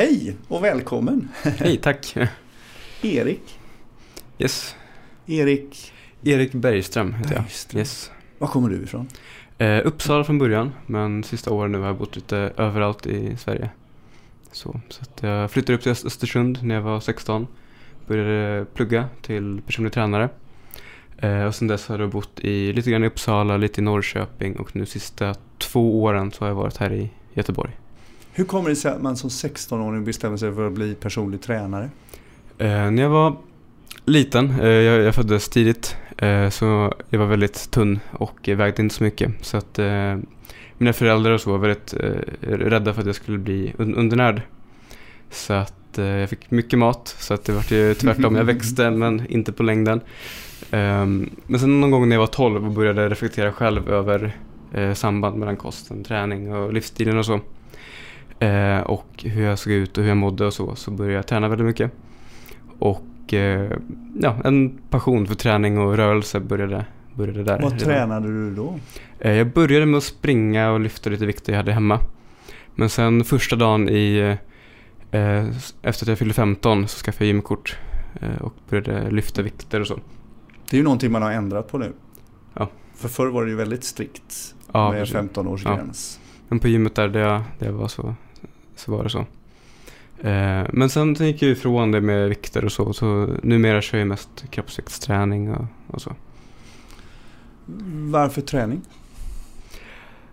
Hej 0.00 0.36
och 0.48 0.64
välkommen! 0.64 1.28
Hej, 1.42 1.76
tack. 1.76 2.16
Erik. 3.02 3.58
Yes. 4.38 4.76
Erik, 5.26 5.92
Erik 6.24 6.52
Bergström 6.52 7.14
heter 7.14 7.34
jag. 7.34 7.42
Bergström. 7.42 7.78
Yes. 7.78 8.10
var 8.38 8.48
kommer 8.48 8.68
du 8.68 8.82
ifrån? 8.82 9.08
Eh, 9.58 9.80
Uppsala 9.86 10.24
från 10.24 10.38
början, 10.38 10.72
men 10.86 11.24
sista 11.24 11.50
åren 11.50 11.72
nu 11.72 11.78
har 11.78 11.86
jag 11.86 11.96
bott 11.96 12.16
lite 12.16 12.36
överallt 12.56 13.06
i 13.06 13.36
Sverige. 13.36 13.70
Så, 14.52 14.80
så 14.88 15.26
jag 15.26 15.50
flyttade 15.50 15.74
upp 15.76 15.82
till 15.82 15.92
Öst- 15.92 16.06
Östersund 16.06 16.58
när 16.62 16.74
jag 16.74 16.82
var 16.82 17.00
16. 17.00 17.46
Började 18.06 18.64
plugga 18.74 19.08
till 19.22 19.60
personlig 19.66 19.92
tränare. 19.92 20.28
Eh, 21.18 21.44
och 21.44 21.54
sen 21.54 21.68
dess 21.68 21.86
har 21.88 21.98
jag 21.98 22.10
bott 22.10 22.40
i, 22.40 22.72
lite 22.72 22.90
grann 22.90 23.04
i 23.04 23.06
Uppsala, 23.06 23.56
lite 23.56 23.80
i 23.80 23.84
Norrköping 23.84 24.56
och 24.56 24.76
nu 24.76 24.86
sista 24.86 25.34
två 25.58 26.02
åren 26.02 26.30
så 26.32 26.40
har 26.44 26.48
jag 26.48 26.54
varit 26.56 26.76
här 26.76 26.92
i 26.92 27.10
Göteborg. 27.34 27.72
Hur 28.32 28.44
kommer 28.44 28.68
det 28.70 28.76
sig 28.76 28.90
att 28.92 29.02
man 29.02 29.16
som 29.16 29.30
16-åring 29.30 30.04
bestämmer 30.04 30.36
sig 30.36 30.54
för 30.54 30.66
att 30.66 30.72
bli 30.72 30.94
personlig 30.94 31.40
tränare? 31.42 31.90
Eh, 32.58 32.90
när 32.90 33.02
jag 33.02 33.10
var 33.10 33.36
liten, 34.04 34.60
eh, 34.60 34.68
jag, 34.68 35.02
jag 35.02 35.14
föddes 35.14 35.48
tidigt, 35.48 35.96
eh, 36.16 36.48
så 36.48 36.94
jag 37.08 37.18
var 37.18 37.26
väldigt 37.26 37.70
tunn 37.70 38.00
och 38.12 38.48
vägde 38.48 38.82
inte 38.82 38.94
så 38.94 39.04
mycket. 39.04 39.32
Så 39.40 39.56
att 39.56 39.78
eh, 39.78 40.16
mina 40.78 40.92
föräldrar 40.92 41.30
och 41.32 41.40
så 41.40 41.50
var 41.50 41.58
väldigt 41.58 41.94
eh, 41.94 42.48
rädda 42.48 42.92
för 42.94 43.00
att 43.00 43.06
jag 43.06 43.14
skulle 43.16 43.38
bli 43.38 43.74
un- 43.78 43.94
undernärd. 43.94 44.42
Så 45.30 45.52
att 45.52 45.98
eh, 45.98 46.04
jag 46.04 46.30
fick 46.30 46.50
mycket 46.50 46.78
mat, 46.78 47.16
så 47.18 47.34
att 47.34 47.44
det 47.44 47.52
var 47.52 47.64
ju 47.72 47.94
tvärtom. 47.94 48.36
Jag 48.36 48.44
växte 48.44 48.90
men 49.00 49.26
inte 49.26 49.52
på 49.52 49.62
längden. 49.62 50.00
Ehm, 50.70 51.30
men 51.46 51.60
sen 51.60 51.80
någon 51.80 51.90
gång 51.90 52.08
när 52.08 52.16
jag 52.16 52.20
var 52.20 52.26
12 52.26 52.64
och 52.66 52.72
började 52.72 53.08
reflektera 53.08 53.52
själv 53.52 53.90
över 53.90 54.36
samband 54.94 55.36
mellan 55.36 55.56
kosten, 55.56 56.04
träning 56.04 56.54
och 56.54 56.72
livsstilen 56.72 57.18
och 57.18 57.26
så. 57.26 57.40
Eh, 58.40 58.80
och 58.80 59.06
hur 59.24 59.42
jag 59.42 59.58
såg 59.58 59.72
ut 59.72 59.98
och 59.98 60.02
hur 60.04 60.10
jag 60.10 60.16
mådde 60.16 60.46
och 60.46 60.54
så, 60.54 60.74
så 60.74 60.90
började 60.90 61.14
jag 61.14 61.26
träna 61.26 61.48
väldigt 61.48 61.66
mycket. 61.66 61.92
Och 62.78 63.34
eh, 63.34 63.70
ja, 64.20 64.36
en 64.44 64.78
passion 64.90 65.26
för 65.26 65.34
träning 65.34 65.78
och 65.78 65.96
rörelse 65.96 66.40
började, 66.40 66.84
började 67.14 67.44
där. 67.44 67.62
Vad 67.62 67.78
tränade 67.78 68.26
du 68.28 68.54
då? 68.54 68.78
Eh, 69.18 69.32
jag 69.32 69.52
började 69.52 69.86
med 69.86 69.98
att 69.98 70.04
springa 70.04 70.70
och 70.70 70.80
lyfta 70.80 71.10
lite 71.10 71.26
vikter 71.26 71.52
jag 71.52 71.56
hade 71.58 71.72
hemma. 71.72 72.00
Men 72.74 72.88
sen 72.88 73.24
första 73.24 73.56
dagen 73.56 73.88
i, 73.88 74.36
eh, 75.10 75.46
efter 75.82 76.04
att 76.04 76.08
jag 76.08 76.18
fyllde 76.18 76.34
15 76.34 76.88
så 76.88 77.04
skaffade 77.04 77.24
jag 77.24 77.34
gymkort 77.34 77.78
eh, 78.20 78.42
och 78.42 78.54
började 78.68 79.10
lyfta 79.10 79.42
vikter 79.42 79.80
och 79.80 79.86
så. 79.86 79.98
Det 80.70 80.76
är 80.76 80.78
ju 80.78 80.84
någonting 80.84 81.12
man 81.12 81.22
har 81.22 81.32
ändrat 81.32 81.68
på 81.68 81.78
nu. 81.78 81.92
Ja. 82.54 82.68
För 82.94 83.08
förr 83.08 83.26
var 83.26 83.44
det 83.44 83.50
ju 83.50 83.56
väldigt 83.56 83.84
strikt 83.84 84.54
Ja, 84.72 84.90
med 84.90 85.00
precis. 85.00 85.16
15-årsgräns. 85.16 86.18
Men 86.48 86.58
på 86.58 86.68
gymmet 86.68 86.94
där, 86.94 87.08
där 87.08 87.20
jag, 87.20 87.42
där 87.58 87.66
jag 87.66 87.72
var 87.72 87.88
så, 87.88 88.14
så 88.80 88.92
var 88.92 89.04
det 89.04 89.10
så. 89.10 89.18
Eh, 90.28 90.66
men 90.72 90.90
sen, 90.90 91.16
sen 91.16 91.26
gick 91.26 91.42
jag 91.42 91.50
ifrån 91.50 91.90
det 91.90 92.00
med 92.00 92.28
vikter 92.28 92.64
och 92.64 92.72
så. 92.72 92.92
Så 92.92 93.28
numera 93.42 93.82
kör 93.82 93.98
jag 93.98 94.08
mest 94.08 94.44
kroppsviktsträning 94.50 95.54
och, 95.54 95.66
och 95.86 96.02
så. 96.02 96.12
Varför 98.10 98.40
träning? 98.40 98.80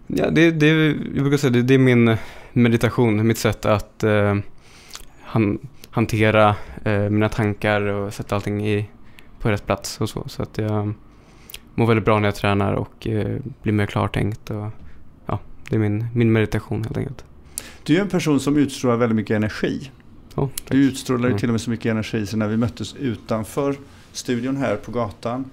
Ja, 0.08 0.30
det, 0.30 0.52
det, 0.52 0.68
jag 0.88 1.24
brukar 1.24 1.38
säga 1.38 1.52
det, 1.52 1.62
det 1.62 1.74
är 1.74 1.78
min 1.78 2.18
meditation, 2.54 3.28
mitt 3.28 3.38
sätt 3.38 3.66
att 3.66 4.04
eh, 4.04 4.36
han, 5.22 5.60
hantera 5.90 6.56
eh, 6.84 7.10
mina 7.10 7.30
tankar 7.30 7.82
och 7.82 8.14
sätta 8.14 8.36
allting 8.36 8.68
i, 8.68 8.90
på 9.40 9.50
rätt 9.50 9.66
plats 9.66 10.02
och 10.02 10.10
så. 10.10 10.24
Så 10.28 10.44
att 10.44 10.58
jag 10.58 10.94
mår 11.76 11.88
väldigt 11.88 12.06
bra 12.06 12.20
när 12.20 12.28
jag 12.28 12.36
tränar 12.36 12.74
och 12.74 13.08
eh, 13.08 13.40
blir 13.62 13.74
mer 13.74 13.86
klartänkt. 13.86 14.50
Och, 14.50 14.68
ja, 15.26 15.40
det 15.70 15.76
är 15.76 15.80
min, 15.80 16.08
min 16.14 16.32
meditation 16.32 16.84
helt 16.84 16.98
enkelt. 16.98 17.26
Du 17.84 17.98
är 17.98 18.02
en 18.02 18.10
person 18.10 18.40
som 18.40 18.58
utstrålar 18.58 18.96
väldigt 18.98 19.16
mycket 19.16 19.36
energi. 19.36 19.92
Oh. 20.36 20.50
Du 20.70 20.78
utstrålar 20.84 21.24
ju 21.24 21.28
Mm. 21.28 21.40
till 21.40 21.50
och 21.50 21.54
med 21.54 21.62
så 21.62 21.70
mycket 21.70 21.86
energi 21.92 22.26
så 22.26 22.38
när 22.38 22.48
vi 22.48 22.58
möttes 22.58 22.96
utanför 22.96 23.76
studion 24.12 24.58
här 24.58 24.76
på 24.76 24.92
gatan 24.92 25.46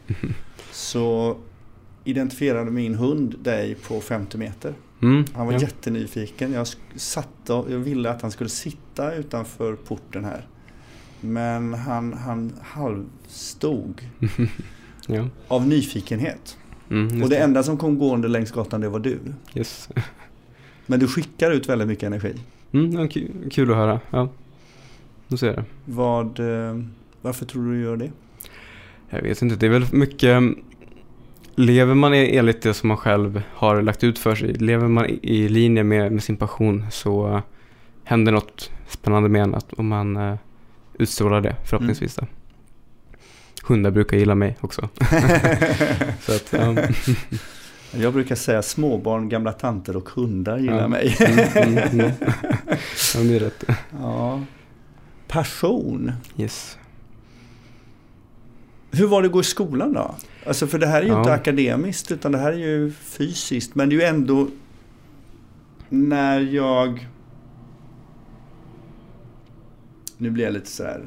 så 0.72 1.36
identifierade 2.04 2.70
min 2.70 2.94
hund 2.94 3.34
dig 3.42 3.74
på 3.74 4.00
50 4.00 4.38
meter. 4.38 4.74
Mm, 5.02 5.24
Han 5.34 5.46
var 5.46 5.52
ja. 5.52 5.58
jättenyfiken. 5.60 6.52
Jag 6.52 6.64
sk- 6.64 6.76
satt 6.96 7.50
och 7.50 7.70
jag 7.72 7.78
ville 7.78 8.10
att 8.10 8.22
han 8.22 8.30
skulle 8.30 8.50
sitta 8.50 9.14
utanför 9.14 9.74
porten 9.76 10.24
här. 10.24 10.46
Men 11.20 11.74
han, 11.74 12.12
han 12.12 12.52
halvstod 12.62 14.00
ja. 15.06 15.28
av 15.48 15.66
nyfikenhet. 15.66 16.56
Mm, 16.90 17.22
Och 17.22 17.28
det 17.28 17.36
enda 17.36 17.62
som 17.62 17.76
kom 17.76 17.98
gående 17.98 18.28
längs 18.28 18.50
gatan 18.52 18.80
det 18.80 18.88
var 18.88 18.98
du. 19.00 19.18
Yes. 19.54 19.88
Men 20.86 21.00
du 21.00 21.08
skickar 21.08 21.50
ut 21.50 21.68
väldigt 21.68 21.88
mycket 21.88 22.04
energi. 22.06 22.34
Mm, 22.72 23.08
kul, 23.50 23.70
att 23.70 23.76
höra. 23.76 24.00
Ja. 24.10 24.28
Nu 25.28 25.36
ser 25.36 25.46
jag 25.46 25.56
det. 25.56 25.64
Vad, 25.84 26.40
eh, 26.40 26.78
varför 27.22 27.46
tror 27.46 27.64
du 27.64 27.72
du 27.72 27.80
gör 27.82 27.96
det? 27.96 28.10
Jag 29.10 29.22
vet 29.22 29.42
inte, 29.42 29.56
det 29.56 29.66
är 29.66 29.70
väl 29.70 29.86
mycket... 29.92 30.42
Lever 31.56 31.94
man 31.94 32.14
enligt 32.14 32.62
det 32.62 32.74
som 32.74 32.88
man 32.88 32.96
själv 32.96 33.42
har 33.52 33.82
lagt 33.82 34.04
ut 34.04 34.18
för 34.18 34.34
sig, 34.34 34.52
lever 34.52 34.88
man 34.88 35.06
i- 35.06 35.48
linje 35.48 35.84
med, 35.84 36.12
med 36.12 36.22
sin 36.22 36.36
passion 36.36 36.86
så 36.90 37.42
händer 38.04 38.32
något 38.32 38.70
spännande 38.88 39.28
med 39.28 39.42
en 39.42 39.54
att 39.54 39.72
om 39.72 39.88
man 39.88 40.16
uh, 40.16 40.36
utstrålar 40.98 41.40
det 41.40 41.56
förhoppningsvis. 41.64 42.14
Då. 42.14 42.26
Hundar 43.64 43.90
brukar 43.90 44.16
gilla 44.16 44.34
mig 44.34 44.56
också. 44.60 44.88
så 46.20 46.32
att, 46.32 46.48
ja. 46.52 46.76
Jag 47.98 48.12
brukar 48.12 48.34
säga 48.34 48.62
småbarn, 48.62 49.28
gamla 49.28 49.52
tanter 49.52 49.96
och 49.96 50.08
hundar 50.08 50.58
gillar 50.58 50.80
Ja. 50.80 50.88
mig. 50.88 51.16
Mm, 51.20 51.38
mm, 51.54 51.78
mm. 52.00 52.10
ja, 53.14 53.20
det 53.20 53.36
är 53.36 53.40
rätt. 53.40 53.64
ja. 54.00 54.42
Passion. 55.28 56.12
Yes. 56.36 56.78
Hur 58.90 59.06
var 59.06 59.22
det 59.22 59.26
att 59.26 59.32
gå 59.32 59.40
i 59.40 59.44
skolan 59.44 59.92
då? 59.92 60.14
Alltså 60.46 60.66
för 60.66 60.78
det 60.78 60.86
här 60.86 61.02
är 61.02 61.06
ju 61.06 61.12
Ja. 61.12 61.18
inte 61.18 61.32
akademiskt 61.32 62.10
utan 62.12 62.32
det 62.32 62.38
här 62.38 62.52
är 62.52 62.56
ju 62.56 62.92
fysiskt. 62.92 63.74
Men 63.74 63.88
det 63.88 63.94
är 63.94 63.98
ju 64.00 64.04
ändå 64.04 64.48
när 65.88 66.40
jag... 66.40 67.08
Nu 70.16 70.30
blir 70.30 70.44
jag 70.44 70.52
lite 70.52 70.70
så 70.70 70.82
här 70.82 71.02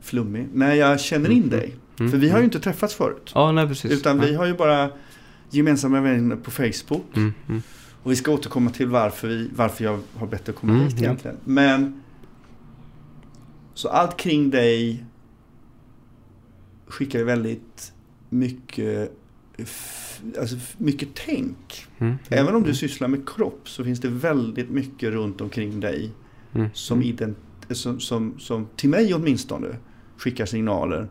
flummig. 0.00 0.48
När 0.52 0.74
jag 0.74 1.00
känner 1.00 1.30
in 1.30 1.36
Mm. 1.38 1.50
dig. 1.50 1.74
Mm, 1.98 2.10
För 2.12 2.18
vi 2.18 2.28
har 2.28 2.36
ju 2.36 2.40
mm. 2.40 2.44
inte 2.44 2.60
träffats 2.60 2.94
förut. 2.94 3.32
Ja, 3.34 3.52
nej 3.52 3.66
precis. 3.68 3.92
Utan 3.92 4.20
vi 4.20 4.34
har 4.34 4.46
ju 4.46 4.54
bara 4.54 4.90
gemensamma 5.54 6.00
vänner 6.00 6.36
på 6.36 6.50
Facebook. 6.50 7.16
Mm, 7.16 7.32
mm. 7.48 7.62
Och 8.02 8.10
vi 8.12 8.16
ska 8.16 8.32
återkomma 8.32 8.70
till 8.70 8.86
varför, 8.88 9.28
vi, 9.28 9.50
varför 9.54 9.84
jag 9.84 9.98
har 10.14 10.26
bett 10.26 10.48
att 10.48 10.56
komma 10.56 10.72
Mm, 10.72 10.84
hit 10.84 10.94
ja. 10.98 11.04
egentligen. 11.04 11.36
Men 11.44 12.00
så 13.74 13.88
allt 13.88 14.16
kring 14.16 14.50
dig 14.50 15.04
skickar 16.86 17.24
väldigt 17.24 17.92
mycket, 18.28 19.12
alltså 20.38 20.56
mycket 20.78 21.08
tänk. 21.14 21.86
Mm, 21.98 22.12
mm, 22.12 22.18
Även 22.28 22.54
om 22.54 22.62
du 22.62 22.68
mm, 22.68 22.74
sysslar 22.74 23.08
med 23.08 23.28
kropp 23.28 23.68
så 23.68 23.84
finns 23.84 24.00
det 24.00 24.08
väldigt 24.08 24.70
mycket 24.70 25.10
runt 25.10 25.40
omkring 25.40 25.80
dig 25.80 26.10
mm, 26.54 26.68
som, 26.72 27.02
ident- 27.02 27.36
som, 27.74 28.00
som, 28.00 28.38
som 28.38 28.66
till 28.76 28.88
mig 28.90 29.14
åtminstone 29.14 29.76
skickar 30.16 30.46
signaler 30.46 31.08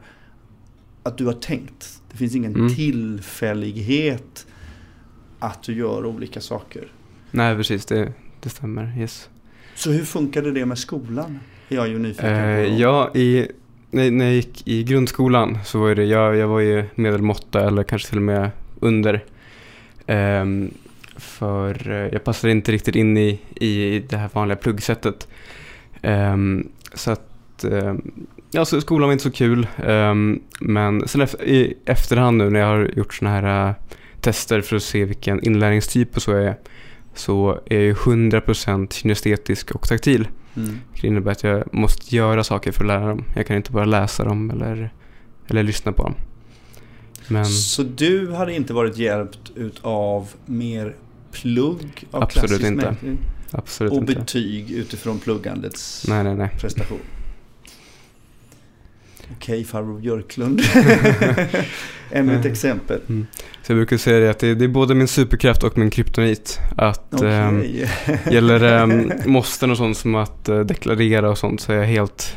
att 1.03 1.17
du 1.17 1.25
har 1.25 1.33
tänkt. 1.33 2.01
Det 2.11 2.17
finns 2.17 2.35
ingen 2.35 2.55
Mm. 2.55 2.75
tillfällighet 2.75 4.47
att 5.39 5.63
du 5.63 5.73
gör 5.75 6.05
olika 6.05 6.41
saker. 6.41 6.87
Nej, 7.31 7.55
precis. 7.55 7.85
Det, 7.85 8.13
det 8.41 8.49
stämmer. 8.49 8.93
Yes. 8.99 9.29
Så 9.75 9.91
hur 9.91 10.05
funkade 10.05 10.51
det 10.51 10.65
med 10.65 10.77
skolan? 10.77 11.39
Är 11.69 11.75
jag 11.75 11.87
ju 11.87 11.99
nyfiken 11.99 12.29
Eh, 12.33 12.67
på. 12.69 12.73
ja, 12.73 13.11
i, 13.15 13.47
när, 13.91 14.11
när 14.11 14.25
jag 14.25 14.33
gick 14.33 14.67
i 14.67 14.83
grundskolan 14.83 15.57
så 15.65 15.79
var 15.79 15.95
det, 15.95 16.03
jag, 16.05 16.35
jag 16.35 16.47
var 16.47 16.59
ju 16.59 16.83
medelmåtta 16.95 17.67
eller 17.67 17.83
kanske 17.83 18.09
till 18.09 18.17
och 18.17 18.23
med 18.23 18.51
under. 18.79 19.23
Ehm, 20.07 20.71
för 21.15 21.89
eh, 21.91 22.13
jag 22.13 22.23
passade 22.23 22.51
inte 22.51 22.71
riktigt 22.71 22.95
in 22.95 23.17
i, 23.17 23.39
i 23.55 23.99
det 24.09 24.17
här 24.17 24.29
vanliga 24.33 24.55
pluggsättet. 24.55 25.27
Ehm, 26.01 26.67
så 26.93 27.11
att, 27.11 27.63
ehm, 28.53 28.59
ja, 28.59 28.65
så 28.65 28.81
skolan 28.81 29.07
var 29.07 29.13
inte 29.13 29.23
så 29.23 29.31
kul. 29.31 29.67
Ehm, 29.85 30.39
men 30.59 31.07
sen 31.07 31.21
i 31.43 31.73
efterhand 31.85 32.37
nu 32.37 32.49
när 32.49 32.59
jag 32.59 32.67
har 32.67 32.91
gjort 32.95 33.13
såna 33.13 33.31
här 33.31 33.67
eh, 33.69 33.75
tester 34.21 34.61
för 34.61 34.75
att 34.75 34.83
se 34.83 35.05
vilken 35.05 35.43
inlärningstyp 35.43 36.15
och 36.15 36.21
så 36.21 36.31
jag 36.31 36.43
är, 36.43 36.55
så 37.15 37.59
är 37.65 37.75
jag 37.75 37.83
ju 37.83 37.93
100% 37.93 38.93
kinestetisk 38.93 39.71
och 39.71 39.87
taktil. 39.87 40.27
Mm. 40.55 40.79
Det 41.01 41.07
innebär 41.07 41.31
att 41.31 41.43
jag 41.43 41.73
måste 41.73 42.15
göra 42.15 42.43
saker 42.43 42.71
för 42.71 42.83
att 42.83 42.87
lära 42.87 43.07
dem. 43.07 43.23
Jag 43.35 43.47
kan 43.47 43.55
inte 43.55 43.71
bara 43.71 43.85
läsa 43.85 44.25
dem 44.25 44.49
eller, 44.51 44.93
eller 45.47 45.63
lyssna 45.63 45.91
på 45.91 46.03
dem. 46.03 46.15
Men 47.27 47.45
Så 47.45 47.83
du 47.83 48.31
hade 48.31 48.53
inte 48.53 48.73
varit 48.73 48.97
hjälpt 48.97 49.51
utav 49.55 50.29
mer 50.45 50.95
plugg 51.31 52.05
av 52.11 52.23
Absolut 52.23 52.47
klassisk 52.49 52.71
inte. 52.71 52.95
absolut 53.51 53.93
och 53.93 53.99
inte. 53.99 54.15
betyg 54.15 54.71
utifrån 54.71 55.19
pluggandets 55.19 56.05
Nej, 56.07 56.23
nej, 56.23 56.35
nej. 56.35 56.49
prestation? 56.59 56.99
Okej, 59.37 59.63
farbror 59.63 59.99
Björklund. 59.99 60.61
Ännu 62.11 62.39
ett 62.39 62.45
exempel. 62.45 63.01
Mm. 63.09 63.27
Så 63.63 63.71
jag 63.71 63.77
brukar 63.77 63.97
säga 63.97 64.19
det 64.19 64.29
att 64.29 64.39
det, 64.39 64.55
det 64.55 64.65
är 64.65 64.69
både 64.69 64.95
min 64.95 65.07
superkraft 65.07 65.63
och 65.63 65.77
min 65.77 65.89
kryptonit. 65.89 66.59
Att 66.77 67.13
okay. 67.13 67.29
eh, 67.29 68.33
gäller 68.33 68.59
det 68.59 68.75
eh, 68.75 69.27
måsten 69.27 69.71
och 69.71 69.77
sånt 69.77 69.97
som 69.97 70.15
att 70.15 70.49
eh, 70.49 70.59
deklarera 70.59 71.29
och 71.29 71.37
sånt 71.37 71.61
så 71.61 71.71
är 71.71 71.75
jag 71.75 71.85
helt 71.85 72.35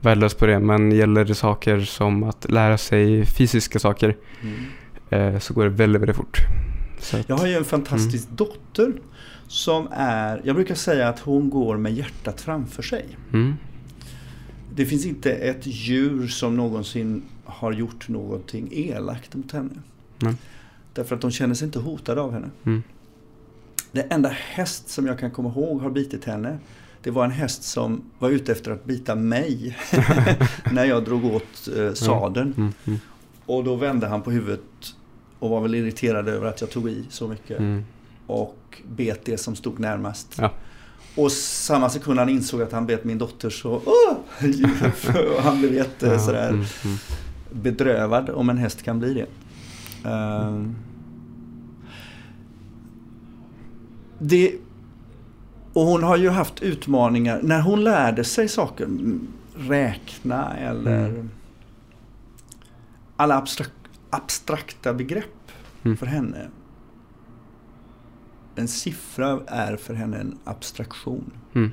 värdelös 0.00 0.34
på 0.34 0.46
det. 0.46 0.60
Men 0.60 0.92
gäller 0.92 1.24
det 1.24 1.34
saker 1.34 1.80
som 1.80 2.22
att 2.22 2.50
lära 2.50 2.78
sig 2.78 3.26
fysiska 3.26 3.78
saker 3.78 4.16
mm. 4.42 5.34
eh, 5.34 5.38
så 5.38 5.54
går 5.54 5.64
det 5.64 5.70
väldigt, 5.70 6.02
väldigt 6.02 6.16
fort. 6.16 6.38
Att, 7.12 7.28
jag 7.28 7.36
har 7.36 7.46
ju 7.46 7.54
en 7.54 7.64
fantastisk 7.64 8.24
mm. 8.24 8.36
dotter 8.36 8.92
som 9.48 9.88
är, 9.92 10.40
jag 10.44 10.54
brukar 10.54 10.74
säga 10.74 11.08
att 11.08 11.20
hon 11.20 11.50
går 11.50 11.76
med 11.76 11.92
hjärtat 11.92 12.40
framför 12.40 12.82
sig. 12.82 13.06
Mm. 13.32 13.56
Det 14.78 14.86
finns 14.86 15.06
inte 15.06 15.32
ett 15.32 15.66
djur 15.66 16.28
som 16.28 16.56
någonsin 16.56 17.22
har 17.44 17.72
gjort 17.72 18.08
någonting 18.08 18.68
elakt 18.72 19.34
mot 19.34 19.52
henne. 19.52 19.70
Mm. 20.22 20.36
Därför 20.92 21.14
att 21.14 21.20
de 21.20 21.30
känner 21.30 21.54
sig 21.54 21.66
inte 21.66 21.78
hotade 21.78 22.20
av 22.20 22.32
henne. 22.32 22.50
Mm. 22.64 22.82
Det 23.92 24.00
enda 24.00 24.28
häst 24.28 24.88
som 24.88 25.06
jag 25.06 25.18
kan 25.18 25.30
komma 25.30 25.48
ihåg 25.48 25.80
har 25.80 25.90
bitit 25.90 26.24
henne 26.24 26.58
det 27.02 27.10
var 27.10 27.24
en 27.24 27.30
häst 27.30 27.62
som 27.62 28.02
var 28.18 28.30
ute 28.30 28.52
efter 28.52 28.70
att 28.70 28.84
bita 28.84 29.14
mig 29.14 29.76
när 30.72 30.84
jag 30.84 31.04
drog 31.04 31.24
åt 31.24 31.68
eh, 31.76 31.92
sadeln. 31.92 32.54
Mm, 32.56 32.72
mm. 32.86 32.98
Och 33.46 33.64
då 33.64 33.76
vände 33.76 34.06
han 34.06 34.22
på 34.22 34.30
huvudet 34.30 34.94
och 35.38 35.50
var 35.50 35.60
väl 35.60 35.74
irriterad 35.74 36.28
över 36.28 36.46
att 36.46 36.60
jag 36.60 36.70
tog 36.70 36.90
i 36.90 37.04
så 37.10 37.28
mycket. 37.28 37.58
Mm. 37.58 37.84
Och 38.26 38.82
bet 38.88 39.24
det 39.24 39.38
som 39.38 39.56
stod 39.56 39.78
närmast. 39.78 40.34
Ja. 40.38 40.52
Och 41.18 41.32
samma 41.32 41.90
sekund 41.90 42.18
han 42.18 42.28
insåg 42.28 42.62
att 42.62 42.72
han 42.72 42.86
bet 42.86 43.04
min 43.04 43.18
dotter 43.18 43.50
så 43.50 43.70
oh! 43.70 44.16
han 45.42 45.58
blev 45.58 45.74
jätte 45.74 46.18
sådär 46.18 46.48
mm, 46.48 46.64
mm. 46.84 46.96
bedrövad 47.50 48.30
om 48.30 48.50
en 48.50 48.58
häst 48.58 48.82
kan 48.82 48.98
bli 48.98 49.14
det. 49.14 49.26
Uh, 50.10 50.70
det 54.18 54.54
och 55.72 55.82
hon 55.82 56.02
har 56.02 56.16
ju 56.16 56.28
haft 56.28 56.62
utmaningar 56.62 57.40
när 57.42 57.60
hon 57.60 57.84
lärde 57.84 58.24
sig 58.24 58.48
saker. 58.48 58.88
Räkna 59.54 60.56
eller 60.56 61.08
mm. 61.08 61.30
alla 63.16 63.36
abstrak 63.36 63.70
abstrakta 64.10 64.94
begrepp 64.94 65.52
mm. 65.84 65.96
för 65.96 66.06
henne. 66.06 66.48
En 68.58 68.68
siffra 68.68 69.40
är 69.46 69.76
för 69.76 69.94
henne 69.94 70.16
en 70.16 70.38
abstraktion. 70.44 71.32
Mm. 71.54 71.70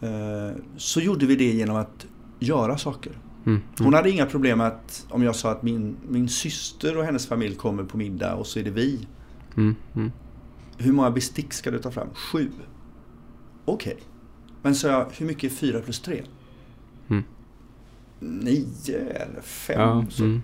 Eh, 0.00 0.56
så 0.76 1.00
gjorde 1.00 1.26
vi 1.26 1.36
det 1.36 1.44
genom 1.44 1.76
att 1.76 2.06
göra 2.38 2.78
saker. 2.78 3.12
Mm. 3.46 3.60
Hon 3.78 3.94
hade 3.94 4.10
inga 4.10 4.26
problem 4.26 4.60
att 4.60 5.06
om 5.10 5.22
jag 5.22 5.36
sa 5.36 5.50
att 5.50 5.62
min, 5.62 5.96
min 6.08 6.28
syster 6.28 6.96
och 6.96 7.04
hennes 7.04 7.26
familj 7.26 7.54
kommer 7.54 7.84
på 7.84 7.96
middag 7.96 8.34
och 8.34 8.46
så 8.46 8.58
är 8.58 8.64
det 8.64 8.70
vi. 8.70 9.06
Mm. 9.56 9.74
Mm. 9.94 10.12
Hur 10.76 10.92
många 10.92 11.10
bestick 11.10 11.52
ska 11.52 11.70
du 11.70 11.78
ta 11.78 11.90
fram? 11.90 12.08
Sju. 12.14 12.50
Okej. 13.64 13.92
Okay. 13.92 14.04
Men 14.62 14.74
så 14.74 14.86
jag, 14.86 15.06
hur 15.18 15.26
mycket 15.26 15.52
är 15.52 15.56
fyra 15.56 15.80
plus 15.80 16.00
tre? 16.00 16.22
Mm. 17.08 17.24
Nio 18.20 18.98
eller 19.10 19.40
fem. 19.42 19.80
Ja, 19.80 20.04
så. 20.10 20.40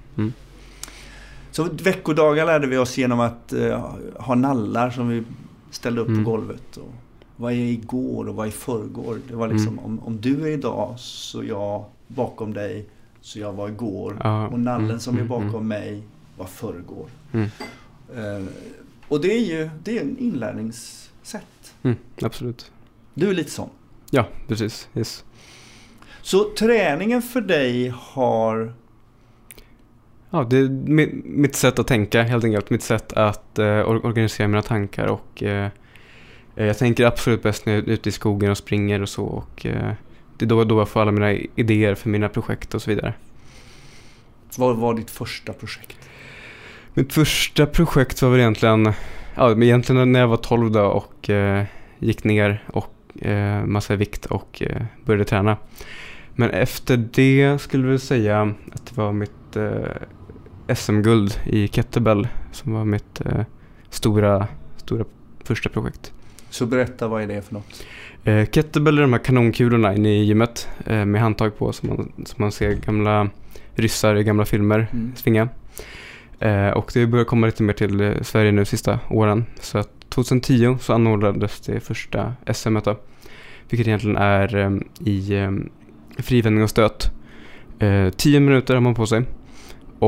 Mm, 1.59 1.69
mm. 1.69 1.79
så 1.79 1.85
veckodagar 1.85 2.47
lärde 2.47 2.67
vi 2.67 2.77
oss 2.77 2.99
genom 2.99 3.21
att 3.21 3.53
uh, 3.53 3.95
ha 4.17 4.35
nallar 4.35 4.91
som 4.91 5.09
vi 5.09 5.23
ställde 5.71 6.01
upp 6.01 6.06
på 6.06 6.12
mm. 6.12 6.25
golvet. 6.25 6.77
Och 6.77 6.93
vad 7.37 7.53
är 7.53 7.56
igår 7.56 8.29
och 8.29 8.35
vad 8.35 8.47
är 8.47 8.51
förrgår? 8.51 9.21
Det 9.29 9.37
var 9.37 9.49
liksom 9.49 9.73
mm. 9.73 9.85
om, 9.85 10.01
om 10.01 10.21
du 10.21 10.43
är 10.43 10.53
idag 10.53 10.95
så 10.97 11.45
jag 11.45 11.85
bakom 12.06 12.55
dig 12.55 12.87
så 13.21 13.39
jag 13.39 13.53
var 13.53 13.69
igår. 13.69 14.21
Ja, 14.25 14.49
och 14.49 14.61
nallen 14.61 14.85
mm, 14.85 15.01
som 15.01 15.19
är 15.19 15.25
bakom 15.25 15.69
mig 15.69 16.03
var 16.37 16.47
förrgår. 16.47 17.06
Uh, 17.35 18.47
och 19.09 19.21
det 19.21 19.33
är 19.33 19.41
ju 19.41 19.71
det 19.85 19.99
är 19.99 20.03
en 20.03 20.19
inlärningssätt. 20.19 21.75
Mm, 21.83 21.97
absolut. 22.23 22.73
Du 23.15 23.31
är 23.31 23.35
lite 23.35 23.51
sån. 23.51 23.69
Ja, 24.11 24.29
precis. 24.49 24.89
Yes. 24.95 25.25
Så 26.23 26.45
träningen 26.59 27.23
för 27.23 27.41
dig 27.41 27.93
har... 27.97 28.73
Ja, 30.34 30.44
det 30.44 30.56
är 30.56 30.69
mitt 31.25 31.56
sätt 31.56 31.78
att 31.78 31.86
tänka 31.86 32.22
helt 32.22 32.44
enkelt. 32.44 32.70
Mitt 32.70 32.82
sätt 32.82 33.12
att 33.12 33.58
eh, 33.58 33.88
organisera 33.88 34.48
mina 34.48 34.62
tankar 34.62 35.06
och 35.06 35.42
eh, 35.42 35.69
eh, 36.56 36.66
jag 36.66 36.78
tänker 36.78 37.06
absolut 37.06 37.42
bäst 37.42 37.66
när 37.66 37.75
jag 37.75 37.88
är 37.88 37.92
ute 37.92 38.08
i 38.08 38.12
skogen 38.12 38.50
och 38.50 38.58
springer 38.58 39.02
och 39.02 39.08
så. 39.08 39.25
Och, 39.25 39.66
eh, 39.66 39.92
det 40.36 40.44
är 40.44 40.48
då, 40.48 40.64
då 40.64 40.78
jag 40.78 40.88
får 40.88 41.00
alla 41.00 41.12
mina 41.12 41.32
idéer 41.32 41.94
för 41.94 42.08
mina 42.08 42.28
projekt 42.28 42.75
och 42.75 42.82
så 42.82 42.90
vidare. 42.90 43.14
Vad 44.56 44.76
var 44.76 44.94
ditt 44.94 45.10
första 45.10 45.52
projekt? 45.52 46.08
Mitt 46.94 47.12
första 47.12 47.66
projekt 47.66 48.22
var 48.22 48.31
väl 48.31 48.40
egentligen, 48.40 48.92
ja, 49.34 49.62
egentligen 49.62 50.12
när 50.12 50.20
jag 50.20 50.28
var 50.28 50.36
12 50.36 50.70
då 50.70 50.84
och 50.84 51.31
eh, 51.31 51.64
gick 51.98 52.25
ner 52.25 52.64
och 52.66 53.25
eh, 53.26 53.64
massa 53.64 53.96
vikt 53.96 54.26
och 54.26 54.62
eh, 54.62 54.82
började 55.04 55.25
träna. 55.25 55.56
Men 56.34 56.50
efter 56.50 56.96
det 56.96 57.58
skulle 57.60 57.90
jag 57.90 58.00
säga 58.00 58.54
att 58.72 58.86
det 58.86 58.96
var 58.96 59.12
mitt 59.12 59.56
eh, 59.56 59.72
SM-guld 60.69 61.40
i 61.44 61.69
kettlebell 61.69 62.28
som 62.52 62.72
var 62.72 62.84
mitt 62.84 63.20
eh, 63.20 63.40
stora, 63.90 64.46
stora 64.76 65.05
första 65.44 65.69
projekt. 65.69 66.12
Så 66.50 66.66
berätta, 66.66 67.08
vad 67.08 67.22
är 67.22 67.26
det 67.26 67.43
för 67.43 67.55
något? 67.55 67.84
Eh, 68.25 68.46
kettlebell 68.46 68.99
är 68.99 69.02
de 69.02 69.12
här 69.12 69.20
kanonkulorna 69.20 69.94
inne 69.94 70.08
i 70.08 70.25
gymmet 70.25 70.69
eh, 70.87 71.05
med 71.05 71.20
handtag 71.20 71.58
på 71.58 71.72
som 71.72 71.88
man, 71.88 72.12
som 72.26 72.37
man 72.37 72.52
ser 72.52 72.72
gamla 72.72 73.28
ryssar 73.75 74.16
i 74.16 74.25
gamla 74.25 74.44
filmer 74.44 74.87
mm. 74.93 75.12
svinga. 75.16 75.49
Eh, 76.38 76.69
och 76.69 76.90
det 76.94 77.06
börjar 77.06 77.25
komma 77.25 77.46
lite 77.46 77.62
mer 77.62 77.72
till 77.72 78.00
eh, 78.00 78.22
Sverige 78.22 78.52
nu 78.52 78.64
sista 78.64 78.99
åren. 79.10 79.44
Så 79.60 79.78
att 79.78 80.10
2010 80.10 80.76
så 80.81 80.93
anordnades 80.93 81.60
det 81.60 81.81
första 81.81 82.34
SM 82.52 82.78
då, 82.84 82.96
vilket 83.69 83.87
egentligen 83.87 84.17
är 84.17 84.56
eh, 84.56 84.70
i 85.00 85.34
eh, 85.34 85.52
frivändning 86.22 86.64
och 86.64 86.70
stöt. 86.70 87.10
Eh, 87.78 88.10
tio 88.10 88.40
minuter 88.40 88.75
har 88.75 88.81
man 88.81 88.94
på 88.94 89.06
sig 89.06 89.22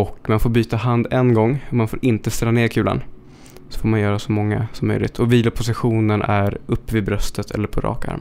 och 0.01 0.19
man 0.29 0.41
får 0.41 0.51
byta 0.51 0.77
hand 0.77 1.07
en 1.11 1.35
gång 1.35 1.65
och 1.69 1.75
man 1.75 1.89
får 1.89 1.99
inte 2.03 2.31
ställa 2.31 2.53
ner 2.53 2.69
kulan. 2.69 3.03
Så 3.69 3.81
får 3.81 3.89
man 3.89 4.01
göra 4.01 4.19
så 4.19 4.33
många 4.33 4.67
som 4.73 4.89
möjligt 4.89 5.19
och 5.19 5.33
vilopositionen 5.33 6.23
är 6.23 6.59
upp 6.67 6.93
vid 6.93 7.05
bröstet 7.05 7.51
eller 7.51 7.69
på 7.69 7.81
rak 7.81 8.09
arm. 8.09 8.21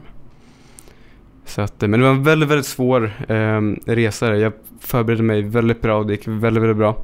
Så 1.44 1.60
att, 1.62 1.80
men 1.80 1.90
det 1.90 1.98
var 1.98 2.10
en 2.10 2.22
väldigt, 2.22 2.48
väldigt 2.48 2.66
svår 2.66 3.12
eh, 3.28 3.60
resa. 3.84 4.36
Jag 4.36 4.52
förberedde 4.80 5.22
mig 5.22 5.42
väldigt 5.42 5.82
bra 5.82 5.98
och 5.98 6.06
det 6.06 6.12
gick 6.12 6.28
väldigt, 6.28 6.62
väldigt 6.62 6.76
bra. 6.76 6.96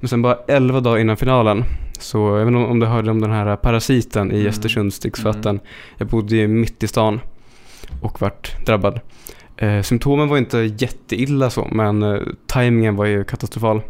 Men 0.00 0.08
sen 0.08 0.22
bara 0.22 0.38
11 0.48 0.80
dagar 0.80 0.98
innan 0.98 1.16
finalen, 1.16 1.64
så 1.98 2.34
vet 2.34 2.46
inte 2.46 2.58
om 2.58 2.80
du 2.80 2.86
hörde 2.86 3.10
om 3.10 3.20
den 3.20 3.30
här 3.30 3.56
parasiten 3.56 4.32
i 4.32 4.34
mm. 4.34 4.48
Östersundssticksvatten. 4.48 5.50
Mm. 5.50 5.62
Jag 5.96 6.08
bodde 6.08 6.36
ju 6.36 6.48
mitt 6.48 6.82
i 6.82 6.88
stan 6.88 7.20
och 8.02 8.20
vart 8.20 8.66
drabbad. 8.66 9.00
Eh, 9.58 9.82
symptomen 9.82 10.28
var 10.28 10.38
inte 10.38 10.58
jätteilla 10.58 11.50
så, 11.50 11.68
men 11.72 12.02
eh, 12.02 12.20
tajmingen 12.46 12.96
var 12.96 13.04
ju 13.04 13.24
katastrofal. 13.24 13.82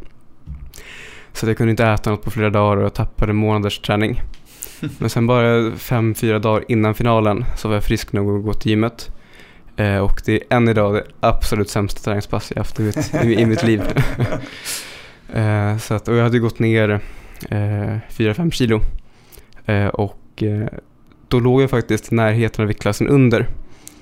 Så 1.32 1.46
jag 1.46 1.56
kunde 1.56 1.70
inte 1.70 1.84
äta 1.84 2.10
något 2.10 2.22
på 2.22 2.30
flera 2.30 2.50
dagar 2.50 2.76
och 2.76 2.82
jag 2.82 2.94
tappade 2.94 3.32
månaders 3.32 3.78
träning. 3.78 4.20
Men 4.98 5.10
sen 5.10 5.26
bara 5.26 5.72
fem, 5.76 6.14
fyra 6.14 6.38
dagar 6.38 6.64
innan 6.68 6.94
finalen 6.94 7.44
så 7.56 7.68
var 7.68 7.74
jag 7.74 7.84
frisk 7.84 8.12
nog 8.12 8.38
att 8.38 8.44
gå 8.44 8.52
till 8.52 8.70
gymmet. 8.70 9.10
Eh, 9.76 9.98
och 9.98 10.22
det 10.24 10.32
är 10.34 10.56
än 10.56 10.68
idag 10.68 10.94
det 10.94 11.04
absolut 11.20 11.70
sämsta 11.70 12.00
träningspass 12.00 12.50
jag 12.50 12.58
haft 12.58 12.80
i 12.80 12.82
mitt, 12.82 13.14
i, 13.24 13.34
i 13.34 13.46
mitt 13.46 13.62
liv. 13.62 13.82
Eh, 15.32 15.78
så 15.78 15.94
att, 15.94 16.08
och 16.08 16.16
jag 16.16 16.22
hade 16.22 16.38
gått 16.38 16.58
ner 16.58 16.90
eh, 17.48 17.96
4-5 18.16 18.50
kilo. 18.50 18.80
Och 19.92 20.42
då 21.28 21.40
låg 21.40 21.62
jag 21.62 21.70
faktiskt 21.70 22.12
i 22.12 22.14
närheten 22.14 22.62
av 22.62 22.68
viktklassen 22.68 23.08
under. 23.08 23.48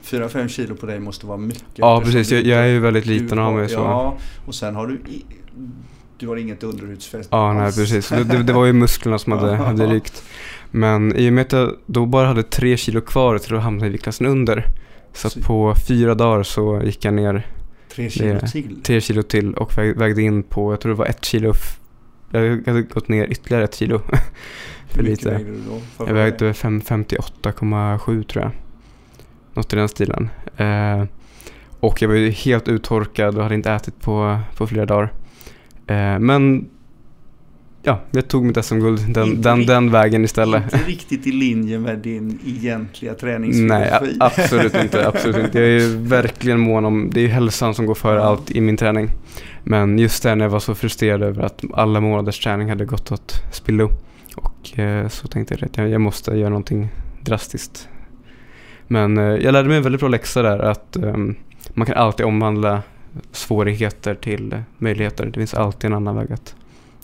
4-5 0.07 0.49
kilo 0.49 0.75
på 0.75 0.87
dig 0.87 1.01
måste 1.01 1.27
vara 1.27 1.39
mycket. 1.39 1.63
Ja, 1.75 2.01
precis. 2.05 2.33
Jag, 2.33 2.47
jag, 2.47 2.59
är 2.59 2.67
ju 2.67 2.81
väldigt 2.81 3.07
liten 3.07 3.39
av 3.39 3.55
mig. 3.55 3.69
Så. 3.69 3.75
Ja, 3.75 4.17
och 4.47 4.55
sen 4.55 4.77
har 4.77 4.87
du... 4.87 5.01
du 6.17 6.29
har 6.29 6.37
inget 6.37 6.63
underhudsfäste 6.63 7.37
Ja, 7.37 7.53
nej 7.53 7.73
precis. 7.73 8.09
Det, 8.09 8.43
det, 8.43 8.53
var 8.53 8.65
ju 8.65 8.73
musklerna 8.73 9.19
som 9.19 9.33
hade, 9.33 9.57
hade 9.57 9.87
rykt. 9.93 10.23
Men 10.71 11.17
i 11.17 11.29
och 11.29 11.33
med 11.33 11.43
att 11.43 11.53
jag 11.53 11.77
då 11.87 12.07
bara 12.07 12.27
hade 12.27 12.43
3 12.43 12.77
kilo 12.77 13.01
kvar 13.01 13.39
till 13.39 13.55
att 13.55 13.63
hamna 13.63 13.87
i 13.87 13.89
viktklassen 13.89 14.27
under. 14.27 14.67
Så, 15.13 15.31
så 15.31 15.41
på 15.41 15.75
fyra 15.89 16.15
dagar 16.15 16.43
så 16.43 16.83
gick 16.85 17.05
jag 17.05 17.15
ner 17.15 17.47
Tre 17.89 18.11
kilo 18.11 18.41
till? 18.41 18.83
Tre 18.83 19.01
kilo 19.01 19.23
till 19.23 19.55
och 19.55 19.79
vägde 19.79 20.23
in 20.23 20.43
på, 20.43 20.73
jag 20.73 20.81
tror 20.81 20.93
det 20.93 20.99
var 20.99 21.07
ett 21.07 21.25
kilo. 21.25 21.53
Jag 22.31 22.67
hade 22.67 22.83
gått 22.83 23.09
ner 23.09 23.27
ytterligare 23.27 23.65
ett 23.65 23.75
kilo. 23.75 24.01
Hur 24.95 25.03
mycket 25.03 25.27
vägde 25.27 25.51
du 25.51 25.61
då? 25.69 26.07
Jag 26.07 26.15
vägde 26.15 26.53
58,7 26.53 28.23
tror 28.23 28.45
jag. 28.45 28.53
Något 29.57 29.73
i 29.73 29.77
den 29.77 29.89
stilen. 29.89 30.31
Eh, 30.57 31.05
och 31.81 32.03
jag 32.03 32.09
var 32.09 32.15
ju 32.15 32.31
helt 32.31 32.69
uttorkad 32.69 33.37
och 33.37 33.43
hade 33.43 33.55
inte 33.55 33.73
ätit 33.73 34.01
på, 34.01 34.39
på 34.57 34.67
flera 34.67 34.87
dagar. 34.87 35.13
Eh, 35.87 36.19
men 36.19 36.69
ja, 37.83 38.01
jag 38.11 38.29
tog 38.29 38.45
mitt 38.45 38.65
SM-guld 38.65 39.15
den, 39.15 39.43
den, 39.43 39.67
den 39.67 39.91
vägen 39.91 40.25
istället. 40.25 40.63
Inte 40.63 40.77
riktigt 40.87 41.27
i 41.27 41.33
linje 41.33 41.79
med 41.79 41.99
din 41.99 42.39
egentliga 42.47 43.15
träningsfilosofi. 43.15 44.07
Nej, 44.07 44.17
absolut 44.21 44.75
inte. 44.75 45.09
Absolut 45.09 45.45
inte. 45.45 45.61
Jag 45.61 45.83
är 45.83 46.09
verkligen 46.09 46.61
mån 46.61 46.85
om, 46.85 47.11
det 47.13 47.21
är 47.21 47.29
hälsan 47.29 47.75
som 47.75 47.87
går 47.87 47.95
före 47.95 48.25
allt 48.25 48.51
i 48.51 48.61
min 48.61 48.77
träning. 48.77 49.11
Men 49.65 49.99
just 49.99 50.23
där 50.23 50.37
när 50.37 50.45
jag 50.45 50.51
var 50.51 50.61
så 50.61 50.75
frustrerad 50.75 51.23
över 51.23 51.43
att 51.43 51.65
alla 51.75 52.01
månaders 52.01 52.41
träning 52.41 52.69
hade 52.69 52.85
gått 52.85 53.13
åt 53.13 53.43
spillo. 53.53 53.91
Och 54.37 54.79
eh, 54.79 55.09
så 55.09 55.29
tänkte 55.29 55.57
jag 55.61 55.85
att 55.85 55.91
jag 55.91 56.01
måste 56.01 56.31
göra 56.31 56.49
någonting 56.49 56.89
drastiskt. 57.21 57.89
Men 58.89 59.19
eh, 59.19 59.25
jag 59.25 59.53
lärde 59.53 59.69
mig 59.69 59.77
en 59.77 59.83
väldigt 59.83 60.01
bra 60.01 60.09
läxa 60.09 60.43
där 60.43 60.59
att 60.59 60.97
eh, 60.97 61.17
man 61.75 61.87
kan 61.87 61.97
alltid 61.97 62.27
omvandla 62.27 62.83
svårigheter 63.33 64.15
till 64.15 64.63
möjligheter. 64.79 65.27
Det 65.27 65.33
finns 65.33 65.55
alltid 65.55 65.91
en 65.91 65.97
annan 65.97 66.17
väg 66.17 66.33
att, 66.33 66.55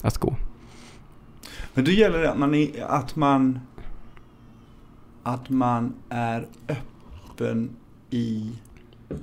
att 0.02 0.18
gå. 0.18 0.36
Men 1.74 1.84
då 1.84 1.90
gäller 1.90 2.18
det 2.18 2.30
att 2.30 2.38
man, 2.38 2.54
är, 2.54 2.84
att 2.88 3.16
man, 3.16 3.60
att 5.22 5.50
man 5.50 5.94
är 6.08 6.46
öppen 6.68 7.76
i 8.10 8.50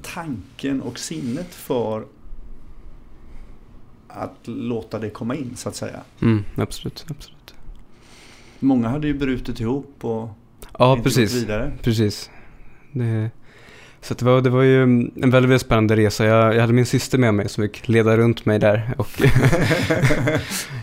tanken 0.02 0.82
och 0.82 1.00
sinnet 1.00 1.56
för 1.56 2.06
att 4.08 4.40
låta 4.44 5.00
det 5.00 5.10
komma 5.10 5.36
in 5.36 5.56
så 5.56 5.70
att 5.70 5.76
säga. 5.76 6.00
Mm, 6.22 6.44
absolut, 6.56 7.06
absolut. 7.10 7.54
Många 8.60 8.88
hade 8.88 9.08
ju 9.08 9.14
brutit 9.14 9.60
ihop 9.60 10.06
och 10.06 10.30
ja, 10.80 10.92
inte 10.92 11.04
precis, 11.04 11.34
gått 11.34 11.44
vidare. 11.44 11.72
precis. 11.82 12.30
Det, 12.92 13.30
så 14.02 14.14
det, 14.14 14.26
var, 14.26 14.42
det 14.42 14.50
var 14.50 14.62
ju 14.62 14.84
en 14.84 15.30
väldigt, 15.30 15.62
spännande 15.62 15.96
resa. 15.96 16.26
Jag, 16.26 16.56
jag 16.56 16.62
hade 16.62 16.74
min 16.74 16.86
syster 16.86 17.18
med 17.18 17.34
mig 17.34 17.50
som 17.50 17.64
fick 17.64 17.88
leda 17.88 18.18
runt 18.18 18.46
mig 18.46 18.60
där. 18.60 18.94
Och 18.98 19.08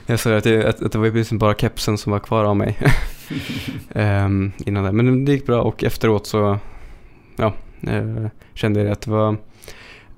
jag 0.06 0.20
sa 0.20 0.36
att, 0.36 0.44
det- 0.44 0.68
att, 0.68 0.82
att 0.82 0.92
det 0.92 0.98
var 0.98 1.10
precis 1.10 1.32
bara 1.38 1.54
kepsen 1.54 1.98
som 1.98 2.12
var 2.12 2.18
kvar 2.18 2.44
av 2.44 2.56
mig. 2.56 2.78
Ehm, 3.94 4.52
innan 4.66 4.84
det. 4.84 4.92
Men 4.92 5.24
det 5.24 5.32
gick 5.32 5.46
bra 5.46 5.62
och 5.62 5.84
efteråt 5.84 6.26
så 6.26 6.58
ja, 7.36 7.54
eh, 7.82 8.26
kände 8.54 8.80
jag 8.82 8.90
att 8.92 9.00
det 9.00 9.10
var 9.10 9.28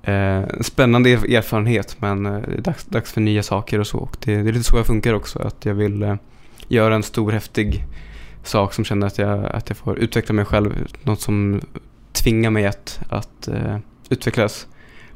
eh, 0.03 0.13
en 0.57 0.63
spännande 0.63 1.09
er- 1.09 1.35
erfarenhet 1.35 1.95
men 1.99 2.25
eh, 2.25 2.31
det 2.47 2.57
är 2.57 2.61
dags, 2.61 2.85
dags 2.85 3.11
för 3.13 3.21
nya 3.21 3.43
saker 3.43 3.79
och 3.79 3.87
så. 3.87 3.97
Och 3.97 4.17
det, 4.25 4.35
det 4.41 4.49
är 4.49 4.53
lite 4.53 4.63
så 4.69 4.77
jag 4.77 4.85
funkar 4.85 5.13
också. 5.13 5.39
Att 5.39 5.65
jag 5.65 5.73
vill 5.73 6.03
eh, 6.03 6.15
göra 6.67 6.95
en 6.95 7.03
stor 7.03 7.31
häftig 7.31 7.83
sak 8.49 8.73
som 8.73 8.85
känner 8.85 9.07
att 9.07 9.17
jag, 9.17 9.45
att 9.45 9.69
jag 9.69 9.77
får 9.77 9.99
utveckla 9.99 10.33
mig 10.33 10.45
själv. 10.45 10.87
Något 11.03 11.21
som 11.21 11.61
tvingar 12.11 12.49
mig 12.49 12.65
att, 12.65 12.99
att 13.09 13.47
eh, 13.47 13.77
utvecklas. 14.09 14.67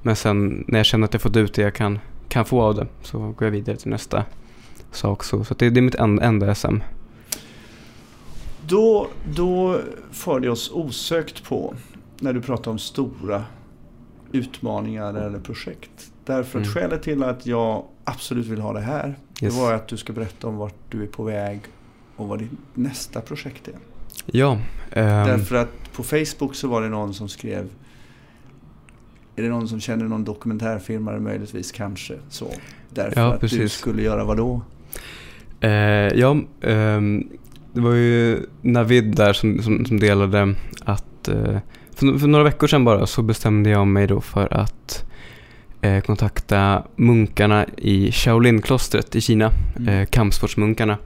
Men 0.02 0.16
sen 0.16 0.64
när 0.68 0.80
jag 0.80 0.86
känner 0.86 1.06
att 1.06 1.14
jag 1.14 1.22
fått 1.22 1.36
ut 1.38 1.54
det 1.54 1.62
jag 1.62 1.76
kan, 1.76 2.00
kan 2.28 2.46
få 2.46 2.62
av 2.62 2.76
det 2.76 2.88
så 3.02 3.20
går 3.20 3.44
jag 3.44 3.52
vidare 3.52 3.78
till 3.78 3.90
nästa 3.92 4.26
sak. 4.92 5.24
Så, 5.24 5.44
så 5.44 5.54
det, 5.54 5.70
det 5.70 5.80
är 5.80 5.82
mitt 5.82 5.96
enda, 5.96 6.24
enda 6.24 6.56
SM. 6.56 6.78
Då, 8.68 9.08
då 9.36 9.80
för 10.12 10.40
det 10.40 10.50
oss 10.50 10.72
osökt 10.74 11.44
på 11.44 11.74
när 12.20 12.34
du 12.34 12.42
pratar 12.42 12.72
om 12.72 12.80
stora 12.80 13.44
utmaningar 14.32 15.14
eller 15.14 15.40
projekt. 15.40 16.12
Därför 16.26 16.60
att 16.60 16.66
Mm. 16.66 16.74
skälet 16.76 17.04
till 17.04 17.24
att 17.24 17.46
jag 17.46 17.86
absolut 18.04 18.46
vill 18.46 18.62
ha 18.62 18.74
det 18.74 18.80
här 18.82 19.16
Yes. 19.42 19.54
det 19.56 19.62
var 19.62 19.74
att 19.74 19.88
du 19.88 19.98
ska 19.98 20.14
berätta 20.14 20.48
om 20.48 20.58
vart 20.58 20.76
du 20.90 21.04
är 21.04 21.08
på 21.08 21.24
väg 21.24 21.60
och 22.16 22.28
vad 22.28 22.40
ditt 22.40 22.52
nästa 22.74 23.22
projekt 23.22 23.68
är. 23.68 23.74
Ja. 24.26 24.52
ehm, 24.92 25.28
Därför 25.28 25.56
att 25.56 25.94
på 25.96 26.04
Facebook 26.04 26.56
så 26.56 26.68
var 26.68 26.82
det 26.82 26.90
någon 26.90 27.14
som 27.14 27.30
skrev 27.30 27.68
Är 29.36 29.44
det 29.44 29.50
någon 29.50 29.68
som 29.68 29.80
känner 29.80 30.06
någon 30.06 30.24
dokumentärfilmare 30.24 31.20
möjligtvis 31.20 31.72
kanske 31.72 32.14
så? 32.30 32.48
Därför 32.90 33.22
Ja, 33.22 33.28
att 33.34 33.42
du 33.42 33.48
precis. 33.48 33.74
skulle 33.74 34.02
göra 34.02 34.24
vad 34.24 34.38
då? 34.38 34.62
Eh, 35.62 35.70
ja, 36.20 36.38
ehm, 36.62 37.28
det 37.74 37.82
var 37.82 37.94
ju 37.94 38.46
Navid 38.62 39.16
där 39.16 39.34
som, 39.34 39.62
som, 39.64 39.86
som 39.86 40.00
delade 40.00 40.56
att 40.86 41.28
eh, 41.28 41.58
för, 41.96 42.18
för 42.20 42.28
några 42.28 42.44
veckor 42.44 42.68
sedan 42.68 42.86
bara 42.86 43.06
så 43.06 43.22
bestämde 43.22 43.70
jag 43.70 43.88
mig 43.88 44.08
då 44.08 44.22
för 44.22 44.54
att 44.54 45.06
eh, 45.82 46.02
kontakta 46.02 46.84
munkarna 46.96 47.66
i 47.78 48.12
Shaolin-klostret 48.12 49.16
i 49.16 49.22
Kina, 49.22 49.52
Mm. 49.78 49.90
eh, 49.90 50.06
kampsportsmunkarna. 50.06 50.98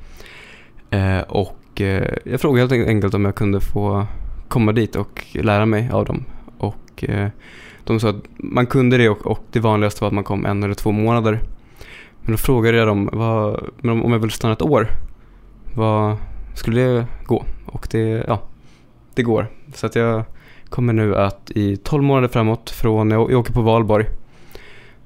Eh, 0.89 1.19
och 1.19 1.81
eh, 1.81 2.13
jag 2.23 2.41
frågade 2.41 2.75
helt 2.75 2.87
enkelt 2.87 3.13
om 3.13 3.25
jag 3.25 3.35
kunde 3.35 3.61
få 3.61 4.07
komma 4.47 4.71
dit 4.71 4.95
och 4.95 5.25
lära 5.33 5.65
mig 5.65 5.89
av 5.91 6.05
dem. 6.05 6.23
Och 6.57 7.03
eh, 7.03 7.29
de 7.83 7.99
sa 7.99 8.09
att 8.09 8.23
man 8.37 8.65
kunde 8.65 8.97
det 8.97 9.09
och, 9.09 9.27
och 9.27 9.45
det 9.51 9.59
vanligaste 9.59 10.03
var 10.03 10.07
att 10.07 10.13
man 10.13 10.23
kom 10.23 10.45
en 10.45 10.63
eller 10.63 10.73
två 10.73 10.91
månader. 10.91 11.39
Men 12.21 12.31
då 12.31 12.37
frågade 12.37 12.77
jag 12.77 12.87
dem 12.87 13.09
vad, 13.13 13.63
men 13.77 14.01
om 14.01 14.11
jag 14.11 14.19
vill 14.19 14.31
stanna 14.31 14.53
ett 14.53 14.61
år, 14.61 14.87
vad 15.73 16.17
skulle 16.53 16.81
det 16.81 17.05
gå? 17.25 17.45
Och 17.65 17.87
det, 17.91 18.25
ja, 18.27 18.41
det 19.13 19.23
går. 19.23 19.47
Så 19.73 19.85
att 19.85 19.95
jag 19.95 20.23
kommer 20.69 20.93
nu 20.93 21.15
att 21.15 21.51
i 21.51 21.77
12 21.77 22.03
månader 22.03 22.27
framåt 22.27 22.69
från, 22.69 23.11
jag, 23.11 23.31
jag 23.31 23.39
åker 23.39 23.53
på 23.53 23.61
valborg, 23.61 24.05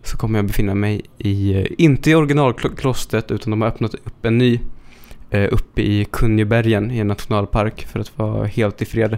så 0.03 0.17
kommer 0.17 0.39
jag 0.39 0.45
befinna 0.45 0.75
mig 0.75 1.01
i, 1.17 1.53
eh, 1.53 1.65
inte 1.77 2.11
i 2.11 2.15
originalklostret 2.15 3.31
utan 3.31 3.51
de 3.51 3.61
har 3.61 3.67
öppnat 3.67 3.93
upp 3.93 4.25
en 4.25 4.38
ny 4.38 4.59
uppe 5.31 5.81
i 5.81 6.05
Kunjebergen 6.11 6.91
i 6.91 7.00
en 7.00 7.07
nationalpark 7.07 7.85
för 7.88 8.00
att 8.00 8.17
vara 8.17 8.45
helt 8.45 8.81
i 8.81 8.85
fred. 8.85 9.17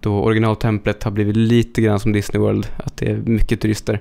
Då 0.00 0.22
originaltemplet 0.22 1.02
har 1.04 1.10
blivit 1.10 1.36
lite 1.36 1.82
grann 1.82 2.00
som 2.00 2.12
Disney 2.12 2.40
World, 2.40 2.66
att 2.76 2.96
det 2.96 3.06
är 3.10 3.16
mycket 3.16 3.60
turister. 3.60 4.00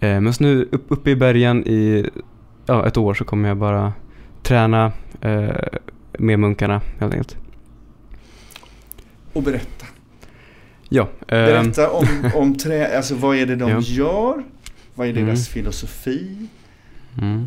Eh, 0.00 0.20
men 0.20 0.32
så 0.34 0.42
nu 0.44 0.68
upp, 0.72 0.84
uppe 0.88 1.10
i 1.10 1.16
bergen 1.16 1.66
i 1.66 2.10
ja, 2.66 2.86
ett 2.86 2.96
år 2.96 3.14
så 3.14 3.24
kommer 3.24 3.48
jag 3.48 3.56
bara 3.56 3.92
träna 4.42 4.92
eh, 5.20 5.48
med 6.18 6.38
munkarna 6.38 6.80
helt 7.00 7.12
enkelt. 7.14 7.36
Och 9.32 9.42
berätta. 9.42 9.86
Ja, 10.88 11.02
eh, 11.02 11.26
Berätta 11.28 11.90
om, 11.90 12.06
om 12.34 12.54
trä, 12.58 12.96
alltså 12.96 13.14
vad 13.14 13.36
är 13.36 13.46
det 13.46 13.56
de 13.56 13.70
Ja. 13.70 13.80
gör? 13.80 14.44
Vad 14.94 15.06
är 15.06 15.12
Mm. 15.12 15.26
deras 15.26 15.48
filosofi? 15.48 16.36
mm, 17.22 17.46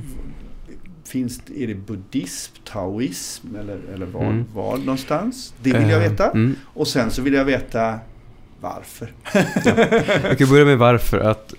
Finns, 1.12 1.42
är 1.58 1.68
det 1.68 1.76
buddhism, 1.76 2.54
taoism 2.64 3.56
eller, 3.56 3.80
eller 3.94 4.06
var, 4.06 4.22
Mm. 4.24 4.46
var 4.54 4.78
någonstans? 4.78 5.54
Det 5.62 5.74
vill 5.78 5.90
jag 5.90 6.04
eh, 6.04 6.10
veta. 6.10 6.30
Mm. 6.32 6.56
Och 6.66 6.88
sen 6.88 7.12
så 7.12 7.22
vill 7.22 7.34
jag 7.34 7.46
veta 7.46 8.00
varför. 8.62 9.12
Jag 10.30 10.38
kan 10.38 10.50
börja 10.50 10.66
med 10.66 10.78
varför. 10.78 11.20
Att 11.20 11.54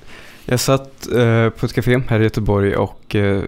jag 0.44 0.60
satt 0.60 1.06
eh, 1.12 1.48
på 1.48 1.66
ett 1.66 1.72
café 1.72 2.00
här 2.08 2.20
i 2.20 2.22
Göteborg 2.22 2.76
och 2.76 3.14
eh, 3.14 3.42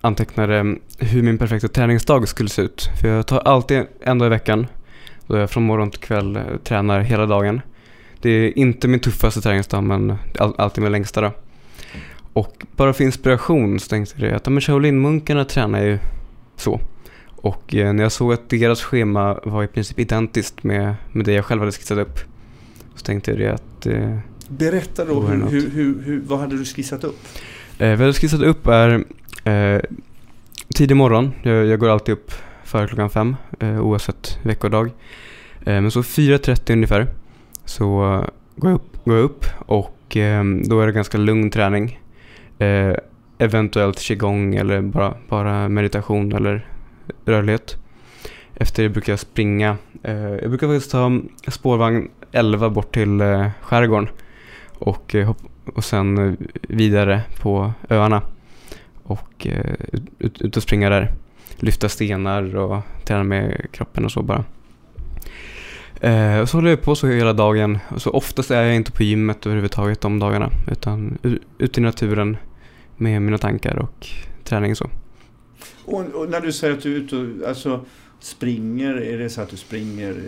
antecknade 0.00 0.76
hur 0.98 1.22
min 1.22 1.38
perfekta 1.38 1.68
träningsdag 1.68 2.28
skulle 2.28 2.48
se 2.48 2.62
ut. 2.62 2.88
För 3.00 3.08
jag 3.08 3.26
tar 3.26 3.38
alltid 3.38 3.82
en 4.00 4.18
dag 4.18 4.26
i 4.26 4.30
veckan 4.30 4.66
då 5.26 5.36
jag 5.36 5.50
från 5.50 5.62
morgon 5.62 5.90
till 5.90 6.00
kväll 6.00 6.38
tränar 6.64 7.00
hela 7.00 7.26
dagen. 7.26 7.60
Det 8.20 8.30
är 8.30 8.58
inte 8.58 8.88
min 8.88 9.00
tuffaste 9.00 9.40
träningsdag 9.40 9.82
men 9.84 10.14
all, 10.38 10.54
alltid 10.58 10.82
min 10.82 10.92
längsta 10.92 11.20
då. 11.20 11.32
Och 12.36 12.66
bara 12.76 12.92
för 12.92 13.04
inspiration 13.04 13.80
så 13.80 13.88
tänkte 13.88 14.26
jag 14.26 14.34
att 14.34 14.46
men 14.46 14.60
Shaolin-munkarna 14.60 15.44
tränar 15.44 15.82
ju 15.82 15.98
så. 16.56 16.80
Och 17.36 17.74
eh, 17.74 17.92
när 17.92 18.02
jag 18.02 18.12
såg 18.12 18.32
att 18.32 18.50
deras 18.50 18.82
schema 18.82 19.40
var 19.44 19.64
i 19.64 19.66
princip 19.66 19.98
identiskt 19.98 20.62
med, 20.62 20.94
med 21.12 21.24
det 21.24 21.32
jag 21.32 21.44
själv 21.44 21.60
hade 21.60 21.72
skissat 21.72 21.98
upp 21.98 22.18
så 22.94 23.04
tänkte 23.04 23.32
jag 23.32 23.54
att 23.54 23.86
eh, 23.86 24.18
Berätta 24.48 25.04
då, 25.04 25.20
hur, 25.20 25.46
hur, 25.46 25.70
hur, 25.70 26.02
hur, 26.02 26.22
vad 26.26 26.38
hade 26.38 26.56
du 26.56 26.64
skissat 26.64 27.04
upp? 27.04 27.18
Eh, 27.78 27.88
vad 27.88 28.00
jag 28.00 28.06
har 28.06 28.12
skissat 28.12 28.42
upp 28.42 28.66
är 28.66 29.04
eh, 29.44 29.80
tidig 30.74 30.96
morgon. 30.96 31.32
Jag, 31.42 31.66
jag 31.66 31.80
går 31.80 31.88
alltid 31.88 32.12
upp 32.12 32.32
före 32.64 32.86
klockan 32.86 33.10
fem 33.10 33.36
eh, 33.60 33.80
oavsett 33.80 34.38
veckodag. 34.42 34.86
Eh, 35.60 35.80
men 35.80 35.90
så 35.90 36.00
4.30 36.00 36.72
ungefär 36.72 37.06
så 37.64 38.14
eh, 38.14 38.28
går, 38.56 38.70
jag 38.70 38.74
upp, 38.74 39.04
går 39.04 39.16
jag 39.16 39.24
upp 39.24 39.46
och 39.66 39.92
då 40.68 40.80
är 40.80 40.86
det 40.86 40.92
ganska 40.92 41.18
lugn 41.18 41.50
träning. 41.50 42.00
Eh, 42.58 42.96
eventuellt 43.38 43.98
qigong 43.98 44.54
eller 44.54 44.80
bara, 44.80 45.14
bara 45.28 45.68
meditation 45.68 46.32
eller 46.32 46.66
rörlighet. 47.24 47.76
Efter 48.54 48.82
det 48.82 48.88
brukar 48.88 49.12
jag 49.12 49.20
springa. 49.20 49.76
Eh, 50.02 50.14
jag 50.16 50.48
brukar 50.48 50.66
faktiskt 50.66 50.90
ta 50.90 51.20
spårvagn 51.48 52.08
11 52.32 52.70
bort 52.70 52.94
till 52.94 53.20
eh, 53.20 53.48
skärgården 53.60 54.08
och 54.78 55.14
eh, 55.14 55.32
och 55.74 55.84
sen 55.84 56.28
eh, 56.28 56.34
vidare 56.68 57.22
på 57.40 57.72
öarna 57.88 58.22
och 59.02 59.46
eh, 59.46 59.74
ut, 60.18 60.42
ut 60.42 60.56
och 60.56 60.62
springa 60.62 60.90
där. 60.90 61.12
Lyfta 61.56 61.88
stenar 61.88 62.56
och 62.56 62.82
träna 63.04 63.24
med 63.24 63.66
kroppen 63.72 64.04
och 64.04 64.12
så 64.12 64.22
bara. 64.22 64.44
Eh, 66.00 66.40
och 66.40 66.48
så 66.48 66.56
håller 66.56 66.70
jag 66.70 66.82
på 66.82 66.94
så 66.94 67.06
hela 67.06 67.32
dagen. 67.32 67.78
Och 67.88 68.02
så 68.02 68.10
oftast 68.10 68.50
är 68.50 68.62
jag 68.62 68.76
inte 68.76 68.92
på 68.92 69.02
gymmet 69.02 69.46
överhuvudtaget 69.46 70.00
de 70.00 70.18
dagarna 70.18 70.50
utan 70.70 71.18
ute 71.58 71.80
i 71.80 71.82
naturen 71.82 72.36
med 72.96 73.22
mina 73.22 73.38
tankar 73.38 73.78
och 73.78 74.06
träning 74.44 74.76
så. 74.76 74.90
Och, 75.84 76.00
och 76.00 76.30
när 76.30 76.40
du 76.40 76.52
säger 76.52 76.74
att 76.74 76.82
du 76.82 76.96
är 76.96 76.96
ute 76.96 77.16
och 77.16 77.48
alltså, 77.48 77.84
springer, 78.20 78.94
är 78.94 79.18
det 79.18 79.30
så 79.30 79.40
att 79.40 79.50
du 79.50 79.56
springer 79.56 80.22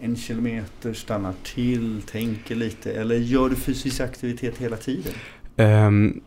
en 0.00 0.16
kilometer, 0.16 0.92
stannar 0.92 1.34
till, 1.42 2.02
tänker 2.02 2.54
lite 2.54 2.92
eller 2.92 3.16
gör 3.16 3.48
du 3.48 3.56
fysisk 3.56 4.00
aktivitet 4.00 4.58
hela 4.58 4.76
tiden? 4.76 5.12
Ehm, 5.56 6.20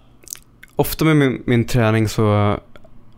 ofta 0.76 1.06
med 1.06 1.16
min, 1.18 1.44
min 1.46 1.66
träning 1.66 2.08
så 2.08 2.60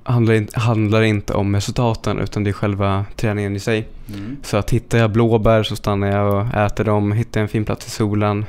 handlar, 0.04 0.34
in, 0.34 0.48
handlar 0.54 1.02
inte 1.02 1.34
om 1.34 1.56
resultaten 1.56 2.20
utan 2.20 2.44
det 2.44 2.50
är 2.50 2.54
själva 2.54 3.06
träningen 3.16 3.56
i 3.56 3.60
sig. 3.60 3.88
Mm. 4.14 4.38
Så 4.44 4.58
att 4.58 4.70
hittar 4.70 4.98
jag 4.98 5.12
blåbär 5.12 5.64
så 5.64 5.76
stannar 5.76 6.08
jag 6.08 6.34
och 6.34 6.56
äter 6.58 6.84
dem. 6.84 7.12
Hittar 7.12 7.40
jag 7.40 7.46
en 7.46 7.50
fin 7.50 7.66
plats 7.66 7.88
i 7.88 7.90
solen 7.90 8.46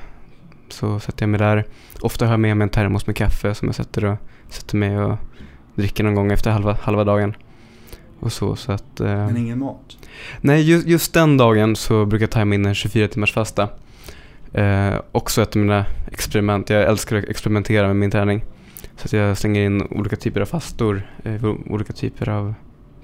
så 0.69 1.01
sätter 1.01 1.23
jag 1.23 1.29
mig 1.29 1.41
där. 1.41 1.67
Ofta 2.01 2.25
har 2.25 2.33
jag 2.33 2.41
med 2.41 2.57
mig 2.57 2.65
en 2.65 2.71
termos 2.71 3.07
med 3.07 3.17
kaffe 3.17 3.55
som 3.55 3.69
jag 3.69 3.75
sätter, 3.75 4.05
och, 4.05 4.17
sätter 4.49 4.77
mig 4.77 4.99
och 4.99 5.19
dricker 5.75 6.05
någon 6.05 6.15
gång 6.15 6.33
efter 6.33 6.51
halva, 6.51 6.77
halva 6.83 7.05
dagen. 7.05 7.35
Och 8.21 8.33
så, 8.33 8.57
så 8.57 8.73
att, 8.73 9.01
eh, 9.01 9.07
Men 9.07 9.37
ingen 9.37 9.59
mat? 9.59 9.99
Nej, 10.41 10.71
just, 10.71 10.87
just 10.87 11.15
den 11.15 11.37
dagen 11.37 11.77
så 11.77 12.05
brukar 12.05 12.23
jag 12.23 12.31
tajma 12.31 12.55
in 12.55 12.67
en 12.67 12.75
24 12.75 13.09
timmars 13.09 13.33
fasta. 13.33 13.69
Eh, 14.53 14.95
också 15.13 15.43
ett 15.43 15.57
av 15.57 15.63
mina 15.63 15.87
experiment. 16.11 16.71
Jag 16.71 16.83
älskar 16.83 17.17
att 17.17 17.25
experimentera 17.25 17.87
med 17.87 17.97
min 17.97 18.11
träning. 18.11 18.45
Så 18.97 19.05
att 19.05 19.13
jag 19.13 19.39
slänger 19.39 19.61
in 19.61 19.83
olika 19.83 20.17
typer 20.17 20.41
av 20.41 20.47
fastor, 20.47 21.03
eh, 21.25 21.45
olika 21.45 21.93
typer 21.93 22.29
av 22.29 22.55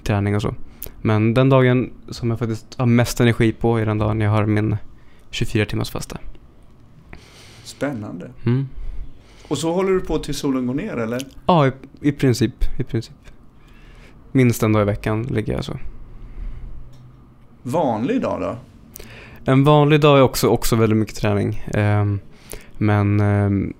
träning 0.03 0.35
och 0.35 0.41
så. 0.41 0.55
Men 1.01 1.33
den 1.33 1.49
dagen 1.49 1.91
som 2.09 2.29
jag 2.29 2.39
faktiskt 2.39 2.75
har 2.77 2.85
mest 2.85 3.19
energi 3.19 3.51
på 3.51 3.77
är 3.77 3.85
den 3.85 3.97
dagen 3.97 4.21
jag 4.21 4.31
har 4.31 4.45
min 4.45 4.77
24 5.31 5.65
timmars 5.65 5.91
fasta. 5.91 6.17
Spännande. 7.63 8.31
Mm. 8.45 8.67
Och 9.47 9.57
så 9.57 9.73
håller 9.73 9.91
du 9.91 9.99
på 9.99 10.19
till 10.19 10.35
solen 10.35 10.67
går 10.67 10.73
ner 10.73 10.97
eller? 10.97 11.21
Ja, 11.45 11.67
i, 11.67 11.71
i 12.01 12.11
princip. 12.11 12.79
I 12.79 12.83
princip. 12.83 13.15
Minst 14.31 14.63
en 14.63 14.73
dag 14.73 14.81
i 14.81 14.85
veckan 14.85 15.23
ligger 15.23 15.53
jag 15.53 15.65
så. 15.65 15.77
Vanlig 17.63 18.21
dag 18.21 18.41
då? 18.41 18.57
En 19.51 19.63
vanlig 19.63 20.01
dag 20.01 20.17
är 20.17 20.21
också, 20.21 20.47
också 20.47 20.75
väldigt 20.75 20.97
mycket 20.97 21.15
träning. 21.15 21.63
Ehm, 21.73 22.19
men 22.77 23.19
ehm, 23.19 23.73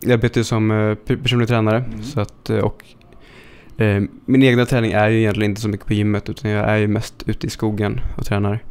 jag 0.00 0.20
ju 0.36 0.44
som 0.44 0.70
eh, 0.70 0.94
per- 0.94 1.16
personlig 1.16 1.48
tränare. 1.48 1.78
Mm. 1.78 2.02
Så 2.02 2.20
att, 2.20 2.50
eh, 2.50 2.58
och, 2.58 2.84
eh, 3.76 4.02
min 4.24 4.42
egna 4.42 4.66
träning 4.66 4.92
är 4.92 5.08
ju 5.08 5.18
egentligen 5.18 5.50
inte 5.50 5.60
så 5.60 5.68
mycket 5.68 5.86
på 5.86 5.94
gymmet 5.94 6.28
utan 6.28 6.50
jag 6.50 6.68
är 6.68 6.76
ju 6.76 6.88
mest 6.88 7.22
ute 7.26 7.46
i 7.46 7.50
skogen 7.50 8.00
och 8.16 8.26
tränar. 8.26 8.64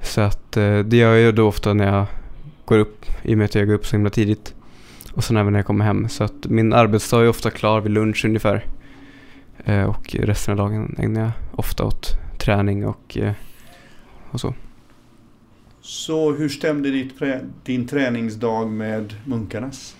Så 0.00 0.20
att 0.20 0.56
eh, 0.56 0.78
det 0.78 0.96
gör 0.96 1.12
jag 1.12 1.20
ju 1.20 1.32
då 1.32 1.48
ofta 1.48 1.74
när 1.74 1.96
jag 1.96 2.06
går 2.64 2.78
upp, 2.78 3.04
i 3.22 3.34
och 3.34 3.38
med 3.38 3.44
att 3.44 3.54
jag 3.54 3.66
går 3.66 3.74
upp 3.74 3.86
så 3.86 3.96
himla 3.96 4.10
tidigt. 4.10 4.54
Och 5.12 5.24
sen 5.24 5.36
även 5.36 5.52
när 5.52 5.58
jag 5.58 5.66
kommer 5.66 5.84
hem. 5.84 6.08
Så 6.08 6.24
att 6.24 6.46
min 6.46 6.72
arbetsdag 6.72 7.22
är 7.22 7.28
ofta 7.28 7.50
klar 7.50 7.80
vid 7.80 7.92
lunch 7.92 8.24
ungefär. 8.24 8.66
Eh, 9.64 9.82
och 9.82 10.14
resten 10.14 10.52
av 10.52 10.58
dagen 10.58 10.96
ägnar 10.98 11.20
jag 11.20 11.30
ofta 11.52 11.84
åt 11.84 12.18
träning 12.38 12.86
och, 12.86 13.18
eh, 13.18 13.32
och 14.30 14.40
så. 14.40 14.54
Så 15.80 16.32
hur 16.32 16.48
stämde 16.48 16.90
ditt, 16.90 17.12
din 17.64 17.86
träningsdag 17.86 18.70
med 18.70 19.14
munkarnas? 19.24 19.96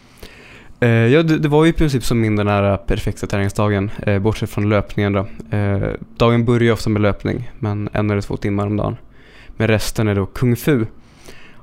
Eh, 0.82 0.88
ja, 0.88 1.22
det, 1.22 1.38
det 1.38 1.48
var 1.48 1.64
ju 1.64 1.70
i 1.70 1.72
princip 1.72 2.04
som 2.04 2.20
min 2.20 2.36
den 2.36 2.48
här 2.48 2.76
perfekta 2.76 3.26
träningsdagen, 3.26 3.90
eh, 4.06 4.18
bortsett 4.18 4.50
från 4.50 4.68
löpningen 4.68 5.12
då. 5.12 5.26
Eh, 5.56 5.88
dagen 6.16 6.44
börjar 6.44 6.62
ju 6.62 6.72
ofta 6.72 6.90
med 6.90 7.02
löpning, 7.02 7.50
men 7.58 7.88
en 7.92 8.10
eller 8.10 8.20
två 8.20 8.36
timmar 8.36 8.66
om 8.66 8.76
dagen. 8.76 8.96
Men 9.56 9.68
resten 9.68 10.08
är 10.08 10.14
då 10.14 10.26
kung 10.26 10.56
fu. 10.56 10.86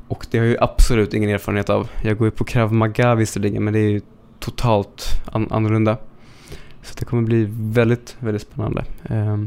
Och 0.07 0.25
det 0.31 0.37
har 0.37 0.45
jag 0.45 0.51
ju 0.51 0.57
absolut 0.61 1.13
ingen 1.13 1.29
erfarenhet 1.29 1.69
av. 1.69 1.89
Jag 2.03 2.17
går 2.17 2.27
ju 2.27 2.31
på 2.31 2.43
krav 2.43 2.73
maga 2.73 3.15
visserligen, 3.15 3.63
men 3.63 3.73
det 3.73 3.79
är 3.79 3.89
ju 3.89 4.01
totalt 4.39 5.05
an- 5.31 5.47
annorlunda. 5.51 5.97
Så 6.81 6.95
det 6.99 7.05
kommer 7.05 7.23
bli 7.23 7.47
väldigt, 7.49 8.15
väldigt 8.19 8.41
spännande. 8.41 8.83
Eh, 9.09 9.37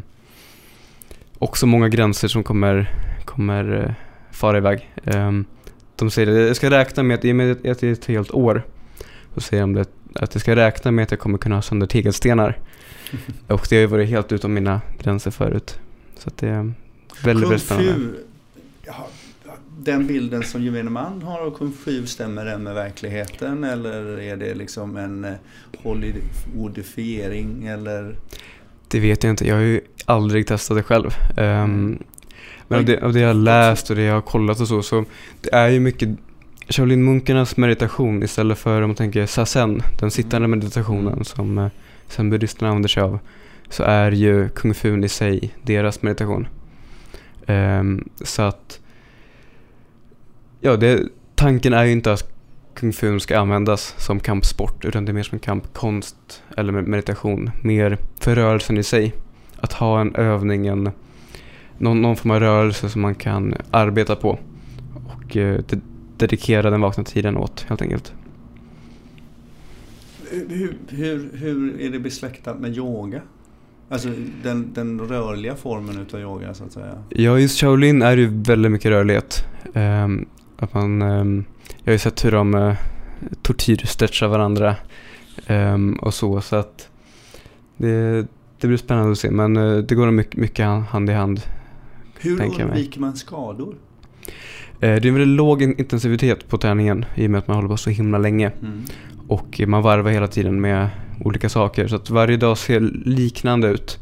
också 1.38 1.66
många 1.66 1.88
gränser 1.88 2.28
som 2.28 2.42
kommer, 2.42 2.90
kommer 3.24 3.84
eh, 3.84 3.92
fara 4.30 4.56
iväg. 4.56 4.90
Eh, 5.04 5.30
de 5.96 6.10
säger 6.10 6.30
att 6.42 6.46
jag 6.46 6.56
ska 6.56 6.70
räkna 6.70 7.02
med 7.02 7.14
att 7.14 7.24
i 7.24 7.32
och 7.32 7.36
med 7.36 7.50
att 7.52 7.62
det 7.80 7.82
är 7.88 7.92
ett 7.92 8.04
helt 8.04 8.30
år 8.30 8.62
så 9.34 9.40
säger 9.40 9.60
de 9.60 9.72
det, 9.72 9.86
att 10.14 10.34
jag 10.34 10.40
ska 10.40 10.56
räkna 10.56 10.90
med 10.90 11.02
att 11.02 11.10
jag 11.10 11.20
kommer 11.20 11.38
kunna 11.38 11.54
ha 11.54 11.62
sönder 11.62 11.86
tegelstenar. 11.86 12.58
Och 13.46 13.66
det 13.70 13.76
har 13.76 13.80
ju 13.80 13.86
varit 13.86 14.08
helt 14.08 14.32
utom 14.32 14.54
mina 14.54 14.80
gränser 14.98 15.30
förut. 15.30 15.78
Så 16.18 16.30
det 16.36 16.48
är 16.48 16.72
väldigt, 17.22 17.44
väldigt 17.44 17.62
spännande. 17.62 18.18
ja, 18.86 19.08
den 19.78 20.06
bilden 20.06 20.42
som 20.42 20.62
gemene 20.62 20.90
man 20.90 21.22
har 21.22 21.40
av 21.40 21.56
kung 21.56 21.72
fu, 21.72 22.06
stämmer 22.06 22.44
den 22.44 22.62
med 22.62 22.74
verkligheten? 22.74 23.64
Eller 23.64 24.20
är 24.20 24.36
det 24.36 24.54
liksom 24.54 24.96
en 24.96 25.24
eh, 25.24 25.32
Hollywoodifiering? 25.82 27.66
Eller? 27.66 28.16
Det 28.88 29.00
vet 29.00 29.22
jag 29.22 29.30
inte. 29.30 29.48
Jag 29.48 29.54
har 29.54 29.62
ju 29.62 29.80
aldrig 30.04 30.46
testat 30.46 30.76
det 30.76 30.82
själv. 30.82 31.10
Ehm, 31.36 31.98
men 32.68 32.78
av 32.78 32.84
det, 32.84 33.02
av 33.02 33.12
det 33.12 33.20
jag 33.20 33.28
har 33.28 33.34
läst 33.34 33.90
och 33.90 33.96
det 33.96 34.02
jag 34.02 34.14
har 34.14 34.20
kollat 34.20 34.60
och 34.60 34.68
så, 34.68 34.82
så 34.82 35.04
det 35.40 35.54
är 35.54 35.68
ju 35.68 35.80
mycket 35.80 36.08
Shaolin-munkarnas 36.68 37.56
meditation 37.56 38.22
istället 38.22 38.58
för 38.58 38.82
om 38.82 38.88
man 38.88 38.96
tänker 38.96 39.26
sasen, 39.26 39.82
den 40.00 40.10
sittande 40.10 40.44
Mm. 40.46 40.58
meditationen 40.58 41.24
som 41.24 41.58
eh, 41.58 41.68
sen 42.08 42.30
buddhisterna 42.30 42.68
använder 42.68 42.88
sig 42.88 43.02
av, 43.02 43.18
så 43.68 43.82
är 43.82 44.12
ju 44.12 44.48
kung 44.48 44.74
fu 44.74 45.04
i 45.04 45.08
sig 45.08 45.54
deras 45.62 46.02
meditation. 46.02 46.46
Ehm, 47.46 48.08
så 48.20 48.42
att, 48.42 48.80
ja, 50.60 50.76
det, 50.76 51.02
tanken 51.34 51.72
är 51.72 51.84
ju 51.84 51.92
inte 51.92 52.12
att 52.12 52.28
kung 52.74 52.92
fu 52.92 53.20
ska 53.20 53.38
användas 53.38 53.94
som 53.98 54.20
kampsport, 54.20 54.84
utan 54.84 55.04
det 55.04 55.12
är 55.12 55.14
mer 55.14 55.22
som 55.22 55.38
kampkonst 55.38 56.42
eller 56.56 56.72
med- 56.72 56.88
meditation, 56.88 57.50
mer 57.62 57.98
för 58.20 58.34
rörelsen 58.34 58.78
i 58.78 58.82
sig. 58.82 59.12
Att 59.56 59.72
ha 59.72 60.00
en 60.00 60.14
övning, 60.14 60.66
en, 60.66 60.90
någon, 61.78 62.02
någon 62.02 62.16
form 62.16 62.30
av 62.30 62.40
rörelse 62.40 62.88
som 62.88 63.02
man 63.02 63.14
kan 63.14 63.54
arbeta 63.70 64.16
på 64.16 64.38
och 65.06 65.36
eh, 65.36 65.60
de, 65.68 65.80
dedikera 66.22 66.70
den 66.70 66.80
vakna 66.80 67.04
tiden 67.04 67.36
åt 67.36 67.60
helt 67.68 67.82
enkelt. 67.82 68.12
Hur, 70.30 70.76
hur, 70.88 71.30
hur 71.36 71.80
är 71.80 71.90
det 71.90 71.98
besläktat 71.98 72.60
med 72.60 72.76
yoga? 72.76 73.20
Alltså 73.88 74.08
den, 74.42 74.72
den 74.74 75.00
rörliga 75.00 75.56
formen 75.56 75.98
utav 75.98 76.20
yoga 76.20 76.54
så 76.54 76.64
att 76.64 76.72
säga. 76.72 77.04
Ja, 77.08 77.38
just 77.38 77.60
Shaolin 77.60 78.02
är 78.02 78.16
ju 78.16 78.42
väldigt 78.42 78.72
mycket 78.72 78.90
rörlighet. 78.90 79.44
Ehm, 79.74 80.26
att 80.56 80.74
man, 80.74 81.02
ehm, 81.02 81.44
jag 81.78 81.86
har 81.86 81.92
ju 81.92 81.98
sett 81.98 82.24
hur 82.24 82.32
de 82.32 82.54
uh, 82.54 82.74
tortyrstretchar 83.42 84.28
varandra 84.28 84.76
ehm, 85.46 85.94
och 85.94 86.14
så. 86.14 86.40
Så 86.40 86.56
att 86.56 86.88
det, 87.76 88.26
det 88.60 88.66
blir 88.66 88.76
spännande 88.76 89.12
att 89.12 89.18
se. 89.18 89.30
Men 89.30 89.56
eh, 89.56 89.76
det 89.76 89.94
går 89.94 90.10
mycket, 90.10 90.36
mycket 90.36 90.66
hand- 90.66 91.10
i 91.10 91.12
hand. 91.12 91.40
Hur 92.20 92.60
undviker 92.60 93.00
man 93.00 93.16
skador? 93.16 93.74
Eh, 94.26 94.80
det 94.80 94.86
är 94.86 95.06
en 95.06 95.14
väldigt 95.14 95.36
låg 95.36 95.62
in- 95.62 95.78
intensivitet 95.78 96.48
på 96.48 96.58
träningen 96.58 97.04
i 97.14 97.26
och 97.26 97.30
med 97.30 97.38
att 97.38 97.48
man 97.48 97.56
håller 97.56 97.68
på 97.68 97.76
så 97.76 97.90
himla 97.90 98.18
länge. 98.18 98.52
Mm. 98.62 98.84
Och 99.28 99.60
man 99.66 99.82
varvar 99.82 100.10
hela 100.10 100.28
tiden 100.28 100.60
med 100.60 100.88
olika 101.24 101.48
saker. 101.48 101.88
Så 101.88 101.96
att 101.96 102.10
varje 102.10 102.36
dag 102.36 102.58
ser 102.58 102.80
liknande 103.04 103.68
ut. 103.68 103.98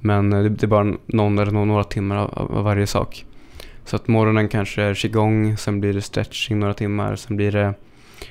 Men 0.00 0.32
eh, 0.32 0.44
det 0.44 0.62
är 0.62 0.68
bara 0.68 0.96
någon 1.06 1.38
eller 1.38 1.52
några, 1.52 1.84
timmar 1.84 2.16
av, 2.16 2.64
varje 2.64 2.86
sak. 2.86 3.24
Så 3.84 3.96
att 3.96 4.08
morgonen 4.08 4.48
kanske 4.48 4.82
är 4.82 4.94
qigong, 4.94 5.56
sen 5.56 5.80
blir 5.80 5.92
det 5.92 6.02
stretching 6.02 6.58
några 6.58 6.74
timmar, 6.74 7.16
sen 7.16 7.36
blir 7.36 7.52
det 7.52 7.74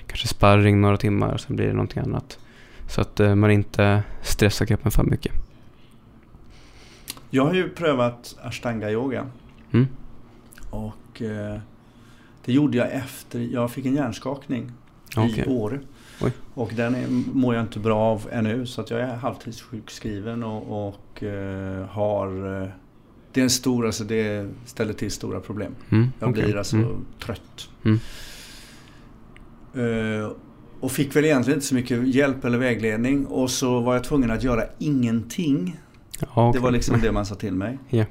kanske 0.08 0.28
sparring 0.28 0.82
några 0.82 0.98
timmar, 0.98 1.38
sen 1.38 1.56
blir 1.56 1.68
det 1.68 1.74
någonting 1.74 2.04
annat. 2.04 2.40
Så 2.88 3.02
att 3.02 3.20
eh, 3.20 3.36
man 3.36 3.52
inte 3.52 4.04
stressar 4.22 4.66
kroppen 4.66 4.92
för 4.92 5.04
mycket. 5.04 5.34
Jag 7.30 7.46
har 7.46 7.54
ju 7.54 7.70
prövat 7.70 8.36
ashtanga 8.44 8.92
yoga. 8.92 9.26
Mm. 9.72 9.88
Och 10.70 10.94
eh, 11.22 11.60
det 12.46 12.54
gjorde 12.54 12.78
jag 12.78 12.92
efter, 12.92 13.40
jag 13.40 13.72
fick 13.72 13.86
en 13.86 13.96
hjärnskakning 13.96 14.72
Okej. 15.18 15.44
i 15.48 15.50
Åre. 15.50 15.80
Och 16.54 16.72
den 16.76 16.96
är, 16.96 17.08
mår 17.34 17.56
jag 17.56 17.64
inte 17.64 17.80
bra 17.80 18.00
av 18.00 18.28
ännu 18.32 18.66
så 18.66 18.82
att 18.82 18.90
jag 18.90 19.00
är 19.00 19.16
halvtidssjukskriven 19.16 20.44
och, 20.44 20.88
och 20.88 21.24
eh, 21.24 21.86
har... 21.86 22.62
Eh, 22.64 22.68
det 23.34 23.40
är 23.40 23.44
en 23.44 23.50
stor, 23.50 23.86
alltså 23.86 24.04
det 24.04 24.50
ställer 24.66 24.94
till 24.94 25.12
stora 25.12 25.40
problem. 25.40 25.76
Mm, 25.90 26.12
Jag 26.20 26.34
blir 26.34 26.58
alltså 26.58 26.76
Mm. 26.76 27.06
trött. 27.20 27.70
Mm. 27.84 28.00
Eh, 29.74 30.32
och 30.80 30.92
fick 30.92 31.16
väl 31.16 31.26
egentligen 31.26 31.58
inte 31.58 31.68
så 31.68 31.76
mycket 31.76 32.08
hjälp 32.16 32.46
eller 32.46 32.58
vägledning 32.58 33.26
och 33.26 33.52
så 33.52 33.80
var 33.80 33.94
jag 33.94 34.04
tvungen 34.04 34.32
att 34.32 34.44
göra 34.44 34.64
ingenting. 34.80 35.80
Okej. 36.34 36.52
Det 36.54 36.60
var 36.60 36.72
liksom 36.72 37.00
det 37.02 37.12
man 37.12 37.26
sa 37.26 37.36
till 37.36 37.54
mig. 37.54 37.78
Ja. 37.90 38.06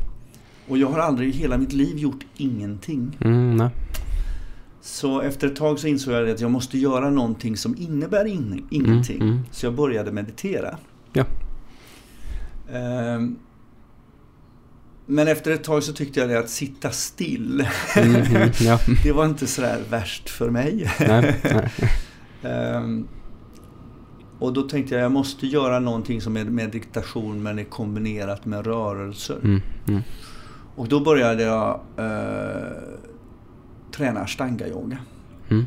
Och 0.70 0.78
jag 0.78 0.88
har 0.88 0.98
aldrig 0.98 1.28
i 1.28 1.32
hela 1.32 1.58
mitt 1.58 1.72
liv 1.72 1.98
gjort 1.98 2.24
ingenting. 2.36 3.16
Mm, 3.20 3.56
nej. 3.56 3.70
Så 4.80 5.20
efter 5.20 5.46
ett 5.46 5.56
tag 5.56 5.78
så 5.78 5.86
insåg 5.86 6.14
jag 6.14 6.30
att 6.30 6.40
jag 6.40 6.50
måste 6.50 6.78
göra 6.78 7.10
någonting 7.10 7.56
som 7.56 7.76
innebär 7.78 8.24
in, 8.24 8.66
ingenting. 8.70 9.16
Mm, 9.16 9.28
mm. 9.28 9.44
Så 9.50 9.66
jag 9.66 9.74
började 9.74 10.12
meditera. 10.12 10.78
Ja. 11.12 11.24
Ehm, 12.72 13.36
men 15.06 15.28
efter 15.28 15.50
ett 15.50 15.64
tag 15.64 15.82
så 15.82 15.92
tyckte 15.92 16.20
jag 16.20 16.32
att 16.32 16.50
sitta 16.50 16.90
still. 16.90 17.66
Mm, 17.96 18.14
mm, 18.14 18.50
ja. 18.60 18.78
det 19.04 19.12
var 19.12 19.26
inte 19.26 19.46
sådär 19.46 19.80
värst 19.90 20.30
för 20.30 20.50
mig. 20.50 20.90
nej, 21.00 21.40
nej. 21.44 21.70
Ehm, 22.52 23.08
och 24.38 24.52
då 24.52 24.62
tänkte 24.62 24.94
jag 24.94 25.04
jag 25.04 25.12
måste 25.12 25.46
göra 25.46 25.78
någonting 25.78 26.20
som 26.20 26.36
är 26.36 26.44
meditation 26.44 27.42
men 27.42 27.58
är 27.58 27.64
kombinerat 27.64 28.46
med 28.46 28.66
rörelser. 28.66 29.38
Mm, 29.42 29.60
mm. 29.88 30.02
Och 30.80 30.88
då 30.88 31.00
började 31.00 31.42
jag 31.42 31.80
eh, 31.96 32.72
träna 33.92 34.20
ashtanga 34.20 34.68
yoga. 34.68 34.98
Mm. 35.48 35.66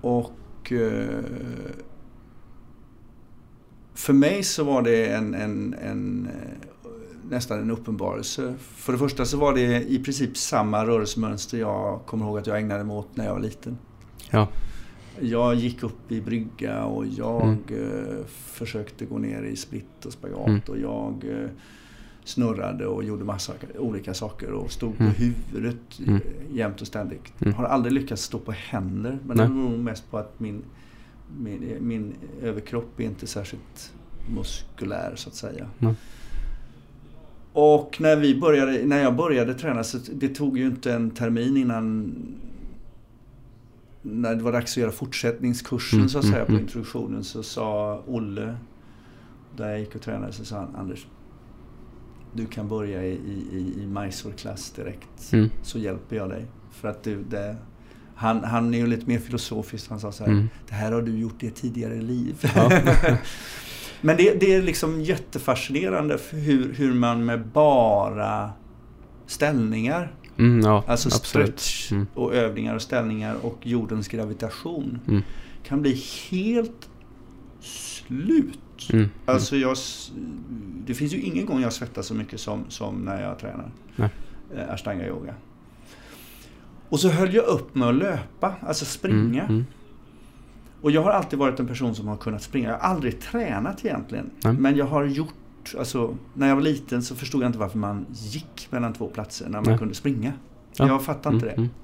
Och 0.00 0.72
eh, 0.72 1.24
för 3.94 4.12
mig 4.12 4.42
så 4.42 4.64
var 4.64 4.82
det 4.82 5.06
en, 5.06 5.34
en, 5.34 5.74
en, 5.74 6.28
nästan 7.30 7.58
en 7.58 7.70
uppenbarelse. 7.70 8.54
För 8.60 8.92
det 8.92 8.98
första 8.98 9.24
så 9.24 9.36
var 9.36 9.54
det 9.54 9.90
i 9.90 9.98
princip 10.04 10.36
samma 10.36 10.86
rörelsemönster 10.86 11.58
jag 11.58 12.00
kommer 12.06 12.24
ihåg 12.24 12.38
att 12.38 12.46
jag 12.46 12.58
ägnade 12.58 12.84
mig 12.84 12.96
åt 12.96 13.16
när 13.16 13.24
jag 13.24 13.32
var 13.32 13.40
liten. 13.40 13.78
Ja. 14.30 14.48
Jag 15.20 15.54
gick 15.54 15.82
upp 15.82 16.12
i 16.12 16.20
brygga 16.20 16.84
och 16.84 17.06
jag 17.06 17.42
mm. 17.42 18.24
försökte 18.28 19.04
gå 19.04 19.18
ner 19.18 19.42
i 19.42 19.56
split 19.56 20.06
och 20.06 20.12
spagat 20.12 20.48
mm. 20.48 20.62
och 20.68 20.78
jag 20.78 21.24
snurrade 22.24 22.86
och 22.86 23.04
gjorde 23.04 23.24
massa 23.24 23.52
olika 23.78 24.14
saker 24.14 24.50
och 24.50 24.70
stod 24.70 24.96
på 24.96 25.02
mm. 25.02 25.14
huvudet 25.14 26.00
mm. 26.06 26.20
jämt 26.52 26.80
och 26.80 26.86
ständigt. 26.86 27.32
Mm. 27.40 27.54
Har 27.54 27.64
aldrig 27.64 27.92
lyckats 27.92 28.22
stå 28.22 28.38
på 28.38 28.52
händer 28.52 29.18
men 29.26 29.36
Nej. 29.36 29.46
det 29.46 29.54
beror 29.54 29.78
mest 29.78 30.10
på 30.10 30.18
att 30.18 30.40
min, 30.40 30.62
min, 31.38 31.76
min 31.80 32.14
överkropp 32.42 33.00
är 33.00 33.04
inte 33.04 33.26
särskilt 33.26 33.92
muskulär 34.34 35.12
så 35.16 35.28
att 35.28 35.34
säga. 35.34 35.66
Nej. 35.78 35.94
Och 37.52 37.96
när, 38.00 38.16
vi 38.16 38.40
började, 38.40 38.86
när 38.86 39.02
jag 39.02 39.16
började 39.16 39.54
träna 39.54 39.84
så 39.84 39.98
det 40.12 40.28
tog 40.28 40.58
ju 40.58 40.66
inte 40.66 40.92
en 40.92 41.10
termin 41.10 41.56
innan 41.56 42.14
när 44.02 44.34
det 44.34 44.42
var 44.42 44.52
dags 44.52 44.72
att 44.72 44.76
göra 44.76 44.90
fortsättningskursen 44.90 45.98
mm, 45.98 46.08
så 46.08 46.18
att 46.18 46.24
säga 46.24 46.44
mm, 46.44 46.46
på 46.46 46.60
introduktionen 46.62 47.24
så 47.24 47.42
sa 47.42 48.02
Olle, 48.06 48.56
där 49.56 49.70
jag 49.70 49.80
gick 49.80 49.94
och 49.94 50.02
tränade, 50.02 50.32
så 50.32 50.44
sa 50.44 50.56
han 50.56 50.76
Anders, 50.76 51.06
du 52.34 52.46
kan 52.46 52.68
börja 52.68 53.04
i, 53.04 53.12
i, 53.52 53.74
i 53.82 53.86
Mysore-klass 53.86 54.70
direkt. 54.70 55.32
Mm. 55.32 55.50
Så 55.62 55.78
hjälper 55.78 56.16
jag 56.16 56.30
dig. 56.30 56.46
För 56.70 56.88
att 56.88 57.02
du, 57.02 57.22
det, 57.22 57.56
han, 58.14 58.44
han 58.44 58.74
är 58.74 58.78
ju 58.78 58.86
lite 58.86 59.06
mer 59.06 59.18
filosofisk. 59.18 59.90
Han 59.90 60.00
sa 60.00 60.12
så 60.12 60.24
här, 60.24 60.30
mm. 60.30 60.48
det 60.68 60.74
här 60.74 60.92
har 60.92 61.02
du 61.02 61.18
gjort 61.18 61.42
i 61.42 61.46
ett 61.46 61.56
tidigare 61.56 62.02
liv. 62.02 62.50
Ja. 62.54 62.70
Men 64.00 64.16
det, 64.16 64.40
det, 64.40 64.54
är 64.54 64.62
liksom 64.62 65.00
jättefascinerande 65.00 66.18
för 66.18 66.36
hur, 66.36 66.72
hur 66.74 66.94
man 66.94 67.24
med 67.24 67.46
bara 67.46 68.52
ställningar 69.26 70.12
Mm, 70.36 70.60
ja, 70.60 70.84
alltså 70.86 71.10
stretch 71.10 71.92
mm. 71.92 72.06
och 72.14 72.34
övningar 72.34 72.74
och 72.74 72.82
ställningar 72.82 73.36
och 73.42 73.58
jordens 73.62 74.08
gravitation 74.08 74.98
mm. 75.08 75.22
kan 75.62 75.82
bli 75.82 76.02
helt 76.30 76.88
slut 77.60 78.58
Mm. 78.92 79.10
Alltså 79.24 79.56
jag, 79.56 79.76
det 80.86 80.94
finns 80.94 81.14
ju 81.14 81.20
ingen 81.20 81.46
gång 81.46 81.60
jag 81.60 81.72
svettas 81.72 82.06
så 82.06 82.14
mycket 82.14 82.40
som, 82.40 82.64
som 82.68 82.96
när 82.96 83.22
jag 83.22 83.38
tränar 83.38 83.70
Nej. 83.96 84.08
Eh, 84.56 84.72
ashtanga 84.72 85.06
yoga. 85.06 85.34
Och 86.88 87.00
så 87.00 87.08
höll 87.08 87.34
jag 87.34 87.44
upp 87.44 87.74
med 87.74 87.88
att 87.88 87.94
löpa, 87.94 88.54
alltså 88.60 88.84
springa. 88.84 89.42
Mm, 89.42 89.54
mm. 89.54 89.64
Och 90.80 90.90
jag 90.90 91.02
har 91.02 91.10
alltid 91.10 91.38
varit 91.38 91.60
en 91.60 91.66
person 91.66 91.94
som 91.94 92.08
har 92.08 92.16
kunnat 92.16 92.42
springa. 92.42 92.68
Jag 92.68 92.78
har 92.78 92.88
aldrig 92.88 93.20
tränat 93.20 93.84
egentligen. 93.84 94.30
Nej. 94.44 94.52
Men 94.52 94.76
jag 94.76 94.86
har 94.86 95.04
gjort, 95.04 95.74
alltså 95.78 96.16
när 96.34 96.48
jag 96.48 96.54
var 96.54 96.62
liten 96.62 97.02
så 97.02 97.14
förstod 97.14 97.42
jag 97.42 97.48
inte 97.48 97.58
varför 97.58 97.78
man 97.78 98.06
gick 98.12 98.68
mellan 98.70 98.92
två 98.92 99.08
platser 99.08 99.48
när 99.48 99.60
man 99.60 99.68
Nej. 99.68 99.78
kunde 99.78 99.94
springa. 99.94 100.32
Ja. 100.76 100.86
Jag 100.86 101.04
fattade 101.04 101.34
inte 101.34 101.46
mm, 101.46 101.56
det. 101.56 101.62
Mm. 101.62 101.74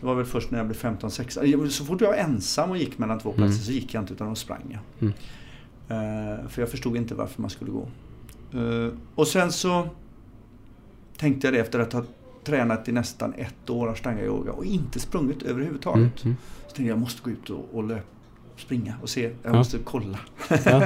Det 0.00 0.06
var 0.06 0.14
väl 0.14 0.24
först 0.24 0.50
när 0.50 0.58
jag 0.58 0.66
blev 0.66 0.78
15-16. 0.78 1.68
Så 1.68 1.84
fort 1.84 2.00
jag 2.00 2.08
var 2.08 2.16
ensam 2.16 2.70
och 2.70 2.78
gick 2.78 2.98
mellan 2.98 3.18
två 3.18 3.28
mm. 3.28 3.36
platser 3.36 3.64
så 3.64 3.72
gick 3.72 3.94
jag 3.94 4.02
inte 4.02 4.12
utan 4.12 4.28
då 4.28 4.34
sprang 4.34 4.62
jag. 4.98 5.08
Uh, 5.08 5.14
för 6.48 6.62
jag 6.62 6.68
förstod 6.68 6.96
inte 6.96 7.14
varför 7.14 7.40
man 7.40 7.50
skulle 7.50 7.70
gå. 7.70 7.88
Uh, 8.54 8.92
och 9.14 9.28
sen 9.28 9.52
så 9.52 9.88
tänkte 11.16 11.46
jag 11.46 11.54
det 11.54 11.60
efter 11.60 11.78
att 11.78 11.92
ha 11.92 12.04
tränat 12.44 12.88
i 12.88 12.92
nästan 12.92 13.34
ett 13.34 13.70
år 13.70 13.88
ashtanga 13.88 14.24
yoga 14.24 14.52
och 14.52 14.64
inte 14.64 15.00
sprungit 15.00 15.42
överhuvudtaget. 15.42 16.24
Mm, 16.24 16.36
mm. 16.36 16.36
Så 16.60 16.64
tänkte 16.66 16.82
jag, 16.82 16.90
jag 16.90 16.98
måste 16.98 17.22
gå 17.22 17.30
ut 17.30 17.50
och, 17.50 17.68
och 17.72 17.84
löp, 17.84 18.06
springa 18.56 18.94
och 19.02 19.08
se. 19.08 19.22
Jag 19.22 19.34
ja. 19.42 19.52
måste 19.52 19.78
kolla. 19.84 20.18
Ja. 20.64 20.82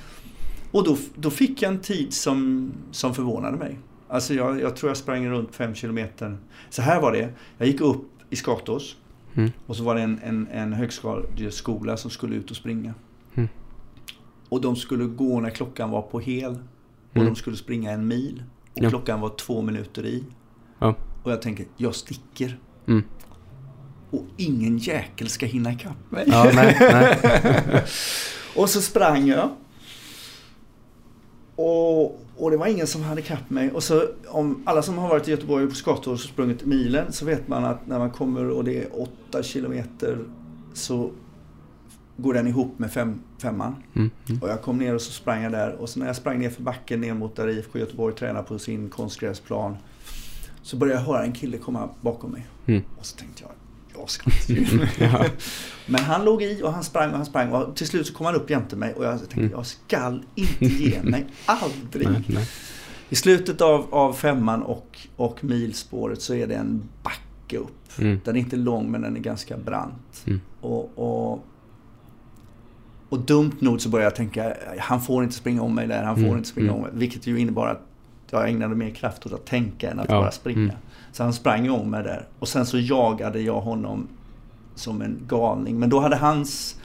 och 0.70 0.84
då, 0.84 0.98
då 1.14 1.30
fick 1.30 1.62
jag 1.62 1.72
en 1.72 1.80
tid 1.80 2.14
som, 2.14 2.70
som 2.90 3.14
förvånade 3.14 3.56
mig. 3.56 3.78
Alltså 4.08 4.34
jag, 4.34 4.60
jag 4.60 4.76
tror 4.76 4.90
jag 4.90 4.96
sprang 4.96 5.28
runt 5.28 5.54
fem 5.54 5.74
kilometer. 5.74 6.36
Så 6.70 6.82
här 6.82 7.00
var 7.00 7.12
det. 7.12 7.28
Jag 7.58 7.68
gick 7.68 7.80
upp 7.80 8.06
i 8.30 8.36
Skatås. 8.36 8.96
Mm. 9.34 9.50
Och 9.66 9.76
så 9.76 9.82
var 9.84 9.94
det 9.94 10.00
en, 10.00 10.20
en, 10.24 10.48
en 10.52 10.72
högstadieskola 10.72 11.96
som 11.96 12.10
skulle 12.10 12.36
ut 12.36 12.50
och 12.50 12.56
springa. 12.56 12.94
Och 14.48 14.60
de 14.60 14.76
skulle 14.76 15.04
gå 15.04 15.40
när 15.40 15.50
klockan 15.50 15.90
var 15.90 16.02
på 16.02 16.20
hel. 16.20 16.52
Och 17.10 17.16
mm. 17.16 17.28
de 17.28 17.36
skulle 17.36 17.56
springa 17.56 17.90
en 17.90 18.08
mil. 18.08 18.42
Och 18.72 18.84
ja. 18.84 18.90
klockan 18.90 19.20
var 19.20 19.28
två 19.28 19.62
minuter 19.62 20.06
i. 20.06 20.24
Ja. 20.78 20.94
Och 21.22 21.32
jag 21.32 21.42
tänker, 21.42 21.66
jag 21.76 21.94
sticker. 21.94 22.58
Mm. 22.86 23.04
Och 24.10 24.24
ingen 24.36 24.78
jäkel 24.78 25.28
ska 25.28 25.46
hinna 25.46 25.72
ikapp 25.72 26.10
mig. 26.10 26.24
Ja, 26.26 26.50
nej, 26.54 26.76
nej. 26.80 27.18
och 28.56 28.70
så 28.70 28.80
sprang 28.80 29.26
jag. 29.26 29.50
Och, 31.56 32.04
och 32.36 32.50
det 32.50 32.56
var 32.56 32.66
ingen 32.66 32.86
som 32.86 33.02
hade 33.02 33.20
ikapp 33.20 33.50
mig. 33.50 33.72
Och 33.72 33.82
så 33.82 34.04
om 34.28 34.62
alla 34.66 34.82
som 34.82 34.98
har 34.98 35.08
varit 35.08 35.28
i 35.28 35.30
Göteborg 35.30 35.66
på 35.66 35.74
Skattor 35.74 36.12
och 36.12 36.20
sprungit 36.20 36.64
milen 36.64 37.12
så 37.12 37.24
vet 37.24 37.48
man 37.48 37.64
att 37.64 37.86
när 37.86 37.98
man 37.98 38.10
kommer 38.10 38.50
och 38.50 38.64
det 38.64 38.82
är 38.82 39.02
åtta 39.02 39.42
kilometer 39.42 40.18
så 40.74 41.10
går 42.20 42.34
den 42.34 42.46
ihop 42.46 42.78
med 42.78 42.92
fem, 42.92 43.20
femman. 43.38 43.76
Mm, 43.94 44.10
mm. 44.28 44.42
Och 44.42 44.48
jag 44.48 44.62
kom 44.62 44.78
ner 44.78 44.94
och 44.94 45.02
så 45.02 45.12
sprang 45.12 45.42
jag 45.42 45.52
där. 45.52 45.72
Och 45.72 45.88
så 45.88 45.98
när 45.98 46.06
jag 46.06 46.16
sprang 46.16 46.38
ner 46.38 46.50
för 46.50 46.62
backen 46.62 47.00
ner 47.00 47.14
mot 47.14 47.36
där 47.36 47.48
IFK 47.48 47.78
Göteborg 47.78 48.14
tränar 48.14 48.42
på 48.42 48.58
sin 48.58 48.88
konstgräsplan. 48.88 49.76
Så 50.62 50.76
började 50.76 51.00
jag 51.00 51.06
höra 51.06 51.24
en 51.24 51.32
kille 51.32 51.58
komma 51.58 51.88
bakom 52.00 52.30
mig. 52.30 52.46
Mm. 52.66 52.82
Och 52.98 53.06
så 53.06 53.16
tänkte 53.16 53.42
jag, 53.42 53.52
jag 54.00 54.10
ska 54.10 54.30
inte 54.30 54.88
ja. 55.04 55.24
Men 55.86 56.00
han 56.00 56.24
låg 56.24 56.42
i 56.42 56.62
och 56.62 56.72
han 56.72 56.84
sprang 56.84 57.10
och 57.10 57.16
han 57.16 57.26
sprang. 57.26 57.52
Och 57.52 57.76
till 57.76 57.86
slut 57.86 58.06
så 58.06 58.14
kom 58.14 58.26
han 58.26 58.34
upp 58.34 58.50
jämte 58.50 58.76
mig. 58.76 58.94
Och 58.94 59.04
jag 59.04 59.18
tänkte, 59.18 59.40
mm. 59.40 59.50
jag 59.50 59.66
skall 59.66 60.24
inte 60.34 60.64
ge 60.64 61.02
mig. 61.02 61.26
Aldrig. 61.46 62.08
Nej, 62.10 62.24
nej. 62.26 62.48
I 63.08 63.14
slutet 63.14 63.60
av, 63.60 63.94
av 63.94 64.12
femman 64.12 64.62
och, 64.62 64.98
och 65.16 65.44
milspåret 65.44 66.22
så 66.22 66.34
är 66.34 66.46
det 66.46 66.54
en 66.54 66.82
backe 67.02 67.58
upp. 67.58 67.98
Mm. 67.98 68.20
Den 68.24 68.36
är 68.36 68.40
inte 68.40 68.56
lång 68.56 68.90
men 68.90 69.02
den 69.02 69.16
är 69.16 69.20
ganska 69.20 69.56
brant. 69.56 70.24
Mm. 70.26 70.40
Och, 70.60 70.98
och 70.98 71.44
och 73.08 73.18
dumt 73.18 73.56
nog 73.58 73.80
så 73.80 73.88
började 73.88 74.06
jag 74.06 74.16
tänka, 74.16 74.54
han 74.78 75.00
får 75.00 75.22
inte 75.24 75.34
springa 75.34 75.62
om 75.62 75.74
mig 75.74 75.86
där, 75.86 76.02
han 76.02 76.16
får 76.16 76.24
mm. 76.24 76.36
inte 76.36 76.48
springa 76.48 76.68
mm. 76.68 76.76
om 76.76 76.82
mig. 76.82 76.90
Vilket 76.94 77.26
ju 77.26 77.38
innebar 77.40 77.68
att 77.68 77.80
jag 78.30 78.48
ägnade 78.48 78.74
mer 78.74 78.90
kraft 78.90 79.26
åt 79.26 79.32
att 79.32 79.46
tänka 79.46 79.90
än 79.90 80.00
att 80.00 80.06
ja. 80.08 80.20
bara 80.20 80.30
springa. 80.30 80.60
Mm. 80.60 80.76
Så 81.12 81.22
han 81.22 81.32
sprang 81.32 81.70
om 81.70 81.90
mig 81.90 82.02
där. 82.02 82.28
Och 82.38 82.48
sen 82.48 82.66
så 82.66 82.78
jagade 82.78 83.40
jag 83.40 83.60
honom 83.60 84.08
som 84.74 85.02
en 85.02 85.18
galning. 85.28 85.78
Men 85.78 85.90
då 85.90 86.00
hade 86.00 86.16
hans 86.16 86.80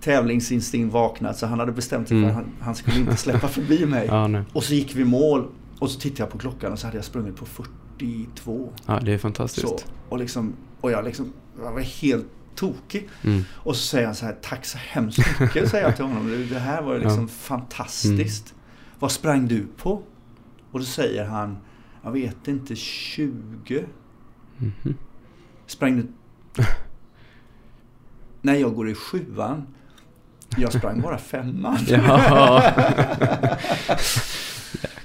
tävlingsinstinkt 0.00 0.94
vaknat 0.94 1.36
så 1.36 1.46
han 1.46 1.58
hade 1.58 1.72
bestämt 1.72 2.08
sig 2.08 2.20
för 2.20 2.28
att 2.28 2.34
mm. 2.34 2.44
han, 2.44 2.64
han 2.66 2.74
skulle 2.74 2.96
inte 2.96 3.16
släppa 3.16 3.48
förbi 3.48 3.86
mig. 3.86 4.06
Ja, 4.06 4.44
och 4.52 4.64
så 4.64 4.74
gick 4.74 4.94
vi 4.94 5.04
mål 5.04 5.48
och 5.78 5.90
så 5.90 6.00
tittade 6.00 6.22
jag 6.22 6.30
på 6.30 6.38
klockan 6.38 6.72
och 6.72 6.78
så 6.78 6.86
hade 6.86 6.98
jag 6.98 7.04
sprungit 7.04 7.36
på 7.36 7.46
42. 7.46 8.72
Ja, 8.86 9.00
det 9.00 9.12
är 9.12 9.18
fantastiskt. 9.18 9.68
Så, 9.68 9.78
och, 10.08 10.18
liksom, 10.18 10.52
och 10.80 10.90
jag, 10.90 11.04
liksom, 11.04 11.32
jag 11.62 11.72
var 11.72 11.80
helt 11.80 12.26
tokig. 12.54 13.08
Mm. 13.22 13.44
Och 13.52 13.76
så 13.76 13.82
säger 13.82 14.06
han 14.06 14.14
så 14.14 14.26
här, 14.26 14.36
tack 14.42 14.64
så 14.64 14.78
hemskt 14.78 15.40
mycket, 15.40 15.70
säger 15.70 15.84
jag 15.84 15.96
till 15.96 16.04
honom. 16.04 16.46
Det 16.50 16.58
här 16.58 16.82
var 16.82 16.98
liksom 16.98 17.22
ja. 17.22 17.28
fantastiskt. 17.28 18.52
Mm. 18.52 18.62
Vad 18.98 19.12
sprang 19.12 19.48
du 19.48 19.66
på? 19.76 20.02
Och 20.70 20.78
då 20.78 20.84
säger 20.84 21.24
han, 21.24 21.56
jag 22.02 22.12
vet 22.12 22.48
inte, 22.48 22.76
20? 22.76 23.84
Mm. 24.60 24.96
Sprang 25.66 25.96
du... 25.96 26.06
När 28.42 28.54
jag 28.54 28.74
går 28.74 28.88
i 28.88 28.94
sjuan, 28.94 29.66
jag 30.56 30.72
sprang 30.72 31.00
bara 31.00 31.18
femman. 31.18 31.78
ja. 31.88 32.62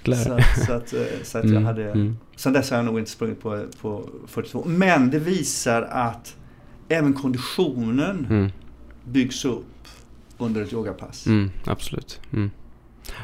så, 0.03 0.39
så, 0.65 0.73
att, 0.73 0.93
eh, 0.93 1.01
så 1.23 1.37
att 1.37 1.43
jag 1.43 1.51
mm, 1.51 1.65
hade... 1.65 1.91
Mm. 1.91 2.17
Sen 2.35 2.53
dess 2.53 2.69
har 2.69 2.77
jag 2.77 2.85
nog 2.85 2.99
inte 2.99 3.11
sprungit 3.11 3.41
på, 3.41 3.65
på 3.81 4.09
42. 4.27 4.63
Men 4.65 5.09
det 5.09 5.19
visar 5.19 5.81
att 5.81 6.36
även 6.89 7.13
konditionen 7.13 8.27
mm. 8.29 8.51
byggs 9.03 9.45
upp 9.45 9.87
under 10.37 10.61
ett 10.61 10.73
yogapass. 10.73 11.27
Mm, 11.27 11.51
absolut. 11.65 12.19
Mm. 12.33 12.51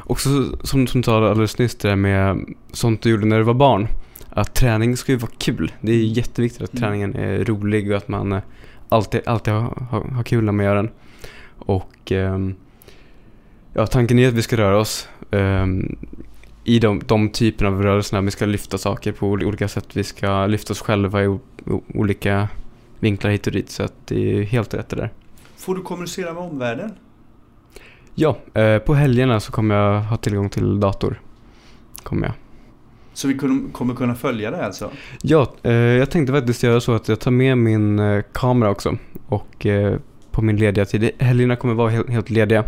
Också 0.04 0.28
som, 0.66 0.86
som 0.86 1.00
du 1.00 1.02
sa 1.02 1.30
alldeles 1.30 1.58
nyss, 1.58 1.74
det 1.74 1.88
där 1.88 1.96
med 1.96 2.54
sånt 2.72 3.02
du 3.02 3.10
gjorde 3.10 3.26
när 3.26 3.38
du 3.38 3.44
var 3.44 3.54
barn. 3.54 3.88
Att 4.30 4.54
träning 4.54 4.96
ska 4.96 5.12
ju 5.12 5.18
vara 5.18 5.30
kul. 5.38 5.72
Det 5.80 5.92
är 5.92 6.04
jätteviktigt 6.04 6.62
att 6.62 6.72
mm. 6.72 6.80
träningen 6.80 7.14
är 7.14 7.44
rolig 7.44 7.90
och 7.90 7.96
att 7.96 8.08
man 8.08 8.32
eh, 8.32 8.42
alltid, 8.88 9.20
alltid 9.26 9.54
har, 9.54 9.86
har, 9.90 10.00
har 10.00 10.22
kul 10.22 10.44
när 10.44 10.52
man 10.52 10.64
gör 10.64 10.76
den. 10.76 10.90
Och 11.58 12.12
um, 12.12 12.54
ja, 13.72 13.86
tanken 13.86 14.18
är 14.18 14.28
att 14.28 14.34
vi 14.34 14.42
ska 14.42 14.56
röra 14.56 14.78
oss 14.78 15.08
um, 15.30 15.96
i 16.64 16.78
de, 16.78 17.02
de 17.06 17.28
typerna 17.28 17.70
av 17.70 17.82
rörelserna. 17.82 18.20
Vi 18.20 18.30
ska 18.30 18.46
lyfta 18.46 18.78
saker 18.78 19.12
på 19.12 19.28
olika 19.28 19.68
sätt. 19.68 19.96
Vi 19.96 20.04
ska 20.04 20.46
lyfta 20.46 20.72
oss 20.72 20.80
själva 20.80 21.24
i 21.24 21.38
olika 21.94 22.48
vinklar 23.04 23.30
hit 23.30 23.46
och 23.46 23.52
dit. 23.52 23.70
Så 23.70 23.82
att 23.82 23.94
det 24.04 24.38
är 24.38 24.42
helt 24.42 24.74
rätt 24.74 24.88
det 24.88 24.96
där. 24.96 25.12
Får 25.56 25.74
du 25.74 25.82
kommunicera 25.82 26.32
med 26.32 26.42
omvärlden? 26.42 26.92
Ja, 28.14 28.38
eh, 28.54 28.78
på 28.78 28.94
helgerna 28.94 29.40
så 29.40 29.52
kommer 29.52 29.74
jag 29.74 30.00
ha 30.00 30.16
tillgång 30.16 30.50
till 30.50 30.80
dator. 30.80 31.20
Kommer 32.02 32.26
jag. 32.26 32.34
Så 33.12 33.28
vi 33.28 33.38
kommer 33.72 33.94
kunna 33.94 34.14
följa 34.14 34.50
det 34.50 34.66
alltså? 34.66 34.90
Ja, 35.22 35.54
eh, 35.62 35.72
jag 35.72 36.10
tänkte 36.10 36.32
faktiskt 36.32 36.62
göra 36.62 36.80
så 36.80 36.94
att 36.94 37.08
jag 37.08 37.20
tar 37.20 37.30
med 37.30 37.58
min 37.58 37.98
eh, 37.98 38.22
kamera 38.32 38.70
också. 38.70 38.98
Och 39.28 39.66
på 40.30 40.42
min 40.42 40.56
lediga 40.56 40.84
tid. 40.84 41.10
Helgerna 41.18 41.56
kommer 41.56 41.74
vara 41.74 41.90
helt 41.90 42.30
lediga. 42.30 42.64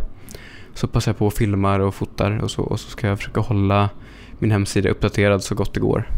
så 0.74 0.88
passar 0.88 1.10
jag 1.10 1.18
på 1.18 1.26
och 1.26 1.34
filmar 1.34 1.80
och 1.80 1.94
fotar 1.94 2.42
och 2.42 2.50
så. 2.50 2.62
Och 2.62 2.80
så 2.80 2.90
ska 2.90 3.06
jag 3.06 3.18
försöka 3.18 3.40
hålla 3.40 3.90
min 4.38 4.50
hemsida 4.50 4.90
uppdaterad 4.90 5.42
så 5.42 5.54
gott 5.54 5.74
det 5.74 5.80
går. 5.80 6.08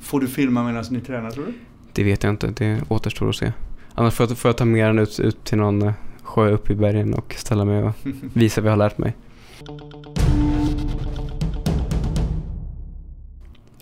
Får 0.00 0.20
du 0.20 0.28
filma 0.28 0.64
medan 0.64 0.84
ni 0.90 1.00
tränar 1.00 1.30
tror 1.30 1.46
du? 1.46 1.52
Det 1.92 2.04
vet 2.04 2.22
jag 2.22 2.32
inte, 2.32 2.46
det 2.46 2.80
återstår 2.88 3.28
att 3.28 3.36
se. 3.36 3.52
Annars 3.94 4.14
får 4.14 4.26
jag, 4.28 4.38
får 4.38 4.48
jag 4.48 4.56
ta 4.56 4.64
med 4.64 4.86
den 4.86 4.98
ut, 4.98 5.20
ut 5.20 5.44
till 5.44 5.58
någon 5.58 5.82
eh, 5.82 5.92
sjö 6.22 6.50
uppe 6.50 6.72
i 6.72 6.76
bergen 6.76 7.14
och 7.14 7.34
ställa 7.38 7.64
mig 7.64 7.82
och 7.82 7.94
visa 8.32 8.60
vad 8.60 8.68
jag 8.68 8.72
har 8.72 8.78
lärt 8.78 8.98
mig. 8.98 9.16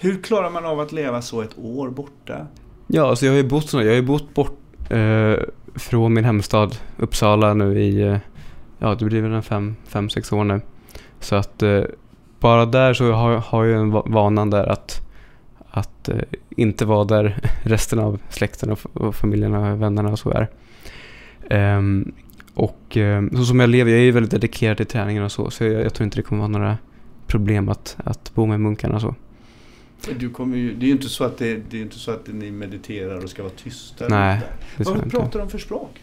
Hur 0.01 0.23
klarar 0.23 0.51
man 0.51 0.65
av 0.65 0.81
att 0.81 0.93
leva 0.93 1.23
så 1.23 1.43
ett 1.43 1.59
år 1.59 1.91
borta? 1.91 2.47
Ja, 2.87 3.09
alltså 3.09 3.27
jag 3.27 3.33
har 3.33 3.37
ju 3.37 3.49
bott, 3.49 3.73
jag 3.73 3.81
har 3.81 3.85
ju 3.85 4.03
bott 4.03 4.35
bort 4.35 4.59
eh, 4.91 5.35
från 5.75 6.15
min 6.15 6.25
hemstad 6.25 6.77
Uppsala 6.97 7.55
nu 7.55 7.81
i, 7.81 8.03
eh, 8.03 8.17
ja 8.79 8.95
det 8.95 9.05
blir 9.05 9.23
väl 9.23 9.33
en 9.33 9.43
fem, 9.43 9.77
fem, 9.85 10.11
sex 10.11 10.33
år 10.33 10.45
nu. 10.45 10.61
Så 11.21 11.37
att 11.37 11.63
eh, 11.63 11.83
bara 12.41 12.67
där 12.67 12.95
så 12.95 13.13
har, 13.13 13.37
har 13.37 13.65
jag 13.65 13.81
en 13.81 13.91
vanan 13.91 14.51
där 14.51 14.67
att, 14.67 15.08
att 15.79 16.09
eh, 16.09 16.19
inte 16.51 16.85
vara 16.85 17.05
där 17.05 17.39
resten 17.63 17.99
av 17.99 18.19
släkten 18.29 18.77
och, 18.93 19.15
familjen 19.15 19.55
och 19.55 19.83
vännerna 19.83 20.09
och 20.09 20.19
så 20.19 20.31
är. 20.31 20.49
Um, 21.77 22.13
och 22.55 22.97
um, 22.97 23.31
så 23.37 23.45
som 23.45 23.61
jag 23.61 23.71
lever, 23.71 23.91
jag 23.91 24.01
är 24.01 24.05
ju 24.05 24.11
väldigt 24.11 24.31
dedikerad 24.31 24.77
till 24.77 24.87
träningen 24.87 25.23
och 25.23 25.33
så, 25.33 25.51
så 25.51 25.65
jag, 25.65 25.85
jag 25.85 25.95
tror 25.95 26.05
inte 26.05 26.17
det 26.17 26.23
kommer 26.23 26.41
vara 26.41 26.49
några 26.49 26.79
problem 27.27 27.69
att, 27.69 27.97
att 28.05 28.35
bo 28.35 28.47
med 28.47 28.61
munkarna 28.61 28.95
och 28.95 29.01
så. 29.01 29.15
Du 30.19 30.31
kommer 30.31 30.57
ju, 30.57 30.75
det 30.75 30.85
är 30.85 30.87
ju 30.87 30.93
inte 30.93 31.09
så 31.09 31.25
att, 31.25 31.39
det, 31.39 31.61
det 31.71 31.79
är 31.79 31.83
inte 31.83 31.99
så 31.99 32.11
att 32.11 32.27
ni 32.27 32.51
mediterar 32.51 33.25
och 33.25 33.31
ska 33.31 33.43
vara 33.43 33.53
tysta. 33.53 34.09
Nej, 34.09 34.41
Vad 34.77 35.11
pratar 35.11 35.39
de 35.39 35.51
för 35.51 35.59
språk? 35.59 36.03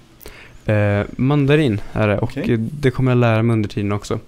Eh, 0.66 1.06
mandarin 1.18 1.82
är 1.94 2.08
det 2.08 2.18
och 2.18 2.38
okay. 2.38 2.58
det 2.58 2.92
kommer 2.92 3.12
jag 3.12 3.18
lära 3.18 3.44
mig 3.44 3.54
under 3.54 3.70
tiden 3.70 3.92
också. 3.92 4.20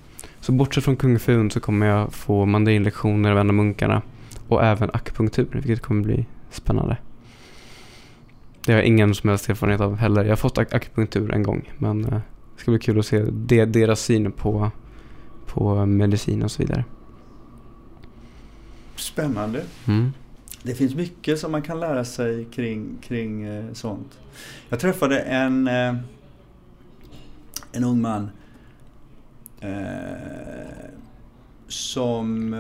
Så 0.42 0.52
bortsett 0.52 0.84
från 0.84 0.96
kung 0.96 1.20
fun 1.20 1.52
så 1.52 1.60
kommer 1.60 1.86
jag 1.86 2.14
få 2.14 2.46
mandarinlektioner 2.46 3.32
av 3.32 3.38
en 3.38 3.50
av 3.50 3.54
munkarna. 3.54 4.02
Och 4.48 4.64
även 4.64 4.90
akupunktur, 4.94 5.48
vilket 5.54 5.82
kommer 5.82 6.04
bli 6.04 6.26
spännande. 6.50 6.98
Det 8.66 8.72
har 8.74 8.80
jag 8.80 8.88
ingen 8.88 9.16
som 9.16 9.30
helst 9.30 9.50
erfarenhet 9.50 9.82
av 9.82 9.96
heller. 9.96 10.24
Jag 10.24 10.32
har 10.32 10.36
fått 10.36 10.58
ak 10.58 10.74
akupunktur 10.74 11.32
en 11.32 11.44
gång. 11.44 11.74
Men 11.78 12.06
eh, 12.06 12.12
det 12.56 12.62
ska 12.62 12.72
bli 12.72 12.80
kul 12.80 13.00
att 13.00 13.06
se 13.06 13.22
de 13.32 13.66
deras 13.66 14.00
syn 14.00 14.32
på, 14.32 14.72
på 15.46 15.86
medicin 15.86 16.44
och 16.44 16.52
så 16.52 16.64
vidare. 16.64 16.86
Spännande. 18.96 19.64
Mm. 19.86 20.12
Det 20.64 20.76
finns 20.76 20.96
mycket 20.96 21.40
som 21.40 21.52
man 21.52 21.62
kan 21.62 21.80
lära 21.80 22.06
sig 22.06 22.46
kring, 22.46 22.98
kring 23.02 23.44
eh, 23.44 23.74
sånt. 23.74 24.20
Jag 24.70 24.80
träffade 24.80 25.20
en, 25.20 25.68
eh, 25.68 25.96
en 27.72 27.84
ung 27.84 28.02
man 28.02 28.30
eh, 29.60 29.72
som... 31.68 32.54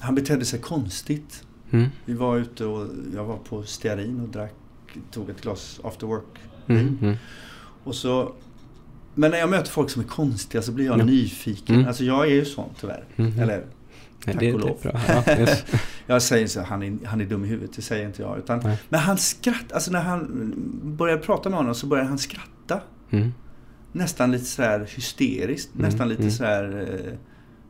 Han 0.00 0.14
betedde 0.14 0.44
sig 0.44 0.60
konstigt. 0.60 1.44
Mm. 1.70 1.88
Vi 2.04 2.14
var 2.14 2.36
ute 2.36 2.64
och 2.64 2.86
jag 3.14 3.24
var 3.24 3.36
på 3.36 3.62
stearin 3.62 4.20
och 4.20 4.28
drack, 4.28 4.54
tog 5.10 5.30
ett 5.30 5.40
glas 5.42 5.80
after 5.84 6.06
work. 6.06 6.38
Mm. 6.66 6.98
Mm. 7.02 7.16
Och 7.84 7.94
så, 7.94 8.32
men 9.14 9.30
när 9.30 9.38
jag 9.38 9.50
möter 9.50 9.70
folk 9.70 9.90
som 9.90 10.02
är 10.02 10.06
konstiga 10.06 10.62
så 10.62 10.72
blir 10.72 10.86
jag 10.86 11.06
nyfiken. 11.06 11.74
Mm. 11.74 11.88
Alltså 11.88 12.04
jag 12.04 12.26
är 12.26 12.30
ju 12.34 12.44
sån 12.44 12.70
tyvärr. 12.80 13.04
Mm. 13.16 13.38
Eller 13.38 13.64
Tack 14.24 14.40
det, 14.40 14.54
och 14.54 14.60
lov. 14.60 14.78
Ja, 15.08 15.24
yes. 15.38 15.64
jag 16.06 16.22
säger 16.22 16.46
så 16.46 16.62
han 16.62 16.82
är, 16.82 17.06
han 17.06 17.20
är 17.20 17.24
dum 17.24 17.44
i 17.44 17.48
huvudet, 17.48 17.76
det 17.76 17.82
säger 17.82 18.06
inte 18.06 18.22
jag. 18.22 18.38
Utan, 18.38 18.62
men 18.88 19.00
han 19.00 19.18
skrattar, 19.18 19.74
alltså 19.74 19.90
när 19.90 20.02
han 20.02 20.52
började 20.82 21.22
prata 21.22 21.48
med 21.48 21.58
honom 21.58 21.74
så 21.74 21.86
började 21.86 22.08
han 22.08 22.18
skratta. 22.18 22.80
Mm. 23.10 23.32
Nästan 23.92 24.30
lite 24.30 24.44
sådär 24.44 24.88
hysteriskt, 24.94 25.74
mm. 25.74 25.86
nästan 25.86 26.08
lite 26.08 26.22
mm. 26.22 26.32
sådär 26.32 26.88
eh, 26.90 27.14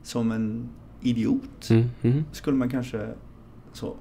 som 0.02 0.32
en 0.32 0.68
idiot. 1.02 1.70
Mm. 1.70 1.88
Mm. 2.02 2.24
Skulle 2.32 2.56
man 2.56 2.70
kanske 2.70 3.08
så. 3.72 3.96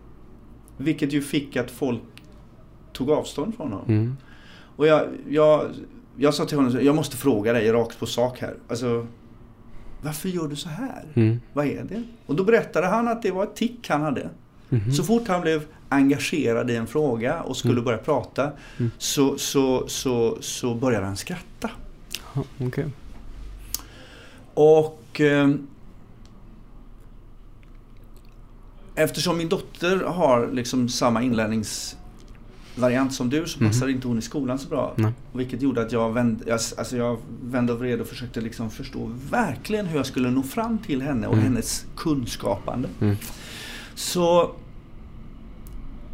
Vilket 0.78 1.14
ju 1.14 1.22
fick 1.22 1.56
att 1.56 1.72
folk 1.72 2.02
tog 2.94 3.12
avstånd 3.12 3.56
från 3.56 3.72
honom. 3.72 3.86
Mm. 3.88 4.18
Och 4.76 4.88
jag, 4.88 5.08
jag, 5.30 5.70
jag 6.18 6.34
sa 6.34 6.46
till 6.46 6.58
honom, 6.58 6.80
jag 6.82 6.96
måste 6.96 7.18
fråga 7.18 7.54
dig 7.54 7.72
rakt 7.72 8.00
på 8.00 8.06
sak 8.06 8.40
här. 8.40 8.56
Alltså, 8.68 9.08
varför 10.02 10.30
gör 10.30 10.48
du 10.48 10.56
så 10.56 10.70
här? 10.70 11.06
Mm. 11.14 11.40
Vad 11.54 11.66
är 11.66 11.84
det? 11.84 12.04
Och 12.26 12.36
då 12.36 12.44
berättade 12.44 12.88
han 12.88 13.08
att 13.08 13.22
det 13.22 13.32
var 13.32 13.44
ett 13.44 13.56
tick 13.56 13.90
han 13.90 14.02
hade. 14.02 14.30
Mm. 14.70 14.92
Så 14.92 15.04
fort 15.04 15.28
han 15.28 15.42
blev 15.42 15.66
engagerad 15.90 16.70
i 16.72 16.76
en 16.76 16.88
fråga 16.88 17.42
och 17.42 17.58
skulle 17.58 17.74
mm. 17.74 17.86
börja 17.86 17.98
prata 17.98 18.52
mm. 18.78 18.92
så, 18.98 19.38
så, 19.38 19.88
så, 19.88 20.38
så 20.42 20.76
började 20.76 21.06
han 21.06 21.18
skratta. 21.18 21.70
Okay. 22.60 22.86
Och 24.54 25.22
eh, 25.22 25.50
eftersom 28.98 29.38
min 29.38 29.50
dotter 29.50 29.98
har 29.98 30.52
liksom 30.52 30.90
samma 30.90 31.24
inlärnings 31.24 31.98
variant 32.76 33.14
som 33.14 33.30
du 33.30 33.48
så 33.48 33.60
passade 33.60 33.86
mm. 33.86 33.96
inte 33.96 34.08
hon 34.08 34.18
i 34.18 34.22
skolan 34.22 34.60
så 34.60 34.70
bra. 34.70 34.94
Nej. 34.96 35.12
Vilket 35.34 35.62
gjorde 35.62 35.82
att 35.82 35.92
jag 35.92 36.14
vände, 36.14 36.54
alltså 36.54 36.98
jag 36.98 37.18
vände 37.44 37.74
och 37.74 37.80
vred 37.80 38.02
och 38.02 38.08
försökte 38.08 38.42
liksom 38.42 38.70
förstå 38.70 39.12
verkligen 39.30 39.86
hur 39.86 39.98
jag 39.98 40.06
skulle 40.06 40.32
nå 40.32 40.44
fram 40.44 40.78
till 40.78 41.02
henne 41.02 41.28
och 41.28 41.34
mm. 41.34 41.46
hennes 41.46 41.86
kunskapande. 41.96 42.90
Mm. 43.02 43.16
Så, 43.96 44.52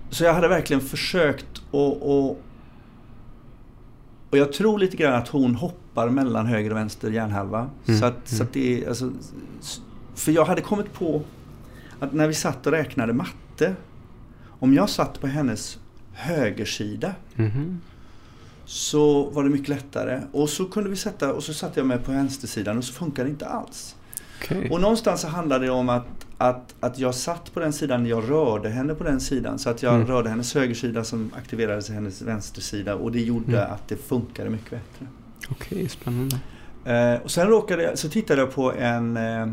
så 0.10 0.24
jag 0.24 0.34
hade 0.34 0.48
verkligen 0.48 0.82
försökt 0.82 1.62
och, 1.72 2.28
och 2.28 2.42
och 4.30 4.38
jag 4.38 4.54
tror 4.54 4.80
lite 4.80 4.98
grann 4.98 5.14
att 5.14 5.28
hon 5.28 5.56
hoppar 5.56 6.10
mellan 6.10 6.46
höger 6.46 6.72
och 6.72 6.78
vänster 6.78 7.12
hjärnhalva. 7.12 7.70
Mm. 7.86 8.00
Så, 8.00 8.06
att, 8.06 8.28
så 8.28 8.44
att 8.44 8.54
det 8.54 8.88
alltså, 8.88 9.12
För 10.16 10.32
jag 10.32 10.46
hade 10.46 10.62
kommit 10.62 10.94
på 10.94 11.22
att 12.04 12.14
när 12.14 12.28
vi 12.28 12.34
satt 12.34 12.68
och 12.68 12.74
räknade 12.74 13.14
matte. 13.14 13.76
Om 14.60 14.74
jag 14.74 14.90
satt 14.90 15.22
på 15.22 15.28
hennes 15.28 15.78
högersida. 16.14 17.16
Mm. 17.36 17.82
Så 18.66 19.30
var 19.30 19.44
det 19.44 19.50
mycket 19.50 19.70
lättare. 19.70 20.22
Och 20.32 20.50
så 20.50 20.66
kunde 20.66 20.90
vi 20.90 20.96
sätta, 20.96 21.34
och 21.34 21.44
så 21.44 21.54
satte 21.54 21.80
jag 21.80 21.88
mig 21.88 21.98
på 21.98 22.12
vänstersidan 22.12 22.78
och 22.78 22.84
så 22.84 22.94
funkade 22.94 23.28
det 23.28 23.32
inte 23.32 23.46
alls. 23.46 23.96
Okay. 24.42 24.70
Och 24.70 24.82
någonstans 24.82 25.22
så 25.22 25.28
handlade 25.28 25.66
det 25.66 25.72
om 25.72 25.90
att, 25.90 26.06
att, 26.38 26.76
att 26.80 27.00
jag 27.00 27.16
satt 27.16 27.54
på 27.54 27.60
den 27.60 27.74
sidan, 27.74 28.06
jag 28.06 28.30
rörde 28.30 28.70
henne 28.70 28.96
på 28.96 29.04
den 29.04 29.20
sidan. 29.20 29.60
Så 29.60 29.70
att 29.70 29.84
jag 29.84 29.96
mm. 29.96 30.08
rörde 30.08 30.30
hennes 30.30 30.56
högersida 30.56 31.04
som 31.04 31.32
aktiverades 31.38 31.90
i 31.90 31.94
hennes 31.94 32.22
vänstersida 32.22 32.96
och 32.96 33.12
det 33.12 33.22
gjorde 33.22 33.58
mm. 33.58 33.74
att 33.74 33.88
det 33.88 33.98
funkade 33.98 34.50
mycket 34.50 34.70
bättre. 34.70 35.08
Okej, 35.50 35.78
okay, 35.78 35.90
spännande. 35.90 36.40
Eh, 36.86 37.22
och 37.22 37.32
sen 37.32 37.48
råkade 37.48 37.84
jag, 37.84 37.98
så 37.98 38.10
tittade 38.10 38.42
jag 38.42 38.54
på 38.54 38.74
en 38.74 39.18
eh, 39.18 39.48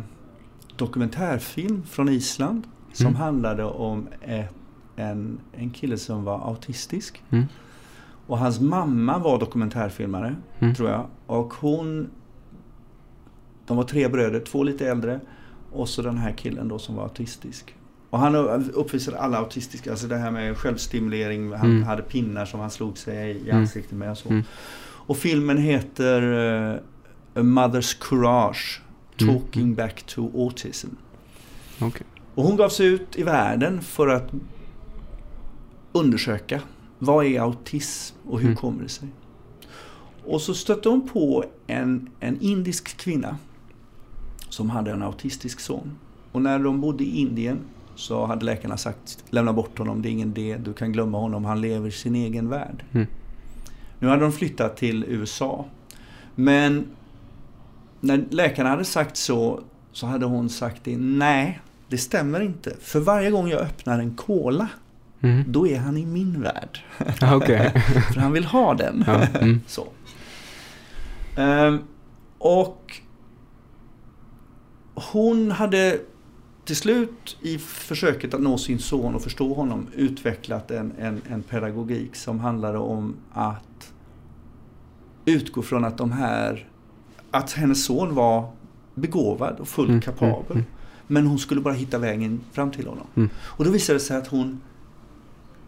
dokumentärfilm 0.80 1.82
från 1.82 2.08
Island 2.08 2.66
som 2.92 3.06
mm. 3.06 3.16
handlade 3.16 3.64
om 3.64 4.08
ett 4.20 4.54
en, 5.00 5.40
en 5.52 5.70
kille 5.70 5.98
som 5.98 6.24
var 6.24 6.48
autistisk. 6.48 7.22
Mm. 7.30 7.44
Och 8.26 8.38
hans 8.38 8.60
mamma 8.60 9.18
var 9.18 9.38
dokumentärfilmare, 9.38 10.36
mm. 10.58 10.74
tror 10.74 10.90
jag. 10.90 11.06
Och 11.26 11.54
hon... 11.54 12.10
De 13.66 13.76
var 13.76 13.84
tre 13.84 14.08
bröder, 14.08 14.40
två 14.40 14.62
lite 14.62 14.88
äldre. 14.88 15.20
Och 15.72 15.88
så 15.88 16.02
den 16.02 16.18
här 16.18 16.32
killen 16.32 16.68
då 16.68 16.78
som 16.78 16.94
var 16.94 17.02
autistisk. 17.02 17.74
Och 18.10 18.18
han 18.18 18.34
uppvisade 18.74 19.18
alla 19.18 19.38
autistiska, 19.38 19.90
alltså 19.90 20.06
det 20.06 20.16
här 20.16 20.30
med 20.30 20.56
självstimulering. 20.56 21.52
Han 21.52 21.70
mm. 21.70 21.82
hade 21.82 22.02
pinnar 22.02 22.44
som 22.44 22.60
han 22.60 22.70
slog 22.70 22.98
sig 22.98 23.30
i 23.30 23.50
mm. 23.50 23.56
ansiktet 23.56 23.98
med 23.98 24.10
och 24.10 24.18
så. 24.18 24.28
Mm. 24.28 24.42
Och 24.82 25.16
filmen 25.16 25.58
heter 25.58 26.22
uh, 26.22 26.74
A 27.34 27.40
Mother's 27.40 28.00
Courage. 28.00 28.82
Mm. 29.22 29.34
Talking 29.34 29.74
Back 29.74 30.02
to 30.02 30.30
Autism. 30.34 30.88
Okay. 31.80 32.06
Och 32.34 32.44
hon 32.44 32.56
gav 32.56 32.68
sig 32.68 32.86
ut 32.86 33.16
i 33.16 33.22
världen 33.22 33.82
för 33.82 34.08
att 34.08 34.30
undersöka 35.92 36.60
vad 36.98 37.26
är 37.26 37.40
autism 37.40 38.16
och 38.24 38.38
hur 38.38 38.46
mm. 38.46 38.56
kommer 38.56 38.82
det 38.82 38.88
sig? 38.88 39.08
Och 40.24 40.40
så 40.40 40.54
stötte 40.54 40.88
hon 40.88 41.08
på 41.08 41.44
en, 41.66 42.10
en 42.20 42.40
indisk 42.40 42.96
kvinna 42.96 43.36
som 44.48 44.70
hade 44.70 44.90
en 44.90 45.02
autistisk 45.02 45.60
son. 45.60 45.98
Och 46.32 46.42
när 46.42 46.58
de 46.58 46.80
bodde 46.80 47.04
i 47.04 47.20
Indien 47.20 47.58
så 47.94 48.26
hade 48.26 48.44
läkarna 48.44 48.76
sagt 48.76 49.24
lämna 49.30 49.52
bort 49.52 49.78
honom, 49.78 50.02
det 50.02 50.08
är 50.08 50.10
ingen 50.10 50.34
det, 50.34 50.56
du 50.56 50.72
kan 50.72 50.92
glömma 50.92 51.18
honom, 51.18 51.44
han 51.44 51.60
lever 51.60 51.90
sin 51.90 52.14
egen 52.14 52.48
värld. 52.48 52.84
Mm. 52.92 53.06
Nu 53.98 54.08
hade 54.08 54.22
de 54.22 54.32
flyttat 54.32 54.76
till 54.76 55.04
USA. 55.08 55.64
Men 56.34 56.86
när 58.00 58.24
läkarna 58.30 58.70
hade 58.70 58.84
sagt 58.84 59.16
så, 59.16 59.60
så 59.92 60.06
hade 60.06 60.26
hon 60.26 60.48
sagt 60.48 60.84
det, 60.84 60.96
nej, 60.96 61.60
det 61.88 61.98
stämmer 61.98 62.40
inte. 62.40 62.76
För 62.80 63.00
varje 63.00 63.30
gång 63.30 63.48
jag 63.48 63.60
öppnar 63.60 63.98
en 63.98 64.16
cola 64.16 64.68
Mm. 65.22 65.44
Då 65.46 65.66
är 65.66 65.78
han 65.78 65.96
i 65.96 66.06
min 66.06 66.42
värld. 66.42 66.84
Okay. 67.36 67.70
För 68.12 68.20
han 68.20 68.32
vill 68.32 68.44
ha 68.44 68.74
den. 68.74 69.04
Ja. 69.06 69.26
Mm. 69.26 69.60
Så. 69.66 69.88
Um, 71.36 71.82
och 72.38 73.00
hon 74.94 75.50
hade 75.50 76.00
till 76.64 76.76
slut 76.76 77.38
i 77.42 77.58
försöket 77.58 78.34
att 78.34 78.40
nå 78.40 78.58
sin 78.58 78.78
son 78.78 79.14
och 79.14 79.22
förstå 79.22 79.54
honom 79.54 79.86
utvecklat 79.94 80.70
en, 80.70 80.92
en, 80.98 81.22
en 81.30 81.42
pedagogik 81.42 82.16
som 82.16 82.40
handlade 82.40 82.78
om 82.78 83.16
att 83.32 83.92
utgå 85.24 85.62
från 85.62 85.84
att 85.84 85.98
de 85.98 86.12
här 86.12 86.69
att 87.30 87.52
hennes 87.52 87.84
son 87.84 88.14
var 88.14 88.50
begåvad 88.94 89.56
och 89.60 89.68
fullt 89.68 89.88
Mm, 89.88 90.00
kapabel. 90.00 90.32
mm, 90.50 90.52
mm. 90.52 90.64
Men 91.06 91.26
hon 91.26 91.38
skulle 91.38 91.60
bara 91.60 91.74
hitta 91.74 91.98
vägen 91.98 92.40
fram 92.52 92.70
till 92.70 92.86
honom. 92.86 93.06
Mm. 93.14 93.30
Och 93.38 93.64
då 93.64 93.70
visade 93.70 93.98
det 93.98 94.02
sig 94.04 94.16
att 94.16 94.26
hon 94.26 94.60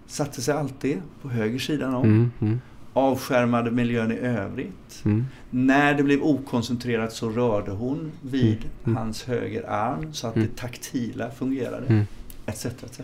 satte 0.06 0.42
sig 0.42 0.54
alltid 0.54 1.02
på 1.22 1.28
höger 1.28 1.58
sidan 1.58 1.94
om. 1.94 2.04
Mm, 2.04 2.30
mm, 2.40 2.60
Avskärmade 2.94 3.70
miljön 3.70 4.12
i 4.12 4.16
övrigt. 4.18 5.04
När 5.50 5.94
det 5.94 6.02
blev 6.02 6.22
okoncentrerat 6.22 7.12
så 7.12 7.30
rörde 7.30 7.70
hon 7.70 8.12
vid 8.22 8.58
hans 8.84 9.24
höger 9.24 9.70
arm 9.70 10.12
så 10.12 10.26
att 10.26 10.34
det 10.34 10.56
taktila 10.56 11.30
fungerade. 11.30 12.06
Etc, 12.46 12.66
etc. 12.66 13.00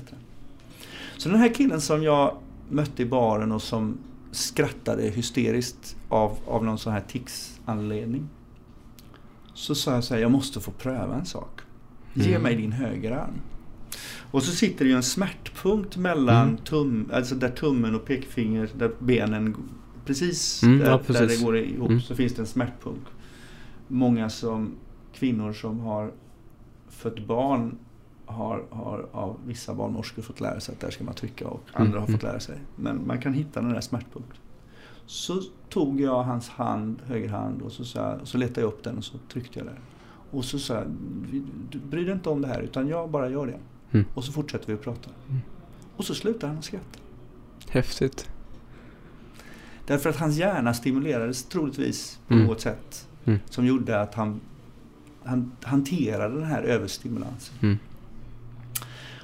Så 1.17 1.29
den 1.29 1.39
här 1.39 1.55
killen 1.55 1.81
som 1.81 2.03
jag 2.03 2.37
mötte 2.69 3.03
i 3.03 3.07
baren 3.07 3.53
och 3.53 3.63
som 3.63 3.99
skrattade 4.31 5.03
hysteriskt 5.03 5.97
av, 6.09 6.39
av 6.47 6.65
någon 6.65 6.79
sån 6.79 6.93
här 6.93 7.03
tics-anledning. 7.09 8.29
Så 9.59 9.75
sa 9.75 9.95
jag 9.95 10.05
så 10.05 10.15
här, 10.15 10.21
jag 10.21 10.31
måste 10.31 10.61
få 10.61 10.71
pröva 10.71 11.15
en 11.15 11.27
sak. 11.27 11.61
Ge 12.15 12.29
Mm. 12.31 12.43
mig 12.43 12.57
din 12.57 12.73
högerarm. 12.73 13.33
Och 14.31 14.43
så 14.43 14.53
sitter 14.53 14.85
det 14.85 14.89
ju 14.91 14.97
en 14.97 15.03
smärtpunkt 15.03 15.97
mellan 15.97 16.49
Mm. 16.49 16.57
tum, 16.57 17.11
alltså 17.13 17.35
där 17.35 17.49
tummen 17.51 17.95
och 17.95 18.05
pekfinger, 18.05 18.71
där 18.79 18.91
benen, 18.99 19.57
precis, 20.05 20.63
Mm, 20.63 20.79
där, 20.79 20.87
ja, 20.87 20.91
där 20.97 21.05
precis. 21.05 21.39
det 21.39 21.45
går 21.45 21.57
ihop 21.57 21.89
Mm. 21.89 22.01
så 22.01 22.15
finns 22.15 22.35
det 22.35 22.43
en 22.43 22.47
smärtpunkt. 22.47 23.07
Många 23.89 24.31
som, 24.31 24.75
kvinnor 25.15 25.53
som 25.53 25.81
har 25.81 26.13
fött 26.89 27.27
barn 27.27 27.79
har, 28.27 28.65
har 28.71 29.09
av 29.13 29.37
vissa 29.47 29.75
barnmorskor 29.75 30.23
fått 30.23 30.41
lära 30.41 30.61
sig 30.61 30.73
att 30.75 30.81
där 30.81 30.91
ska 30.91 31.05
man 31.05 31.15
trycka 31.15 31.49
och 31.49 31.65
andra 31.73 31.99
har 32.01 32.07
Mm, 32.07 32.13
fått 32.19 32.23
lära 32.23 32.41
sig. 32.41 32.59
Men 32.77 33.07
man 33.07 33.21
kan 33.21 33.33
hitta 33.33 33.61
den 33.61 33.73
där 33.73 33.81
smärtpunkten. 33.81 34.37
Så 35.11 35.43
tog 35.69 36.01
jag 36.01 36.23
hans 36.23 36.49
hand, 36.49 37.03
höger 37.07 37.29
hand 37.29 37.63
och 37.63 37.73
så, 37.73 37.85
så, 37.85 38.01
här, 38.01 38.19
så 38.25 38.39
letade 38.39 38.61
jag 38.61 38.69
upp 38.69 38.85
den 38.85 38.99
och 38.99 39.05
så 39.05 39.19
tryckte 39.33 39.59
jag 39.59 39.67
där. 39.67 39.79
Och 40.31 40.45
så 40.45 40.59
sa 40.59 40.75
jag, 40.75 40.85
"Vi- 41.31 41.45
du 41.71 41.79
bryr 41.79 42.05
dig 42.05 42.15
inte 42.15 42.29
om 42.29 42.43
det 42.43 42.49
här 42.49 42.61
utan 42.61 42.89
jag 42.89 43.11
bara 43.11 43.29
gör 43.31 43.47
det. 43.47 43.59
Mm. 43.93 44.07
Och 44.15 44.25
så 44.25 44.33
fortsätter 44.33 44.67
vi 44.67 44.73
att 44.73 44.83
prata. 44.83 45.11
Mm. 45.29 45.41
Och 45.97 46.05
så 46.05 46.15
slutar 46.15 46.49
han 46.49 46.59
att 46.59 46.65
skratta. 46.65 46.99
Häftigt. 47.69 48.31
Därför 49.87 50.11
att 50.11 50.17
hans 50.17 50.37
hjärna 50.37 50.75
stimulerades 50.75 51.45
troligtvis 51.45 52.19
på 52.29 52.35
Mm. 52.35 52.47
något 52.47 52.61
sätt. 52.61 53.09
Mm. 53.25 53.39
Som 53.51 53.67
gjorde 53.67 54.01
att 54.01 54.15
han, 54.15 54.41
han 55.25 55.53
hanterade 55.63 56.35
den 56.35 56.45
här 56.45 56.63
överstimulansen. 56.63 57.55
Mm. 57.61 57.79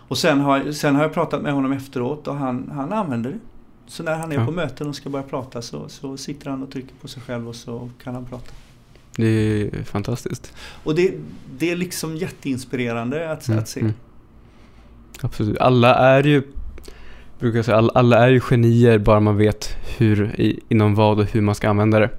Och 0.09 0.19
sen 0.19 0.41
har, 0.41 0.73
sen 0.73 0.95
har 0.95 1.03
jag 1.03 1.13
pratat 1.13 1.43
med 1.43 1.53
honom 1.53 1.73
efteråt 1.73 2.29
och 2.29 2.35
han, 2.37 2.71
han 2.75 2.93
använder 2.93 3.31
det. 3.31 3.39
Så 3.87 4.03
när 4.03 4.15
han 4.17 4.33
är 4.33 4.37
Ja. 4.37 4.47
på 4.47 4.53
möten 4.53 4.87
och 4.87 4.97
ska 4.97 5.11
börja 5.11 5.23
prata 5.23 5.63
så, 5.63 5.89
så 5.89 6.17
sitter 6.17 6.51
han 6.51 6.63
och 6.63 6.71
trycker 6.71 6.95
på 7.01 7.09
sig 7.09 7.23
själv 7.23 7.49
och 7.49 7.55
så 7.57 7.91
kan 8.03 8.15
han 8.15 8.25
prata. 8.25 8.53
Det 9.17 9.27
är 9.27 9.83
fantastiskt. 9.83 10.53
Och 10.85 10.95
det, 10.95 11.15
det 11.59 11.71
är 11.71 11.77
liksom 11.77 12.17
jätteinspirerande 12.17 13.31
att, 13.31 13.49
Mm, 13.49 13.59
att 13.61 13.69
se. 13.69 13.81
mm. 13.81 13.93
Absolut. 15.21 15.59
Alla 15.59 15.95
är 15.95 16.25
ju, 16.27 16.43
brukar 17.39 17.59
jag 17.59 17.65
säga, 17.65 17.77
alla, 17.77 17.93
alla 17.95 18.19
är 18.27 18.29
ju 18.29 18.41
genier 18.41 18.99
bara 18.99 19.21
man 19.21 19.37
vet 19.37 19.77
hur, 19.99 20.41
i, 20.41 20.61
inom 20.69 20.95
vad 20.95 21.19
och 21.19 21.25
hur 21.27 21.41
man 21.41 21.55
ska 21.55 21.69
använda 21.71 21.99
det. 21.99 22.11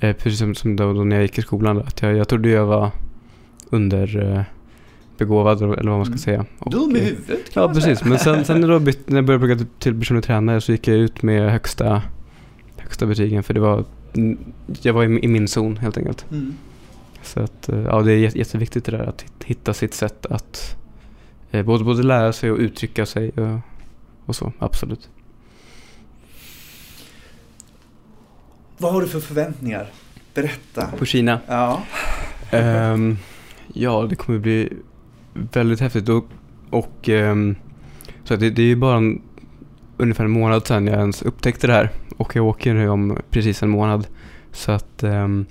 Eh, 0.00 0.16
precis 0.16 0.38
som, 0.38 0.54
som 0.54 0.76
då, 0.76 0.92
då 0.92 1.04
när 1.04 1.16
jag 1.16 1.22
gick 1.22 1.38
i 1.38 1.42
skolan. 1.42 1.78
Att 1.78 2.02
jag, 2.02 2.16
jag 2.16 2.28
trodde 2.28 2.48
jag 2.48 2.66
var 2.66 2.90
under 3.70 4.32
eh, 4.36 4.42
begåvad 5.18 5.62
eller 5.62 5.74
vad 5.76 5.84
man 5.86 6.04
ska 6.04 6.10
Mm. 6.12 6.18
säga. 6.18 6.44
Och, 6.58 6.70
Dum 6.70 6.96
i 6.96 6.98
eh, 6.98 7.04
huvudet 7.04 7.50
kan 7.52 7.60
Ja, 7.62 7.66
man 7.66 7.74
precis. 7.74 7.98
säga. 7.98 8.08
Men 8.08 8.18
sen, 8.18 8.44
sen 8.44 8.60
när, 8.60 8.68
jag 8.68 8.82
bytt, 8.82 9.08
när 9.08 9.16
jag 9.16 9.24
började 9.24 9.46
plugga 9.46 9.66
till- 9.78 9.98
personlig 9.98 10.24
tränare 10.24 10.60
så 10.60 10.72
gick 10.72 10.88
jag 10.88 10.96
ut 10.96 11.22
med 11.22 11.50
högsta, 11.52 12.02
högsta 12.76 13.06
betygen. 13.06 13.42
För 13.42 13.54
det 13.54 13.60
var, 13.60 13.84
jag 14.82 14.92
var 14.92 15.04
i, 15.04 15.24
i 15.24 15.28
min 15.28 15.48
zon 15.48 15.76
helt 15.76 15.98
enkelt. 15.98 16.26
Mm. 16.30 16.54
Så 17.22 17.40
att, 17.40 17.68
eh, 17.68 17.80
ja, 17.80 18.02
det 18.02 18.12
är 18.12 18.16
jätte- 18.16 18.38
jätteviktigt 18.38 18.84
det 18.84 18.92
där 18.92 19.04
att 19.06 19.22
hit- 19.22 19.44
hitta 19.44 19.74
sitt 19.74 19.94
sätt 19.94 20.26
att 20.26 20.76
eh, 21.50 21.62
både, 21.64 21.84
både 21.84 22.02
lära 22.02 22.32
sig 22.32 22.50
och 22.50 22.58
uttrycka 22.58 23.06
sig 23.06 23.30
och, 23.30 23.58
och 24.26 24.36
så, 24.36 24.52
absolut. 24.58 25.08
Vad 28.78 28.92
har 28.92 29.00
du 29.00 29.06
för 29.08 29.20
förväntningar? 29.20 29.86
Berätta. 30.34 30.86
På 30.98 31.04
Kina? 31.04 31.40
Ja. 31.46 31.82
Ehm, 32.50 33.16
ja, 33.72 34.06
det 34.10 34.16
kommer 34.16 34.38
bli 34.38 34.72
väldigt 35.34 35.80
häftigt 35.80 36.08
och, 36.08 36.24
och 36.70 37.08
ehm, 37.08 37.56
så 38.24 38.34
att 38.34 38.40
det, 38.40 38.50
det 38.50 38.62
är 38.62 38.66
ju 38.66 38.76
bara 38.76 38.96
en, 38.96 39.22
ungefär 39.96 40.24
en 40.24 40.30
månad 40.30 40.66
sedan 40.66 40.86
jag 40.86 40.98
ens 40.98 41.22
upptäckte 41.22 41.66
det 41.66 41.72
här 41.72 41.90
och 42.16 42.36
jag 42.36 42.46
åker 42.46 42.74
nu 42.74 42.88
om 42.88 43.18
precis 43.30 43.62
en 43.62 43.68
månad. 43.68 44.06
Så 44.52 44.72
att 44.72 45.02
um, 45.02 45.46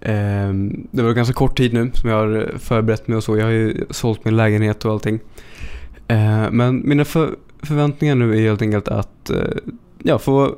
um, 0.00 0.88
det 0.90 1.02
var 1.02 1.12
ganska 1.12 1.34
kort 1.34 1.56
tid 1.56 1.74
nu 1.74 1.90
som 1.94 2.10
jag 2.10 2.16
har 2.16 2.36
eh, 2.36 2.58
förberett 2.58 3.08
mig 3.08 3.16
och 3.16 3.24
så. 3.24 3.36
Jag 3.36 3.44
har 3.44 3.50
ju 3.50 3.84
sålt 3.90 4.24
min 4.24 4.36
lägenhet 4.36 4.84
och 4.84 4.92
allting. 4.92 5.14
Uh, 6.10 6.50
men 6.50 6.88
mina 6.88 7.04
för, 7.04 7.36
förväntningar 7.62 8.14
nu 8.14 8.36
är 8.36 8.40
helt 8.40 8.62
enkelt 8.62 8.88
att 8.88 9.30
uh, 9.30 9.72
ja, 10.02 10.18
få 10.18 10.56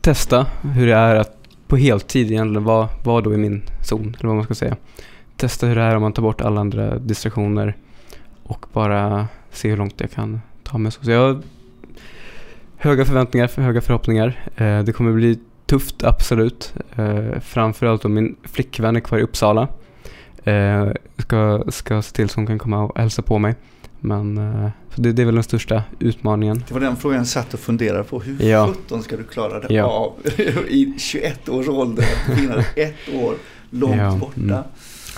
testa 0.00 0.46
hur 0.62 0.86
det 0.86 0.94
är 0.94 1.16
att 1.16 1.32
på 1.68 1.76
heltid 1.76 2.30
egentligen 2.30 2.64
vara 2.64 2.88
var 3.04 3.22
då 3.22 3.34
i 3.34 3.36
min 3.36 3.62
zon, 3.82 4.16
eller 4.18 4.28
vad 4.28 4.36
man 4.36 4.44
ska 4.44 4.54
säga. 4.54 4.76
Testa 5.36 5.66
hur 5.66 5.74
det 5.76 5.82
är 5.82 5.96
om 5.96 6.02
man 6.02 6.12
tar 6.12 6.22
bort 6.22 6.40
alla 6.40 6.60
andra 6.60 6.98
distraktioner 6.98 7.76
och 8.42 8.66
bara 8.72 9.28
se 9.52 9.68
hur 9.70 9.76
långt 9.76 9.94
jag 10.00 10.10
kan 10.10 10.40
ta 10.64 10.78
mig. 10.78 10.92
Så 10.92 11.10
jag 11.10 11.20
har 11.20 11.40
höga 12.76 13.04
förväntningar, 13.04 13.50
höga 13.60 13.80
förhoppningar. 13.80 14.48
Eh, 14.56 14.82
det 14.82 14.92
kommer 14.92 15.12
bli 15.12 15.38
tufft, 15.66 16.04
absolut. 16.04 16.74
Eh, 16.96 17.40
framförallt 17.40 18.04
om 18.04 18.14
min 18.14 18.36
flickvän 18.42 18.96
är 18.96 19.00
kvar 19.00 19.18
i 19.18 19.22
Uppsala. 19.22 19.68
Eh, 20.44 20.88
ska, 21.18 21.64
ska 21.68 22.02
se 22.02 22.12
till 22.14 22.28
så 22.28 22.36
hon 22.40 22.46
kan 22.46 22.58
komma 22.58 22.82
och 22.84 22.98
hälsa 22.98 23.22
på 23.22 23.38
mig. 23.38 23.54
Men 24.00 24.36
så 24.94 25.00
det, 25.00 25.12
det 25.12 25.22
är 25.22 25.26
väl 25.26 25.34
den 25.34 25.44
största 25.44 25.82
utmaningen. 25.98 26.64
Det 26.68 26.74
var 26.74 26.80
den 26.80 26.96
frågan 26.96 27.18
jag 27.18 27.26
satt 27.26 27.54
och 27.54 27.60
funderade 27.60 28.04
på. 28.04 28.20
Hur 28.20 28.42
Ja. 28.48 28.66
sjutton 28.66 29.02
ska 29.02 29.16
du 29.16 29.22
klara 29.24 29.60
det 29.60 29.74
Ja. 29.74 29.84
av 29.84 30.12
i 30.68 30.94
21 30.98 31.48
års 31.48 31.68
ålder? 31.68 32.04
Att 32.58 32.78
ett 32.78 32.94
år 33.14 33.34
långt 33.70 33.96
Ja, 33.96 34.16
borta. 34.20 34.40
mm. 34.40 34.62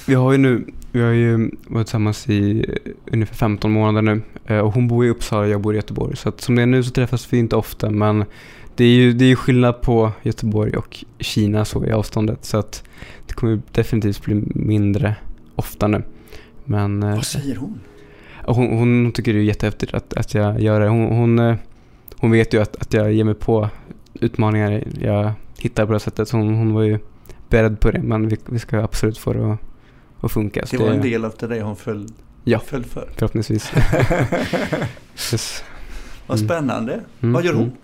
Vi 0.08 0.14
har 0.14 0.32
ju 0.32 0.38
nu, 0.38 0.64
vi 0.92 1.00
har 1.00 1.10
ju 1.10 1.50
varit 1.66 1.86
tillsammans 1.86 2.28
i 2.28 2.64
ungefär 3.12 3.34
15 3.34 3.70
månader 3.72 4.02
nu. 4.02 4.22
Eh, 4.46 4.58
Och 4.58 4.72
hon 4.72 4.88
bor 4.88 5.06
i 5.06 5.10
Uppsala 5.10 5.42
och 5.42 5.48
jag 5.48 5.60
bor 5.60 5.72
i 5.74 5.76
Göteborg. 5.76 6.16
Så 6.16 6.28
att 6.28 6.40
som 6.40 6.54
det 6.56 6.62
är 6.62 6.66
nu 6.66 6.82
så 6.82 6.90
träffas 6.90 7.32
vi 7.32 7.38
inte 7.38 7.56
ofta. 7.56 7.90
Men 7.90 8.24
det 8.76 8.84
är 8.84 8.88
ju 8.94 9.12
det 9.12 9.24
är 9.24 9.34
skillnad 9.36 9.80
på 9.82 10.12
Göteborg 10.22 10.72
och 10.76 11.04
Kina 11.18 11.64
så 11.64 11.84
i 11.84 11.92
avståndet. 11.92 12.44
Så 12.44 12.58
att 12.58 12.84
det 13.26 13.34
kommer 13.34 13.60
definitivt 13.72 14.24
bli 14.24 14.42
mindre 14.54 15.14
ofta 15.54 15.86
nu. 15.88 16.02
Men 16.64 17.02
eh, 17.02 17.14
Vad 17.14 17.24
säger 17.26 17.56
hon? 17.56 17.80
hon, 18.44 18.66
hon 18.78 19.12
tycker 19.12 19.32
det 19.32 19.38
är 19.38 19.42
jättehäftigt 19.42 19.94
att, 19.94 20.14
att 20.14 20.34
jag 20.34 20.60
gör 20.60 20.80
det. 20.80 20.88
Hon, 20.88 21.06
hon, 21.16 21.38
eh, 21.38 21.56
hon 22.16 22.30
vet 22.30 22.54
ju 22.54 22.62
att, 22.62 22.76
att 22.76 22.92
jag 22.92 23.12
ger 23.12 23.24
mig 23.24 23.34
på 23.34 23.68
utmaningar 24.20 24.82
jag 25.00 25.30
hittar 25.58 25.86
på 25.86 25.92
det 25.92 26.00
sättet. 26.00 26.28
Så 26.28 26.36
hon, 26.36 26.54
hon 26.54 26.72
var 26.74 26.82
ju 26.82 26.98
beredd 27.48 27.80
på 27.80 27.90
det. 27.90 28.02
Men 28.02 28.28
vi, 28.28 28.36
vi 28.46 28.58
ska 28.58 28.78
absolut 28.82 29.18
få 29.18 29.32
det 29.32 29.52
att, 29.52 29.58
att 30.20 30.32
funka. 30.32 30.64
Det 30.70 30.76
var 30.78 30.88
en 30.90 31.02
del 31.02 31.24
av 31.24 31.34
det 31.38 31.62
hon 31.62 31.76
föll, 31.76 32.06
Ja. 32.44 32.58
föll 32.58 32.84
för. 32.84 33.08
Förhoppningsvis. 33.16 33.72
Yes. 35.32 35.64
Vad 36.26 36.38
Mm. 36.38 36.48
spännande. 36.48 37.00
Mm, 37.20 37.32
Vad 37.32 37.44
gör 37.44 37.52
hon? 37.52 37.62
mm. 37.62 37.74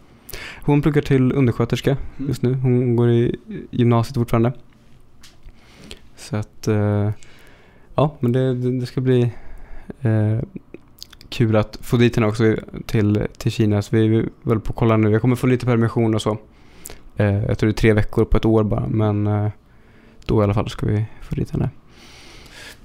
Hon 0.63 0.83
pluggar 0.83 1.03
till 1.03 1.33
undersköterska 1.33 1.91
Mm. 1.91 2.29
just 2.29 2.43
nu. 2.43 2.55
Hon 2.55 2.97
går 2.97 3.11
i 3.11 3.37
gymnasiet 3.71 4.15
fortfarande. 4.17 4.53
Så 6.17 6.37
att, 6.37 6.69
eh, 6.69 7.11
ja 7.95 8.17
men 8.21 8.33
det, 8.33 8.55
det, 8.55 8.81
det 8.81 8.87
ska 8.87 9.01
bli 9.01 9.23
eh, 10.01 10.39
kul 11.29 11.57
att 11.57 11.79
få 11.81 11.97
dit 11.97 12.17
henne 12.17 12.27
också 12.29 12.57
till, 12.87 13.27
till 13.39 13.53
Kina. 13.53 13.83
Så 13.83 13.97
vi 13.97 14.17
är 14.19 14.29
väl 14.43 14.61
på 14.61 14.71
att 14.71 14.77
kolla 14.77 14.97
nu. 14.97 15.11
Jag 15.11 15.21
kommer 15.21 15.37
få 15.37 15.47
lite 15.47 15.67
permission 15.67 16.15
och 16.15 16.23
så. 16.23 16.39
Eh, 17.17 17.45
jag 17.45 17.59
tror 17.59 17.69
det 17.69 17.73
är 17.73 17.81
tre 17.81 17.93
veckor 17.93 18.25
på 18.25 18.37
ett 18.37 18.45
år 18.45 18.65
bara. 18.65 18.87
Men 18.89 19.27
eh, 19.27 19.49
då 20.27 20.41
i 20.41 20.45
alla 20.45 20.55
fall 20.55 20.69
ska 20.71 20.87
vi 20.87 21.05
få 21.23 21.35
dit 21.35 21.51
henne. 21.51 21.71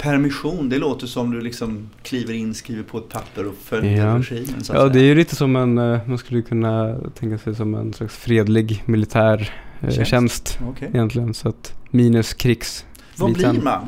Permission, 0.02 0.70
det 0.70 0.78
låter 0.78 1.08
som 1.08 1.32
du 1.32 1.42
liksom 1.42 1.90
kliver 2.04 2.34
in, 2.34 2.54
skriver 2.54 2.84
på 2.84 2.98
ett 2.98 3.10
papper 3.10 3.48
och 3.48 3.56
följer 3.64 4.06
Ja. 4.06 4.18
regimen. 4.18 4.64
Så 4.64 4.74
att 4.74 4.80
Ja, 4.80 4.84
det 4.84 4.90
är 4.90 4.94
säga. 4.94 5.06
ju 5.06 5.16
lite 5.16 5.36
som 5.36 5.56
en, 5.56 5.78
eh, 5.78 6.00
man 6.06 6.18
skulle 6.18 6.42
kunna 6.42 6.96
tänka 7.20 7.38
sig 7.38 7.56
som 7.56 7.76
en 7.76 7.94
slags 7.94 8.16
fredlig 8.18 8.84
militär 8.86 9.54
eh, 9.82 9.90
Tjänst. 9.90 10.10
tjänst. 10.12 10.60
Okej. 10.70 10.90
egentligen. 10.94 11.34
Så 11.34 11.50
att 11.50 11.74
minus 11.90 12.34
krigs. 12.34 12.86
Vad 13.18 13.34
blir 13.34 13.62
man? 13.64 13.82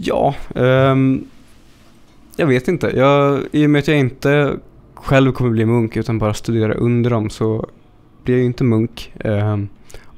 Ja, 0.00 0.34
ehm, 0.54 1.24
jag 2.36 2.46
vet 2.46 2.68
inte. 2.68 2.86
Jag, 2.96 3.40
I 3.52 3.66
och 3.66 3.70
med 3.70 3.78
att 3.78 3.88
jag 3.88 3.98
inte 3.98 4.56
själv 4.94 5.32
kommer 5.32 5.50
bli 5.50 5.64
munk 5.64 5.96
utan 5.96 6.18
bara 6.18 6.34
studera 6.34 6.74
under 6.74 7.10
dem 7.10 7.30
så 7.30 7.68
blir 8.24 8.34
jag 8.34 8.40
ju 8.40 8.46
inte 8.46 8.64
munk. 8.64 9.12
Ehm, 9.20 9.68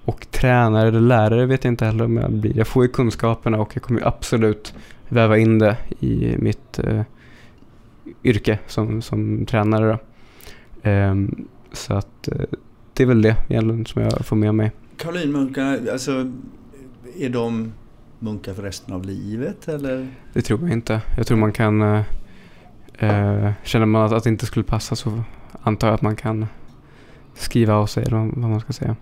och 0.09 0.31
tränare 0.31 0.89
eller 0.89 1.01
lärare 1.01 1.47
vet 1.47 1.65
jag 1.65 1.73
inte 1.73 1.85
heller 1.85 2.05
om 2.05 2.17
jag 2.17 2.33
blir. 2.33 2.57
Jag 2.57 2.67
får 2.67 2.85
ju 2.85 2.89
kunskaperna 2.89 3.59
och 3.59 3.71
jag 3.75 3.83
kommer 3.83 4.01
ju 4.01 4.07
absolut 4.07 4.75
väva 5.09 5.39
in 5.39 5.59
det 5.59 5.77
i 6.01 6.37
mitt 6.39 6.79
eh, 6.79 7.03
yrke 8.25 8.59
som, 8.67 9.03
som 9.03 9.47
tränare. 9.47 9.99
Ehm, 10.83 11.49
så 11.73 11.95
att 11.95 12.29
eh, 12.29 12.41
det 12.93 13.03
är 13.03 13.07
väl 13.07 13.23
det 13.23 13.37
egentligen 13.49 13.87
som 13.87 14.03
jag 14.03 14.27
får 14.27 14.37
med 14.37 14.55
mig. 14.55 14.73
Caroline 14.97 15.33
munkarna, 15.33 15.79
alltså 15.93 16.33
är 17.19 17.29
de 17.29 17.73
munkar 18.19 18.55
för 18.55 18.63
resten 18.63 18.95
av 18.95 19.05
livet 19.05 19.69
eller? 19.69 20.09
Det 20.33 20.43
tror 20.43 20.61
jag 20.61 20.71
inte. 20.71 21.01
Jag 21.17 21.27
tror 21.27 21.39
man 21.39 21.53
kan... 21.53 21.83
Eh, 21.83 22.03
eh 22.99 23.53
känner 23.65 23.87
man 23.87 24.03
att, 24.03 24.13
att 24.13 24.25
det 24.25 24.31
inte 24.31 24.47
skulle 24.47 24.65
passa 24.65 24.97
så 24.97 25.23
antar 25.63 25.89
jag 25.89 25.95
att 25.95 26.03
man 26.03 26.17
kan 26.17 26.47
skriva 27.35 27.75
av 27.75 27.87
sig 27.87 28.05
eller 28.05 28.17
vad 28.17 28.51
man 28.51 28.61
ska 28.61 28.73
säga. 28.73 28.97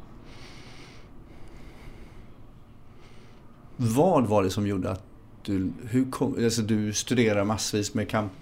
Vad 3.77 4.27
var 4.27 4.43
det 4.43 4.51
som 4.51 4.67
gjorde 4.67 4.91
att 4.91 5.03
du, 5.43 5.71
hur 5.91 6.11
kom, 6.11 6.45
alltså 6.45 6.63
du 6.63 6.93
studerar 6.93 7.45
massvis 7.45 7.95
med 7.95 8.09
kamp, 8.09 8.33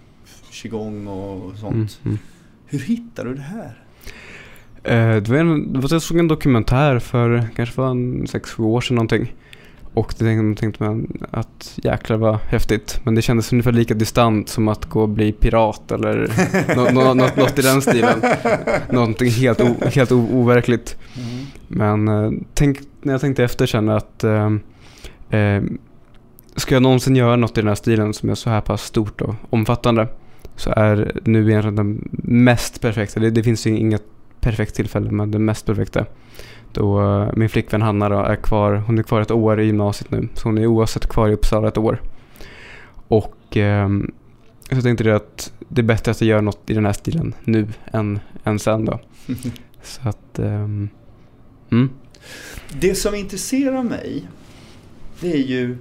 qigong 0.51 1.07
och 1.07 1.57
sånt. 1.57 1.75
Mm, 1.75 1.89
mm. 2.05 2.19
Hur 2.67 2.79
hittade 2.79 3.29
du 3.29 3.35
det 3.35 3.43
här? 3.43 3.85
Eh, 4.83 5.23
det 5.23 5.29
var 5.29 5.37
en, 5.37 5.73
det 5.73 5.79
var, 5.79 5.93
jag 5.93 6.03
såg 6.03 6.19
en 6.19 6.29
dokumentär 6.29 6.99
för 6.99 7.49
kanske 7.57 7.81
var 7.81 7.91
en 7.91 8.27
sex, 8.27 8.51
sju 8.51 8.63
år 8.63 8.81
sedan 8.81 8.95
någonting. 8.95 9.35
Och 9.95 10.15
det 10.19 10.55
tänkte 10.57 10.83
man 10.83 11.23
att 11.31 11.79
jäklar 11.83 12.17
vad 12.17 12.37
häftigt. 12.37 13.01
Men 13.05 13.15
det 13.15 13.23
kändes 13.23 13.53
ungefär 13.53 13.73
lika 13.73 13.95
distant 13.95 14.49
som 14.49 14.69
att 14.69 14.85
gå 14.85 15.03
och 15.03 15.09
bli 15.09 15.33
pirat 15.33 15.93
eller 15.93 16.33
något, 16.77 17.17
något, 17.17 17.37
något 17.37 17.59
i 17.59 17.63
den 17.63 17.83
stilen. 17.83 18.23
Någonting 18.91 19.31
helt, 19.31 19.61
o, 19.61 19.75
helt 19.95 20.13
o, 20.13 20.29
overkligt. 20.33 20.97
Mm. 21.17 21.47
Men 21.69 22.09
eh, 22.09 22.41
tänk, 22.55 22.79
när 23.03 23.13
jag 23.13 23.21
tänkte 23.21 23.45
efter 23.45 23.67
sen 23.67 23.89
att 23.89 24.25
eh, 24.25 24.51
eh, 25.35 25.63
ska 26.57 26.75
jag 26.75 26.83
någonsin 26.83 27.17
göra 27.17 27.37
något 27.37 27.59
i 27.59 27.61
den 27.61 27.69
här 27.69 27.75
stilen 27.75 28.15
som 28.15 28.31
är 28.31 28.35
så 28.35 28.51
här 28.51 28.61
pass 28.61 28.83
stort 28.83 29.21
och 29.21 29.35
omfattande 29.51 30.09
så 30.57 30.71
är 30.77 31.21
nu 31.25 31.51
egentligen 31.51 31.77
den 31.77 32.09
mest 32.23 32.81
perfekta, 32.81 33.21
det, 33.21 33.31
det 33.31 33.43
finns 33.43 33.67
ju 33.67 33.77
inget 33.77 34.03
perfekt 34.41 34.75
tillfälle 34.75 35.11
men 35.11 35.31
det 35.31 35.39
mest 35.39 35.67
perfekta 35.67 36.07
då 36.75 37.01
uh, 37.01 37.31
min 37.37 37.49
flickvän 37.49 37.83
Hanna 37.83 38.09
då 38.09 38.19
är 38.19 38.37
kvar, 38.37 38.75
hon 38.75 38.99
är 38.99 39.03
kvar 39.03 39.21
ett 39.21 39.31
år 39.31 39.61
i 39.61 39.65
gymnasiet 39.65 40.11
nu 40.11 40.29
så 40.35 40.49
hon 40.49 40.59
är 40.59 40.67
oavsett 40.67 41.07
kvar 41.07 41.29
i 41.29 41.33
Uppsala 41.33 41.69
ett 41.69 41.79
år. 41.79 42.01
Och 43.09 43.57
um, 43.57 44.13
så 44.71 44.83
tänkte 44.83 45.05
jag 45.05 45.17
att 45.17 45.53
det 45.69 45.81
är 45.81 45.85
bättre 45.85 46.11
att 46.11 46.21
jag 46.21 46.29
gör 46.29 46.43
något 46.43 46.71
i 46.71 46.75
den 46.75 46.87
här 46.87 46.93
stilen 46.93 47.35
nu 47.45 47.69
än, 47.93 48.21
än 48.45 48.59
sen 48.59 48.85
då. 48.85 49.01
så 49.83 50.09
att, 50.09 50.39
um, 50.39 50.89
mm. 51.71 51.91
Det 52.81 52.95
som 52.95 53.15
intresserar 53.15 53.83
mig 53.83 54.25
det 55.21 55.33
är 55.33 55.45
ju 55.47 55.79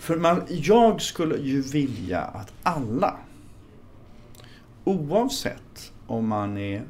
för 0.00 0.16
man, 0.16 0.42
jag 0.48 1.02
skulle 1.02 1.36
ju 1.38 1.60
vilja 1.60 2.20
att 2.20 2.52
alla, 2.62 3.16
oavsett 4.84 5.92
om 6.06 6.28
man 6.28 6.58
är 6.58 6.82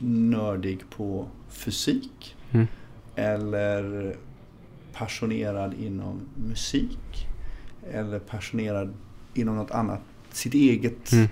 nördig 0.00 0.90
på 0.90 1.26
fysik 1.48 2.36
mm. 2.52 2.66
eller 3.14 4.16
passionerad 4.92 5.74
inom 5.74 6.20
musik 6.34 7.26
eller 7.92 8.18
passionerad 8.18 8.94
inom 9.34 9.56
något 9.56 9.70
annat, 9.70 10.00
sitt 10.32 10.54
eget, 10.54 11.12
mm. 11.12 11.28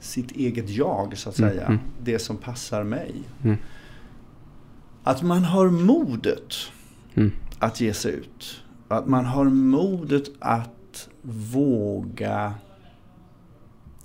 sitt 0.00 0.30
eget 0.30 0.70
jag 0.70 1.18
så 1.18 1.28
att 1.28 1.38
mm, 1.38 1.50
säga, 1.50 1.66
mm. 1.66 1.78
det 2.02 2.18
som 2.18 2.36
passar 2.36 2.84
mig. 2.84 3.14
Mm. 3.44 3.56
Att 5.02 5.22
man 5.22 5.44
har 5.44 5.70
modet 5.70 6.54
mm. 7.14 7.32
att 7.58 7.80
ge 7.80 7.94
sig 7.94 8.12
ut 8.12 8.62
att 8.92 9.06
man 9.06 9.24
har 9.24 9.44
modet 9.44 10.30
att 10.38 11.08
våga 11.22 12.54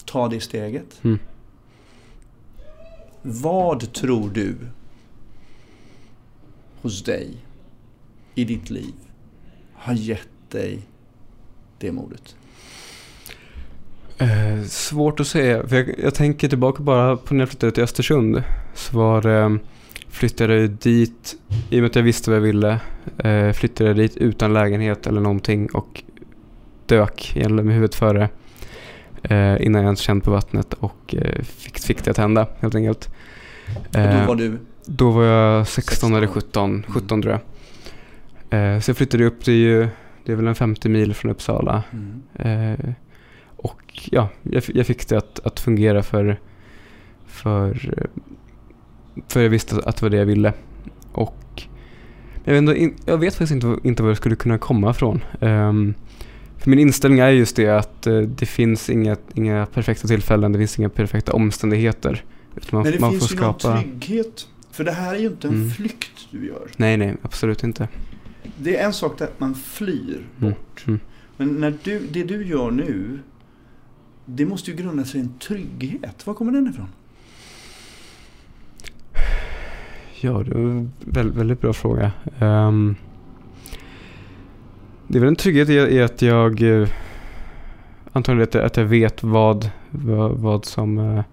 ta 0.05 0.27
det 0.27 0.39
steget. 0.39 1.03
Mm. 1.03 1.19
Vad 3.21 3.93
tror 3.93 4.29
du 4.29 4.55
hos 6.81 7.03
dig 7.03 7.37
i 8.35 8.43
ditt 8.43 8.69
liv 8.69 8.93
har 9.73 9.93
gett 9.93 10.49
dig 10.49 10.79
det 11.77 11.91
modet? 11.91 12.35
Eh, 14.17 14.63
svårt 14.63 15.19
att 15.19 15.27
säga. 15.27 15.65
Jag, 15.69 15.99
jag, 15.99 16.15
tänker 16.15 16.49
tillbaka 16.49 16.83
bara 16.83 17.17
på 17.17 17.33
när 17.33 17.41
jag 17.41 17.49
flyttade 17.49 17.71
till 17.71 17.83
Östersund. 17.83 18.43
Så 18.75 18.97
var 18.97 19.21
det 19.21 19.59
flyttade 20.09 20.55
jag 20.55 20.69
dit, 20.69 21.35
i 21.69 21.77
och 21.77 21.81
med 21.81 21.89
att 21.89 21.95
jag 21.95 22.03
visste 22.03 22.29
vad 22.29 22.37
jag 22.37 22.43
ville, 22.43 22.79
eh, 23.17 23.51
flyttade 23.51 23.89
jag 23.89 23.97
dit 23.97 24.17
utan 24.17 24.53
lägenhet 24.53 25.07
eller 25.07 25.21
någonting 25.21 25.69
och 25.73 26.03
dök 26.85 27.33
med 27.35 27.73
huvudet 27.73 27.95
före 27.95 28.29
eh, 29.23 29.65
innan 29.65 29.81
jag 29.81 29.83
ens 29.83 29.99
känt 29.99 30.23
på 30.23 30.31
vattnet 30.31 30.73
och 30.73 31.15
eh, 31.15 31.41
fick, 31.41 31.79
fick 31.79 32.03
det 32.03 32.11
att 32.11 32.17
hända 32.17 32.47
helt 32.59 32.75
enkelt. 32.75 33.09
och 33.67 33.93
då 33.93 34.27
var 34.27 34.35
du? 34.35 34.57
Då 34.85 35.11
var 35.11 35.23
jag 35.23 35.67
16, 35.67 35.91
16. 35.91 36.15
eller 36.15 36.27
17, 36.27 36.83
17 36.87 37.07
mm. 37.09 37.21
tror 37.21 37.39
jag. 38.49 38.83
så 38.83 38.89
jag 38.89 38.97
flyttade 38.97 39.25
upp, 39.25 39.45
det 39.45 39.51
är 39.51 39.55
ju 39.55 39.87
det 40.25 40.31
är 40.31 40.35
väl 40.35 40.47
en 40.47 40.55
50 40.55 40.89
mil 40.89 41.13
från 41.13 41.31
Uppsala. 41.31 41.83
Mm. 41.91 42.95
och 43.55 44.07
ja, 44.11 44.29
jag, 44.41 44.63
jag, 44.67 44.85
fick 44.85 45.07
det 45.07 45.17
att, 45.17 45.39
att 45.45 45.59
fungera 45.59 46.03
för, 46.03 46.39
för 47.25 47.91
för 49.27 49.41
jag 49.41 49.49
visste 49.49 49.75
att 49.75 49.95
det 49.95 50.01
var 50.01 50.09
det 50.09 50.17
jag 50.17 50.25
ville. 50.25 50.53
Och 51.11 51.63
jag 52.43 52.61
vet, 52.61 52.93
jag 53.05 53.17
vet 53.17 53.33
faktiskt 53.33 53.51
inte, 53.51 53.87
inte 53.87 54.03
var 54.03 54.09
det 54.09 54.15
skulle 54.15 54.35
kunna 54.35 54.57
komma 54.57 54.91
ifrån. 54.91 55.23
Um, 55.39 55.93
för 56.57 56.69
min 56.69 56.79
inställning 56.79 57.19
är 57.19 57.29
just 57.29 57.55
det 57.55 57.69
att 57.69 58.07
uh, 58.07 58.21
det 58.21 58.45
finns 58.45 58.89
inga, 58.89 59.17
inga 59.33 59.65
perfekta 59.65 60.07
tillfällen, 60.07 60.51
det 60.51 60.57
finns 60.59 60.79
inga 60.79 60.89
perfekta 60.89 61.33
omständigheter. 61.33 62.23
Man, 62.71 62.83
Men 62.83 62.91
det 62.91 62.99
man 62.99 63.11
finns 63.11 63.31
ju 63.31 63.35
skapa... 63.35 63.69
någon 63.69 63.83
trygghet. 63.83 64.47
För 64.71 64.83
det 64.83 64.91
här 64.91 65.15
är 65.15 65.19
ju 65.19 65.27
inte 65.27 65.47
en 65.47 65.53
mm. 65.53 65.69
flykt 65.69 66.27
du 66.31 66.47
gör. 66.47 66.67
Nej, 66.77 66.97
nej, 66.97 67.15
absolut 67.21 67.63
inte. 67.63 67.87
Det 68.57 68.77
är 68.77 68.85
en 68.85 68.93
sak 68.93 69.21
att 69.21 69.39
man 69.39 69.55
flyr 69.55 70.27
mm. 70.39 70.51
bort. 70.51 70.83
Mm. 70.87 70.99
Men 71.37 71.47
när 71.53 71.77
du, 71.83 71.99
det 72.11 72.23
du 72.23 72.45
gör 72.45 72.71
nu, 72.71 73.19
det 74.25 74.45
måste 74.45 74.71
ju 74.71 74.77
grunda 74.77 75.05
sig 75.05 75.19
i 75.19 75.23
en 75.23 75.39
trygghet. 75.39 76.27
Var 76.27 76.33
kommer 76.33 76.51
den 76.51 76.67
ifrån? 76.67 76.87
Ja, 80.21 80.43
det 80.43 80.51
är 80.51 80.55
en 80.55 80.91
väldigt, 80.99 81.35
väldigt 81.35 81.61
bra 81.61 81.73
fråga. 81.73 82.11
Um, 82.39 82.95
det 85.07 85.17
är 85.17 85.19
väl 85.19 85.27
en 85.27 85.35
trygghet 85.35 85.69
i, 85.69 86.01
att 86.01 86.21
jag 86.21 86.61
uh, 86.61 86.87
antagligen 88.13 88.65
att, 88.65 88.77
jag 88.77 88.85
vet 88.85 89.23
vad, 89.23 89.69
vad, 89.89 90.31
vad 90.31 90.65
som 90.65 90.97
uh, 90.97 91.23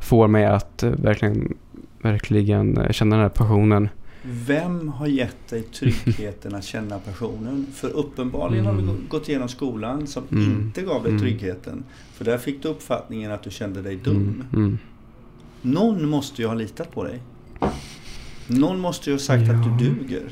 får 0.00 0.28
mig 0.28 0.46
att 0.46 0.82
uh, 0.84 0.90
verkligen, 0.90 1.54
verkligen 2.02 2.88
känna 2.90 3.16
den 3.16 3.22
här 3.22 3.28
passionen. 3.28 3.88
Vem 4.22 4.88
har 4.88 5.06
gett 5.06 5.48
dig 5.48 5.62
tryggheten 5.62 6.54
att 6.54 6.64
känna 6.64 6.98
passionen? 6.98 7.66
För 7.74 7.88
uppenbarligen 7.88 8.66
mm. 8.66 8.88
har 8.88 8.94
du 8.94 9.00
gått 9.08 9.28
igenom 9.28 9.48
skolan 9.48 10.06
som 10.06 10.22
mm. 10.32 10.52
inte 10.52 10.82
gav 10.82 11.02
dig 11.02 11.10
mm. 11.10 11.22
tryggheten. 11.22 11.84
För 12.14 12.24
där 12.24 12.38
fick 12.38 12.62
du 12.62 12.68
uppfattningen 12.68 13.32
att 13.32 13.42
du 13.42 13.50
kände 13.50 13.82
dig 13.82 13.96
dum. 13.96 14.16
Mm. 14.16 14.46
mm. 14.52 14.78
Någon 15.62 16.08
måste 16.08 16.42
ju 16.42 16.48
ha 16.48 16.54
litat 16.54 16.94
på 16.94 17.04
dig. 17.04 17.20
Någon 18.46 18.80
måste 18.80 19.10
ju 19.10 19.14
ha 19.14 19.20
sagt 19.20 19.46
ja. 19.46 19.54
att 19.54 19.78
du 19.78 19.84
duger. 19.84 20.22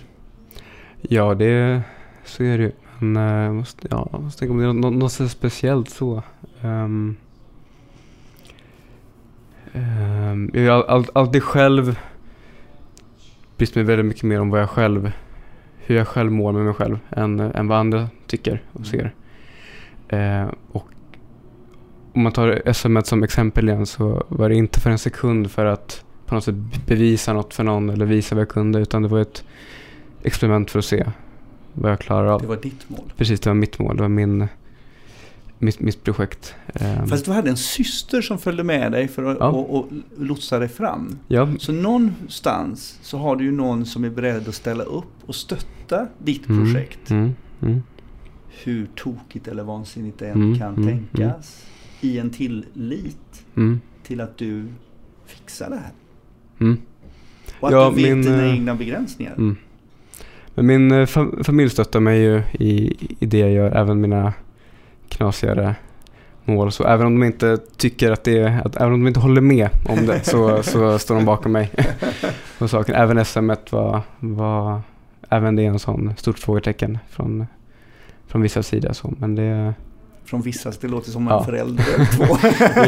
Ja, 1.00 1.34
det 1.34 1.82
så 2.24 2.42
är 2.42 2.58
det 2.58 2.64
ju. 2.64 2.72
Men 2.98 3.22
jag 3.22 3.48
uh, 3.48 3.52
måste, 3.52 3.88
ja, 3.90 4.08
jag 4.12 4.22
måste 4.22 4.38
tänka 4.38 4.52
om 4.52 4.58
det 4.58 4.64
är 4.64 4.72
något, 4.72 4.94
något 4.94 5.30
speciellt 5.30 5.90
så. 5.90 6.22
Um, 6.62 7.16
um, 9.72 10.50
jag 10.54 10.72
har 10.72 10.82
all, 10.82 11.06
alltid 11.12 11.42
själv 11.42 11.98
brytt 13.56 13.74
mig 13.74 13.84
väldigt 13.84 14.06
mycket 14.06 14.22
mer 14.22 14.40
om 14.40 14.50
vad 14.50 14.61
jag 14.61 14.70
själv, 14.70 15.12
hur 15.78 15.96
jag 15.96 16.08
själv 16.08 16.32
mår 16.32 16.52
med 16.52 16.64
mig 16.64 16.74
själv 16.74 16.98
än, 17.11 17.40
än 17.40 17.68
vad 17.68 17.78
andra 17.78 18.08
tycker 18.26 18.62
och 18.72 18.86
ser. 18.86 19.14
Uh, 20.12 20.52
och 20.72 20.86
om 22.12 22.22
man 22.22 22.32
tar 22.32 22.72
SM 22.72 22.98
som 23.04 23.22
exempel 23.22 23.68
igen 23.68 23.86
så 23.86 24.24
var 24.28 24.48
det 24.48 24.54
inte 24.54 24.80
för 24.80 24.90
en 24.90 24.98
sekund 24.98 25.50
för 25.50 25.66
att 25.66 26.04
på 26.30 26.34
något 26.34 26.44
sätt 26.44 26.86
bevisa 26.86 27.32
något 27.32 27.54
för 27.54 27.64
någon 27.64 27.90
eller 27.90 28.06
visa 28.06 28.34
vad 28.34 28.42
jag 28.42 28.48
kunde 28.48 28.78
utan 28.78 29.02
det 29.02 29.08
var 29.08 29.20
ett 29.20 29.44
experiment 30.22 30.70
för 30.70 30.78
att 30.78 30.84
se 30.84 31.06
vad 31.72 31.92
jag 31.92 32.00
klarar 32.00 32.26
av. 32.26 32.40
Det 32.40 32.46
var 32.46 32.56
ditt 32.56 32.90
mål? 32.90 33.12
Precis, 33.16 33.40
det 33.40 33.50
var 33.50 33.54
mitt 33.54 33.78
mål. 33.78 33.96
Det 33.96 34.02
var 34.02 34.08
min, 34.08 34.48
mitt, 35.58 35.80
mitt 35.80 36.04
projekt. 36.04 36.54
Ehm. 36.74 37.06
Fast 37.06 37.24
du 37.24 37.32
hade 37.32 37.50
en 37.50 37.56
syster 37.56 38.22
som 38.22 38.38
följde 38.38 38.64
med 38.64 38.92
dig 38.92 39.08
för 39.08 39.24
att 39.24 39.36
ja. 39.40 39.48
och, 39.48 39.78
och 39.78 39.88
lotsa 40.18 40.58
dig 40.58 40.68
fram. 40.68 41.18
Ja. 41.28 41.48
Så 41.58 41.72
någonstans 41.72 42.98
så 43.02 43.18
har 43.18 43.36
du 43.36 43.44
ju 43.44 43.52
någon 43.52 43.86
som 43.86 44.04
är 44.04 44.10
beredd 44.10 44.48
att 44.48 44.54
ställa 44.54 44.84
upp 44.84 45.12
och 45.26 45.34
stötta 45.34 46.06
ditt 46.18 46.48
mm. 46.48 46.64
projekt. 46.64 47.10
Mm. 47.10 47.34
Mm. 47.62 47.82
Hur 48.64 48.86
tokigt 48.86 49.48
eller 49.48 49.62
vansinnigt 49.62 50.18
det 50.18 50.28
än 50.28 50.42
mm. 50.42 50.58
kan 50.58 50.74
mm. 50.76 50.88
tänkas. 50.88 51.66
I 52.00 52.18
en 52.18 52.30
tillit 52.30 53.44
mm. 53.56 53.80
till 54.02 54.20
att 54.20 54.38
du 54.38 54.66
fixar 55.26 55.70
det 55.70 55.76
här. 55.76 55.92
Mm. 56.61 56.78
Och 57.61 57.68
att 57.68 57.74
ja, 57.74 57.92
du 57.94 58.02
vet 58.02 58.04
min, 58.04 58.22
dina 58.22 58.46
eh, 58.46 58.54
egna 58.54 58.74
begränsningar. 58.74 59.32
Mm. 59.32 59.56
Men 60.54 60.66
min 60.66 60.92
eh, 60.92 61.06
familj 61.44 61.70
stöttar 61.70 62.00
mig 62.00 62.20
ju 62.20 62.42
i, 62.52 62.96
i 63.18 63.26
det 63.26 63.38
jag 63.38 63.50
gör, 63.50 63.70
även 63.70 64.00
mina 64.00 64.32
knasigare 65.08 65.74
mål. 66.44 66.72
Så 66.72 66.84
även 66.84 67.06
om 67.06 67.20
de 67.20 67.26
inte 67.26 67.58
tycker 67.76 68.11
att 68.11 68.24
det 68.24 68.38
är, 68.38 68.66
att, 68.66 68.76
även 68.76 68.92
om 68.92 69.00
de 69.00 69.08
inte 69.08 69.20
håller 69.20 69.40
med 69.40 69.68
om 69.88 70.06
det 70.06 70.24
så, 70.24 70.62
så 70.62 70.98
står 70.98 71.14
de 71.14 71.24
bakom 71.24 71.52
mig. 71.52 71.70
och 72.58 72.70
saken. 72.70 72.94
Även 72.94 73.18
SM1 73.18 73.58
var, 73.70 74.00
var 74.18 74.80
även 75.28 75.56
det 75.56 75.62
är 75.62 75.68
en 75.68 75.78
sån 75.78 76.14
stort 76.16 76.38
frågetecken 76.38 76.98
från, 77.11 77.46
från 78.26 78.42
vissa 78.42 78.62
sidor. 78.62 78.92
Så. 78.92 79.14
Men 79.18 79.34
det, 79.34 79.74
från 80.30 80.42
vissa, 80.42 80.72
det 80.80 80.88
låter 80.88 81.10
som 81.10 81.26
en 81.28 81.32
Ja. 81.34 81.44
förälder 81.44 81.84
två. 82.16 82.24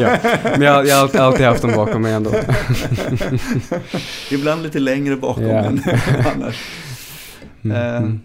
ja. 0.00 0.18
Men 0.58 0.62
jag, 0.62 0.86
jag 0.86 0.94
har 0.94 1.02
alltid, 1.02 1.20
alltid 1.20 1.46
haft 1.46 1.62
dem 1.62 1.72
bakom 1.76 2.02
mig 2.02 2.12
ändå. 2.12 2.30
Ibland 4.30 4.62
lite 4.62 4.78
längre 4.78 5.16
bakom 5.16 5.44
Ja. 5.44 5.58
än 5.64 5.82
annars. 6.34 6.64
Mm, 7.64 7.76
Eh, 7.76 7.96
mm, 7.96 8.20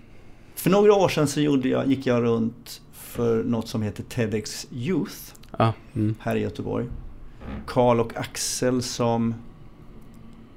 För 0.56 0.70
några 0.70 0.94
år 0.94 1.10
sedan 1.10 1.28
så 1.28 1.42
gjorde 1.42 1.70
jag, 1.70 1.88
gick 1.88 2.06
jag 2.08 2.24
runt 2.24 2.82
för 2.94 3.44
något 3.44 3.68
som 3.68 3.82
heter 3.82 4.04
TEDx 4.04 4.68
Youth 4.72 5.16
ja, 5.58 5.74
mm, 5.96 6.16
här 6.20 6.36
i 6.36 6.40
Göteborg. 6.40 6.86
Karl 7.66 8.00
och 8.00 8.18
Axel 8.18 8.82
som, 8.84 9.36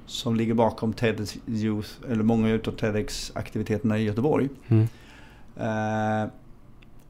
som 0.05 0.35
ligger 0.35 0.53
bakom 0.53 0.93
TEDx 0.93 1.35
Youth, 1.47 1.89
eller 2.09 2.23
många 2.23 2.49
utav 2.49 2.71
TEDx 2.71 3.31
aktiviteterna 3.35 3.99
i 3.99 4.03
Göteborg. 4.03 4.49
mm, 4.67 4.87
Eh, 5.59 6.29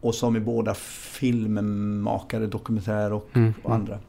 och 0.02 0.16
som 0.16 0.36
är 0.36 0.40
båda 0.40 0.74
filmmakare, 0.74 2.48
dokumentär 2.48 3.14
och, 3.14 3.30
mm, 3.34 3.54
och 3.64 3.74
andra. 3.76 4.00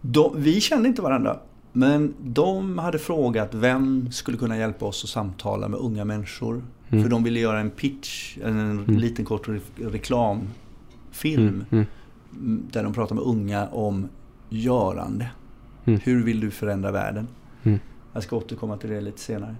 De, 0.00 0.32
vi 0.42 0.60
kände 0.60 0.88
inte 0.88 1.02
varandra. 1.02 1.38
Men 1.72 2.14
de 2.22 2.78
hade 2.78 2.98
frågat 2.98 3.54
vem 3.54 4.12
skulle 4.12 4.38
kunna 4.38 4.58
hjälpa 4.58 4.84
oss 4.86 5.04
att 5.04 5.10
samtala 5.10 5.68
med 5.68 5.80
unga 5.80 6.04
människor. 6.04 6.62
mm, 6.90 7.02
För 7.04 7.10
de 7.10 7.22
ville 7.24 7.40
göra 7.40 7.60
en 7.60 7.70
pitch, 7.70 8.38
en 8.44 8.58
Mm. 8.70 8.96
liten 8.98 9.24
kort 9.24 9.48
re- 9.48 9.60
reklamfilm. 9.90 11.48
mm, 11.48 11.64
mm, 11.70 11.86
m, 12.32 12.62
Där 12.72 12.82
de 12.84 12.92
pratar 12.94 13.14
med 13.14 13.24
unga 13.24 13.66
om 13.68 14.08
görande. 14.48 15.30
Mm. 15.84 16.00
Hur 16.04 16.24
vill 16.24 16.40
du 16.40 16.50
förändra 16.50 16.90
världen? 16.92 17.28
Mm. 17.62 17.78
Jag 18.12 18.22
ska 18.22 18.36
återkomma 18.36 18.76
till 18.76 18.90
det 18.90 19.00
lite 19.00 19.20
senare. 19.20 19.54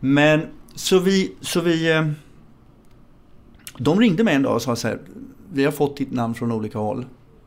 Men 0.00 0.40
så 0.74 0.98
vi, 0.98 1.32
så 1.40 1.60
vi 1.60 1.92
eh, 1.92 2.10
De 3.78 4.00
ringde 4.00 4.24
mig 4.24 4.34
en 4.34 4.42
dag 4.42 4.54
och 4.54 4.62
sa 4.62 4.76
så 4.76 4.88
här. 4.88 4.98
Vi 5.52 5.64
har 5.64 5.72
fått 5.72 5.96
ditt 5.96 6.12
namn 6.12 6.34
från 6.34 6.52
olika 6.52 6.78
håll. 6.78 7.02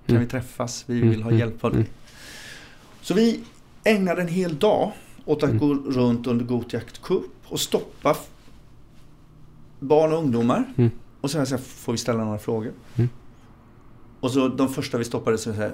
Kan 0.06 0.16
Mm. 0.16 0.22
vi 0.24 0.30
träffas? 0.32 0.84
Vi 0.88 0.98
Mm, 0.98 1.10
vill 1.10 1.24
ha 1.24 1.30
mm, 1.30 1.40
hjälp 1.40 1.64
av 1.64 1.74
dig. 1.74 1.90
Så 3.02 3.14
vi 3.14 3.40
ägnade 3.84 4.22
en 4.22 4.28
hel 4.28 4.58
dag 4.58 4.92
åt 5.26 5.44
att 5.44 5.58
gå 5.60 5.74
runt 5.74 6.28
under 6.28 6.46
Gothjakt 6.46 7.02
Cup 7.02 7.26
och 7.46 7.60
stoppa 7.60 8.16
barn 9.80 10.12
och 10.14 10.18
ungdomar. 10.20 10.64
Och 11.22 11.32
sen 11.32 11.46
så 11.46 11.56
här, 11.56 11.64
får 11.64 11.92
vi 11.92 11.98
ställa 11.98 12.24
några 12.24 12.40
frågor. 12.40 12.72
Och 14.20 14.32
så 14.32 14.48
de 14.48 14.70
första 14.70 14.98
vi 14.98 15.04
stoppade 15.04 15.38
så 15.38 15.52
här. 15.52 15.72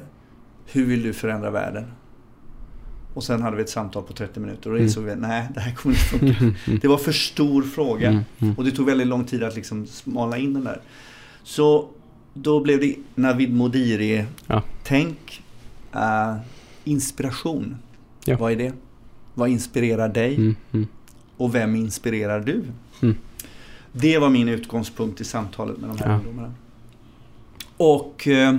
Hur 0.65 0.85
vill 0.85 1.03
du 1.03 1.13
förändra 1.13 1.51
världen? 1.51 1.85
Och 3.13 3.23
sen 3.23 3.41
hade 3.41 3.55
vi 3.57 3.61
ett 3.63 3.69
samtal 3.69 4.03
på 4.03 4.13
30 4.13 4.39
minuter 4.39 4.69
och 4.69 4.71
då 4.71 4.75
Mm. 4.75 4.83
insåg 4.87 5.03
vi 5.03 5.15
nej 5.15 5.47
det 5.53 5.59
här 5.59 5.75
kommer 5.75 5.95
inte 5.95 6.05
funka. 6.07 6.39
mm, 6.39 6.55
mm, 6.67 6.79
Det 6.81 6.87
var 6.87 6.97
för 6.97 7.11
stor 7.11 7.63
fråga. 7.63 8.09
mm, 8.09 8.23
mm. 8.39 8.53
Och 8.57 8.63
det 8.63 8.71
tog 8.71 8.85
väldigt 8.85 9.07
lång 9.07 9.25
tid 9.25 9.43
att 9.43 9.55
liksom 9.55 9.87
smala 9.87 10.37
in 10.37 10.53
den 10.53 10.63
där. 10.63 10.81
Så 11.43 11.87
då 12.33 12.59
blev 12.59 12.79
det 12.79 12.95
Navid 13.15 13.53
Modiri. 13.53 14.25
Ja. 14.47 14.63
Eh, 15.93 16.35
inspiration. 16.83 17.77
Ja. 18.25 18.37
Vad 18.37 18.51
är 18.51 18.55
det? 18.55 18.73
Vad 19.33 19.49
inspirerar 19.49 20.09
dig? 20.09 20.35
Mm, 20.35 20.55
mm, 20.71 20.87
Och 21.37 21.55
vem 21.55 21.75
inspirerar 21.75 22.39
du? 22.39 22.63
Mm. 23.01 23.15
Det 23.91 24.17
var 24.17 24.29
min 24.29 24.49
utgångspunkt 24.49 25.21
i 25.21 25.23
samtalet 25.23 25.77
med 25.77 25.89
de 25.89 25.97
här 25.99 26.09
Ja. 26.09 26.15
ungdomarna. 26.17 26.53
Och 27.77 28.27
eh, 28.27 28.55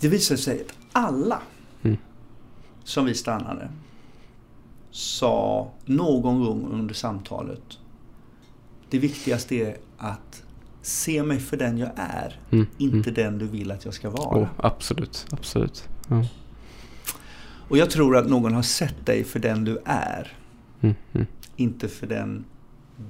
det 0.00 0.08
visade 0.08 0.40
sig 0.40 0.60
att 0.60 0.74
alla 0.92 1.34
Mm. 1.36 1.46
Som 2.90 3.04
vi 3.04 3.14
stannade 3.14 3.68
sa 4.90 5.70
någon 5.84 6.40
gång 6.44 6.68
under 6.72 6.94
samtalet 6.94 7.78
det 8.88 8.98
viktigaste 8.98 9.54
är 9.54 9.76
att 9.98 10.42
se 10.82 11.22
mig 11.22 11.38
för 11.38 11.56
den 11.56 11.78
jag 11.78 11.90
är, 11.96 12.40
mm, 12.50 12.66
inte 12.78 13.10
mm. 13.10 13.14
den 13.14 13.38
du 13.38 13.46
vill 13.46 13.70
att 13.70 13.84
jag 13.84 13.94
ska 13.94 14.10
vara. 14.10 14.42
Oh, 14.42 14.48
absolut, 14.56 15.26
absolut. 15.30 15.88
Ja. 16.08 16.24
Och 17.68 17.78
jag 17.78 17.90
tror 17.90 18.16
att 18.16 18.28
någon 18.28 18.54
har 18.54 18.62
sett 18.62 19.06
dig 19.06 19.24
för 19.24 19.38
den 19.38 19.64
du 19.64 19.78
är, 19.84 20.36
Mm, 20.80 20.94
mm, 21.12 21.26
inte 21.56 21.88
för 21.88 22.06
den 22.06 22.44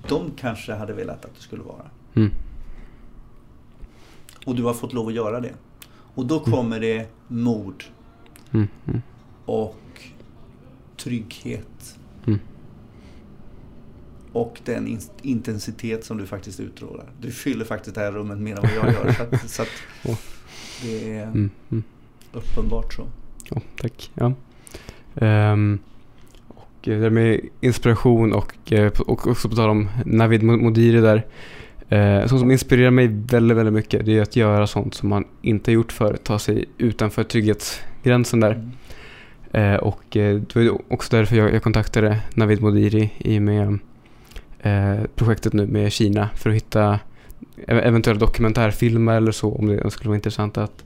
de 0.08 0.30
kanske 0.36 0.74
hade 0.74 0.92
velat 0.92 1.24
att 1.24 1.34
du 1.34 1.40
skulle 1.40 1.62
vara. 1.62 1.84
mm, 2.14 2.30
Och 4.44 4.54
du 4.54 4.62
har 4.62 4.74
fått 4.74 4.92
lov 4.92 5.08
att 5.08 5.14
göra 5.14 5.40
det. 5.40 5.54
Och 6.14 6.26
då 6.26 6.40
kommer 6.40 6.80
det 6.80 7.08
mod 7.28 7.84
mm, 8.52 8.68
mm, 8.86 9.02
och 9.50 10.02
trygghet. 10.96 11.98
Mm. 12.26 12.38
Och 14.32 14.60
den 14.64 14.86
in- 14.86 15.00
intensitet 15.22 16.04
som 16.04 16.18
du 16.18 16.26
faktiskt 16.26 16.60
utstrålar. 16.60 17.06
Du 17.20 17.30
fyller 17.30 17.64
faktiskt 17.64 17.94
det 17.94 18.00
här 18.00 18.12
rummet 18.12 18.38
mer 18.38 18.56
än 18.56 18.62
vad 18.62 18.70
jag 18.70 18.94
gör. 18.94 19.12
så 19.12 19.22
att, 19.22 19.50
så 19.50 19.62
att 19.62 19.68
det 20.82 21.16
är 21.16 21.22
mm, 21.22 21.50
mm. 21.70 21.84
uppenbart 22.32 22.92
så. 22.94 23.06
Ja, 23.50 23.60
tack. 23.80 24.10
Ja. 24.14 24.32
Ehm, 25.14 25.78
och 26.48 26.88
eh, 26.88 26.94
det 26.94 27.00
där 27.00 27.10
med 27.10 27.40
inspiration 27.60 28.32
och, 28.32 28.72
eh, 28.72 28.92
och 29.00 29.26
också 29.26 29.48
på 29.48 29.54
tal 29.56 29.70
om 29.70 29.88
Navid 30.06 30.42
Mo- 30.42 30.62
Modiri 30.62 31.00
där. 31.00 31.26
Eh, 31.88 32.26
sånt 32.26 32.40
som 32.40 32.50
inspirerar 32.50 32.90
mig 32.90 33.06
väldigt, 33.08 33.56
väldigt 33.56 33.74
mycket 33.74 34.06
det 34.06 34.18
är 34.18 34.22
att 34.22 34.36
göra 34.36 34.66
sånt 34.66 34.94
som 34.94 35.08
man 35.08 35.24
inte 35.42 35.72
gjort 35.72 35.92
förut. 35.92 36.24
Ta 36.24 36.38
sig 36.38 36.64
utanför 36.78 37.24
trygghetsgränsen 37.24 38.40
där. 38.40 38.70
Eh, 39.52 39.74
och 39.74 40.16
eh, 40.16 40.36
det 40.36 40.54
var 40.56 40.78
också 40.88 41.16
därför 41.16 41.36
jag, 41.36 41.54
jag 41.54 41.62
kontaktade 41.62 42.20
Navid 42.34 42.62
Modiri 42.62 43.10
i 43.18 43.38
och 43.38 43.42
med 43.42 43.78
eh, 44.60 45.04
projektet 45.14 45.52
nu 45.52 45.66
med 45.66 45.92
Kina 45.92 46.28
för 46.36 46.50
att 46.50 46.56
hitta 46.56 46.98
ev- 47.66 47.80
eventuella 47.82 48.20
dokumentärfilmer 48.20 49.16
eller 49.16 49.32
så 49.32 49.54
om 49.54 49.66
det 49.66 49.90
skulle 49.90 50.08
vara 50.08 50.16
intressant 50.16 50.58
att, 50.58 50.84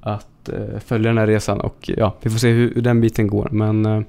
att 0.00 0.48
eh, 0.48 0.78
följa 0.86 1.08
den 1.10 1.18
här 1.18 1.26
resan 1.26 1.60
och 1.60 1.76
ja, 1.96 2.14
vi 2.22 2.30
får 2.30 2.38
se 2.38 2.50
hur, 2.50 2.74
hur 2.74 2.82
den 2.82 3.00
biten 3.00 3.26
går 3.26 3.48
men 3.52 3.86
eh, 3.86 4.02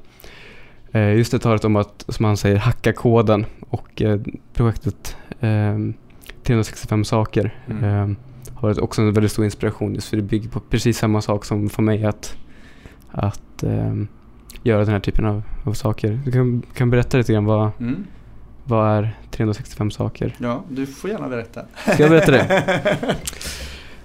eh, 0.92 1.16
just 1.18 1.32
det 1.32 1.40
talet 1.40 1.66
om 1.66 1.76
att, 1.76 2.06
som 2.08 2.26
han 2.26 2.38
säger, 2.38 2.56
hacka 2.58 2.94
koden 2.94 3.46
och 3.70 4.02
projektet 4.54 5.16
eh, 5.40 5.78
365 6.44 7.04
saker 7.06 7.56
Mm. 7.70 7.84
eh, 7.84 8.18
har 8.54 8.62
varit 8.68 8.78
också 8.78 9.02
en 9.02 9.14
väldigt 9.14 9.32
stor 9.32 9.46
inspiration 9.46 9.94
just 9.96 10.08
för 10.10 10.18
det 10.18 10.24
bygger 10.24 10.50
på 10.50 10.60
precis 10.60 10.98
samma 10.98 11.22
sak 11.22 11.46
som 11.46 11.70
för 11.70 11.82
mig 11.84 12.06
att, 12.06 12.36
att 13.12 13.64
eh, 13.64 13.94
göra 14.64 14.80
den 14.86 14.90
här 14.94 15.00
typen 15.00 15.26
av, 15.26 15.44
av 15.64 15.74
saker. 15.74 16.20
Du 16.26 16.32
kan, 16.32 16.62
kan 16.74 16.90
berätta 16.90 17.18
lite 17.18 17.34
grann 17.34 17.46
vad, 17.46 17.70
Mm. 17.80 18.06
vad 18.64 18.98
är 18.98 19.18
365 19.32 19.92
saker? 19.92 20.36
Ja, 20.38 20.64
du 20.70 20.86
får 20.86 21.10
gärna 21.10 21.30
berätta. 21.30 21.62
Ska 21.94 22.04
jag 22.04 22.10
berätta 22.10 22.32
det? 22.32 22.64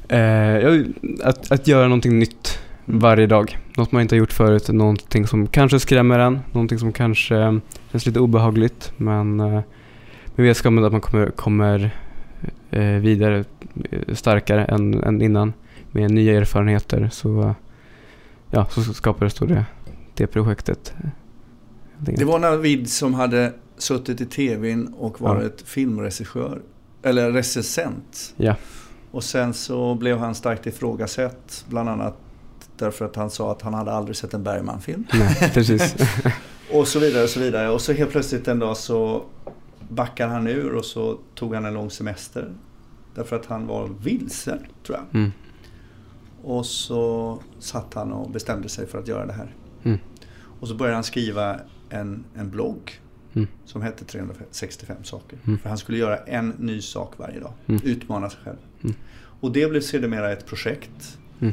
Eh, 0.08 0.84
att, 1.24 1.52
att 1.52 1.66
göra 1.68 1.82
någonting 1.88 2.18
nytt 2.18 2.58
Mm. 2.88 3.00
varje 3.00 3.26
dag. 3.26 3.58
Något 3.76 3.92
man 3.92 4.02
inte 4.02 4.14
har 4.14 4.18
gjort 4.18 4.32
förut. 4.32 4.68
Någonting 4.68 5.26
som 5.26 5.46
kanske 5.46 5.80
skrämmer 5.80 6.18
en. 6.18 6.40
Någonting 6.52 6.78
som 6.78 6.92
kanske 6.92 7.60
känns 7.90 8.06
lite 8.06 8.20
obehagligt. 8.20 8.92
Men 8.96 9.40
eh, 9.40 9.46
med 10.34 10.46
vetskapen 10.46 10.84
att 10.84 10.92
man 10.92 11.00
kommer, 11.00 11.30
kommer 11.30 11.90
eh, 12.70 12.82
vidare 12.82 13.44
eh, 13.90 14.14
starkare 14.14 14.64
än, 14.64 15.02
än 15.04 15.22
innan. 15.22 15.52
Med 15.90 16.10
nya 16.10 16.38
erfarenheter 16.38 17.08
så, 17.12 17.54
ja, 18.52 18.66
så 18.70 18.94
skapades 18.94 19.34
då 19.34 19.46
det, 19.46 19.64
det 20.14 20.26
projektet. 20.26 20.94
Det 21.98 22.24
var 22.24 22.38
Navid 22.38 22.90
som 22.90 23.14
hade 23.14 23.52
suttit 23.78 24.20
i 24.20 24.26
tvn 24.26 24.94
och 24.98 25.20
varit 25.20 25.62
filmregissör. 25.62 26.62
Eller 27.02 27.32
recensent. 27.32 28.34
Ja. 28.36 28.56
Och 29.10 29.24
sen 29.24 29.54
så 29.54 29.94
blev 29.94 30.18
han 30.18 30.34
starkt 30.34 30.66
ifrågasatt. 30.66 31.64
Bland 31.68 31.88
annat 31.88 32.16
därför 32.76 33.04
att 33.04 33.16
han 33.16 33.30
sa 33.30 33.52
att 33.52 33.62
han 33.62 33.74
hade 33.74 33.92
aldrig 33.92 34.16
sett 34.16 34.34
en 34.34 34.42
Bergman-film. 34.42 35.04
Nej, 35.12 35.50
precis. 35.54 35.94
Och 36.72 36.88
så 36.88 36.98
vidare 36.98 37.22
och 37.22 37.30
så 37.30 37.40
vidare. 37.40 37.70
Och 37.70 37.80
så 37.80 37.92
helt 37.92 38.10
plötsligt 38.10 38.48
en 38.48 38.58
dag 38.58 38.76
så 38.76 39.24
backar 39.88 40.28
han 40.28 40.46
ur 40.46 40.74
och 40.74 40.84
så 40.84 41.18
tog 41.34 41.54
han 41.54 41.64
en 41.64 41.74
lång 41.74 41.90
semester. 41.90 42.52
Därför 43.14 43.36
att 43.36 43.46
han 43.46 43.66
var 43.66 43.90
vilsen, 44.02 44.58
tror 44.86 44.98
jag. 44.98 45.20
Mm. 45.20 45.32
Och 46.42 46.66
så 46.66 47.38
satt 47.58 47.94
han 47.94 48.12
och 48.12 48.30
bestämde 48.30 48.68
sig 48.68 48.86
för 48.86 48.98
att 48.98 49.08
göra 49.08 49.26
det 49.26 49.32
här. 49.32 49.54
Mm. 49.82 49.98
Och 50.60 50.68
så 50.68 50.74
började 50.74 50.94
han 50.94 51.04
skriva 51.04 51.60
en, 51.88 52.24
en 52.34 52.50
blogg 52.50 53.00
Mm. 53.34 53.48
som 53.64 53.82
hette 53.82 54.04
365 54.04 55.04
saker. 55.04 55.38
Mm. 55.46 55.58
För 55.58 55.68
han 55.68 55.78
skulle 55.78 55.98
göra 55.98 56.16
en 56.16 56.48
ny 56.48 56.80
sak 56.80 57.18
varje 57.18 57.40
dag. 57.40 57.52
Mm. 57.66 57.80
Utmana 57.84 58.30
sig 58.30 58.40
själv. 58.44 58.56
Mm. 58.82 58.96
Och 59.40 59.52
det 59.52 59.70
blev 59.70 59.80
sedermera 59.80 60.32
ett 60.32 60.46
projekt. 60.46 61.18
Mm. 61.40 61.52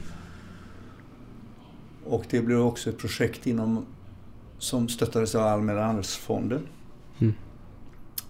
Och 2.05 2.25
det 2.29 2.41
blev 2.41 2.59
också 2.59 2.89
ett 2.89 2.97
projekt 2.97 3.47
inom 3.47 3.85
som 4.57 4.89
stöttades 4.89 5.35
av 5.35 5.43
Allmänna 5.43 5.85
arvsfonden. 5.85 6.67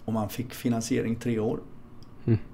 Och 0.04 0.12
man 0.12 0.28
fick 0.28 0.54
finansiering 0.54 1.16
tre 1.16 1.38
år. 1.38 1.60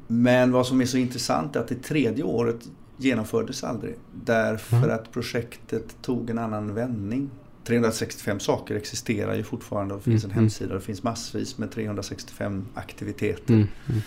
Men 0.06 0.52
vad 0.52 0.66
som 0.66 0.80
är 0.80 0.84
så 0.84 0.96
intressant 0.98 1.56
är 1.56 1.60
att 1.60 1.68
det 1.68 1.82
tredje 1.82 2.24
året 2.24 2.68
genomfördes 2.96 3.64
aldrig. 3.64 3.94
Därför 4.24 4.76
Mm. 4.76 4.90
att 4.90 5.12
projektet 5.12 5.96
tog 6.02 6.30
en 6.30 6.38
annan 6.38 6.74
vändning. 6.74 7.30
365 7.64 8.40
saker 8.40 8.74
existerar 8.74 9.34
ju 9.34 9.42
fortfarande 9.42 9.94
och 9.94 10.00
det 10.00 10.04
finns 10.04 10.24
Mm, 10.24 10.30
en 10.32 10.38
mm. 10.38 10.44
hemsida. 10.44 10.74
Det 10.74 10.80
finns 10.80 11.02
massvis 11.02 11.58
med 11.58 11.70
365 11.70 12.66
aktiviteter. 12.74 13.54
Mm. 13.54 13.66
Mm. 13.88 14.00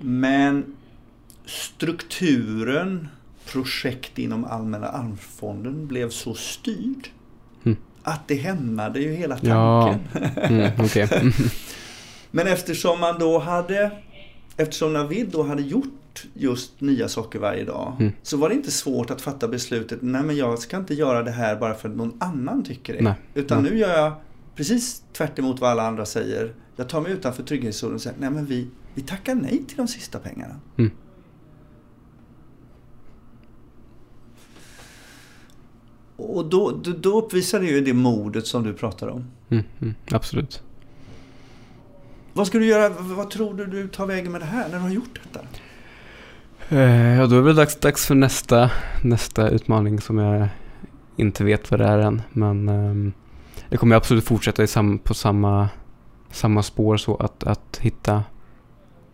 Men 0.00 0.64
strukturen 1.46 3.08
projekt 3.52 4.18
inom 4.18 4.44
Allmänna 4.44 4.88
arvsfonden 4.88 5.86
blev 5.86 6.10
så 6.10 6.34
styrd 6.34 7.08
Mm. 7.64 7.76
att 8.02 8.28
det 8.28 8.34
hämmade 8.34 9.00
ju 9.00 9.12
hela 9.12 9.38
Ja. 9.42 9.98
tanken. 10.14 10.70
Okej. 10.84 11.08
Mm. 11.20 11.32
Men 12.30 12.46
eftersom 12.46 13.00
man 13.00 13.18
då 13.18 13.38
hade 13.38 13.90
Eftersom 14.56 14.92
Navid 14.92 15.28
då 15.28 15.42
hade 15.42 15.62
gjort 15.62 15.92
just 16.34 16.80
nya 16.80 17.08
saker 17.08 17.38
varje 17.38 17.64
dag 17.64 17.96
Mm. 18.00 18.12
så 18.22 18.36
var 18.36 18.48
det 18.48 18.54
inte 18.54 18.70
svårt 18.70 19.10
att 19.10 19.20
fatta 19.20 19.48
beslutet 19.48 19.98
nej 20.02 20.22
men 20.22 20.36
jag 20.36 20.58
ska 20.58 20.76
inte 20.76 20.94
göra 20.94 21.22
det 21.22 21.30
här 21.30 21.56
bara 21.56 21.74
för 21.74 21.88
att 21.88 21.96
någon 21.96 22.16
annan 22.20 22.64
tycker 22.64 22.94
det. 22.94 23.02
Nej. 23.02 23.14
Utan 23.34 23.62
Nej. 23.62 23.72
nu 23.72 23.78
gör 23.78 23.98
jag 23.98 24.12
precis 24.54 25.02
tvärt 25.12 25.38
vad 25.38 25.62
alla 25.62 25.86
andra 25.86 26.06
säger. 26.06 26.54
Jag 26.76 26.88
tar 26.88 27.00
mig 27.00 27.12
utanför 27.12 27.42
trygghetszonen 27.42 27.94
och 27.94 28.00
säger 28.00 28.16
nej 28.20 28.30
men 28.30 28.46
vi, 28.46 28.68
vi 28.94 29.02
tackar 29.02 29.34
nej 29.34 29.64
till 29.68 29.76
de 29.76 29.88
sista 29.88 30.18
pengarna. 30.18 30.54
Mm. 30.76 30.90
Och 36.16 36.44
då, 36.44 36.70
då, 36.70 36.90
då 36.90 37.18
uppvisar 37.18 37.60
det 37.60 37.66
ju 37.66 37.80
det 37.80 37.92
modet 37.92 38.46
som 38.46 38.62
du 38.62 38.74
pratar 38.74 39.08
om. 39.08 39.26
Mm. 39.50 39.64
Mm. 39.80 39.94
Absolut. 40.10 40.62
Vad 42.32 42.46
ska 42.46 42.58
du 42.58 42.66
göra? 42.66 42.88
Vad 42.98 43.30
tror 43.30 43.54
du 43.54 43.66
du 43.66 43.88
tar 43.88 44.06
vägen 44.06 44.32
med 44.32 44.40
det 44.40 44.44
här 44.44 44.68
när 44.68 44.74
du 44.74 44.82
har 44.82 44.90
gjort 44.90 45.20
detta? 45.22 45.46
Eh, 46.68 47.16
Ja, 47.18 47.26
då 47.26 47.34
är 47.34 47.38
det 47.38 47.44
väl 47.46 47.56
dags, 47.56 47.76
dags 47.80 48.06
för 48.06 48.14
nästa, 48.14 48.70
nästa 49.02 49.48
utmaning 49.48 50.00
som 50.00 50.18
jag 50.18 50.48
inte 51.16 51.44
vet 51.44 51.70
vad 51.70 51.80
det 51.80 51.86
är 51.86 51.98
än. 51.98 52.22
Men 52.32 52.68
ehm, 52.68 53.12
jag 53.68 53.80
kommer 53.80 53.96
absolut 53.96 54.24
fortsätta 54.24 54.66
sam, 54.66 54.98
på 54.98 55.14
samma, 55.14 55.68
samma 56.30 56.62
spår 56.62 56.96
så 56.96 57.16
att, 57.16 57.44
att 57.44 57.78
hitta 57.82 58.24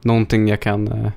någonting 0.03 0.49
jag 0.49 0.61
kan 0.61 0.89
eh, 0.89 1.11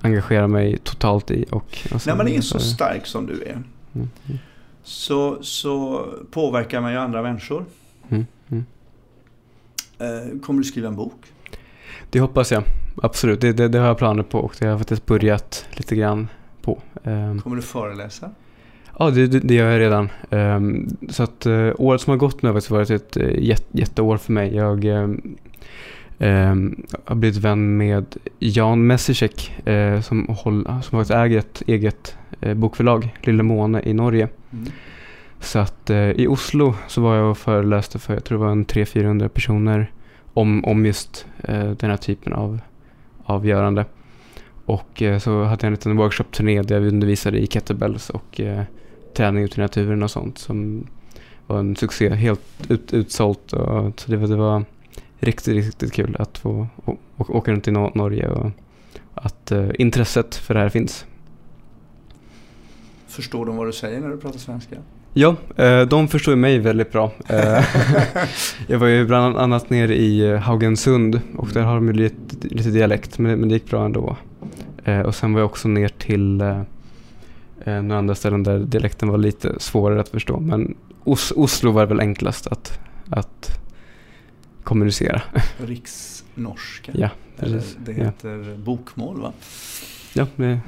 engagera 0.00 0.48
mig 0.48 0.78
totalt 0.78 1.30
i. 1.30 1.44
Och, 1.50 1.78
och 1.94 2.06
När 2.06 2.16
man 2.16 2.28
är 2.28 2.40
så 2.40 2.58
stark 2.58 3.06
som 3.06 3.26
du 3.26 3.42
är 3.42 3.62
Mm, 3.94 4.08
mm, 4.26 4.38
så, 4.82 5.42
så 5.42 6.06
påverkar 6.30 6.80
man 6.80 6.92
ju 6.92 6.98
andra 6.98 7.22
människor. 7.22 7.64
mm, 8.08 8.26
mm. 8.48 8.64
Eh, 9.98 10.40
Kommer 10.40 10.58
du 10.58 10.64
skriva 10.64 10.88
en 10.88 10.96
bok? 10.96 11.32
Det 12.10 12.20
hoppas 12.20 12.52
jag. 12.52 12.62
Absolut, 13.02 13.40
det, 13.40 13.52
det, 13.52 13.68
det 13.68 13.78
har 13.78 13.86
jag 13.86 13.98
planer 13.98 14.22
på 14.22 14.38
och 14.38 14.54
det 14.58 14.64
har 14.64 14.70
jag 14.70 14.78
faktiskt 14.78 15.06
börjat 15.06 15.66
lite 15.70 15.96
grann 15.96 16.28
på. 16.62 16.78
Ehm, 17.04 17.40
Kommer 17.40 17.56
du 17.56 17.62
föreläsa? 17.62 18.30
Ja, 18.98 19.10
det, 19.10 19.26
det, 19.26 19.54
gör 19.54 19.70
jag 19.70 19.80
redan. 19.80 20.08
Ehm, 20.30 20.88
så 21.08 21.22
att 21.22 21.46
uh, 21.46 21.72
året 21.78 22.00
som 22.00 22.10
har 22.10 22.18
gått 22.18 22.42
nu 22.42 22.48
har 22.48 22.54
faktiskt 22.54 22.70
varit 22.70 22.90
ett 22.90 23.16
jätte, 23.38 23.78
jätteår 23.78 24.16
för 24.16 24.32
mig. 24.32 24.54
Jag 24.54 24.84
ehm, 24.84 26.82
har 27.04 27.14
blivit 27.14 27.38
vän 27.38 27.76
med 27.76 28.16
Jan 28.38 28.86
Messicek 28.86 29.66
eh, 29.66 30.00
som, 30.00 30.26
håll, 30.28 30.64
som 30.82 30.98
har 30.98 31.30
ett 31.36 31.62
eget 31.66 32.16
eh, 32.40 32.54
bokförlag, 32.54 33.16
Lille 33.22 33.42
Måne 33.42 33.82
i 33.84 33.94
Norge. 33.94 34.28
Mm. 34.52 34.66
Så 35.40 35.58
att 35.58 35.90
eh, 35.90 36.10
i 36.10 36.26
Oslo 36.26 36.74
så 36.88 37.00
var 37.00 37.16
jag 37.16 37.30
och 37.30 37.38
föreläste 37.38 37.98
för, 37.98 38.14
jag 38.14 38.24
tror 38.24 38.38
det 38.38 38.44
var 38.44 38.52
en 38.52 38.66
300-400 38.66 39.28
personer 39.28 39.90
om, 40.34 40.64
om 40.64 40.86
just 40.86 41.26
eh, 41.38 41.70
den 41.70 41.90
här 41.90 41.96
typen 41.96 42.32
av 42.32 42.60
avgörande. 43.30 43.84
Och 44.64 45.02
eh, 45.02 45.18
så 45.18 45.42
hade 45.42 45.58
jag 45.60 45.64
en 45.66 45.72
liten 45.72 45.96
workshop-turné 45.96 46.62
där 46.62 46.74
jag 46.74 46.88
undervisade 46.88 47.38
i 47.38 47.46
kettlebells 47.46 48.10
och 48.10 48.40
eh, 48.40 48.62
träning 49.14 49.44
ute 49.44 49.60
i 49.60 49.62
naturen 49.62 50.02
och 50.02 50.10
sånt 50.10 50.38
som 50.38 50.86
var 51.46 51.58
en 51.58 51.76
succé, 51.76 52.14
helt 52.14 52.70
ut, 52.70 52.92
utsålt. 52.92 53.52
Och, 53.52 54.00
så 54.00 54.10
det 54.10 54.16
var, 54.16 54.28
det 54.28 54.36
var 54.36 54.64
riktigt, 55.18 55.54
riktigt 55.54 55.92
kul 55.92 56.16
att 56.18 56.38
få 56.38 56.66
å, 56.84 56.96
å, 57.16 57.24
åka 57.28 57.52
runt 57.52 57.68
i 57.68 57.70
Norge 57.70 58.28
och 58.28 58.50
att 59.14 59.52
eh, 59.52 59.68
intresset 59.78 60.34
för 60.34 60.54
det 60.54 60.60
här 60.60 60.68
finns. 60.68 61.06
Förstår 63.06 63.46
de 63.46 63.56
vad 63.56 63.66
du 63.66 63.72
säger 63.72 64.00
när 64.00 64.08
du 64.08 64.16
pratar 64.16 64.38
svenska? 64.38 64.76
Ja, 65.12 65.36
eh, 65.56 65.80
de 65.82 66.08
förstår 66.08 66.36
mig 66.36 66.58
väldigt 66.58 66.92
bra. 66.92 67.12
Eh, 67.28 67.64
jag 68.66 68.78
var 68.78 68.86
ju 68.86 69.06
bland 69.06 69.36
annat 69.38 69.70
nere 69.70 69.94
i 69.96 70.20
eh, 70.30 70.36
Haugensund 70.38 71.20
och 71.36 71.48
där 71.48 71.62
har 71.62 71.74
de 71.74 71.86
ju 71.86 71.92
lite, 71.92 72.48
lite 72.48 72.70
dialekt 72.70 73.18
men, 73.18 73.48
det- 73.48 73.54
gick 73.54 73.70
bra 73.70 73.84
ändå. 73.84 74.16
Och 75.06 75.14
sen 75.14 75.32
var 75.32 75.40
jag 75.40 75.46
också 75.50 75.68
ner 75.68 75.88
till 75.88 76.36
några 77.64 77.98
andra 77.98 78.14
ställen 78.14 78.42
där 78.42 78.58
dialekten 78.58 79.08
var 79.08 79.18
lite 79.18 79.54
svårare 79.58 80.00
att 80.00 80.08
förstå. 80.08 80.40
Men 80.40 80.74
Os- 81.04 81.32
Oslo 81.36 81.70
var 81.72 81.86
väl 81.86 82.00
enklast 82.00 82.46
att, 82.46 82.78
att 83.10 83.60
kommunicera. 84.64 85.22
Riksnorska? 85.58 86.92
Ja, 86.94 87.10
precis. 87.36 87.76
det 87.84 87.92
Ja. 87.92 88.04
heter 88.04 88.56
bokmål 88.58 89.20
va? 89.20 89.32
Ja, 90.14 90.26
det 90.36 90.60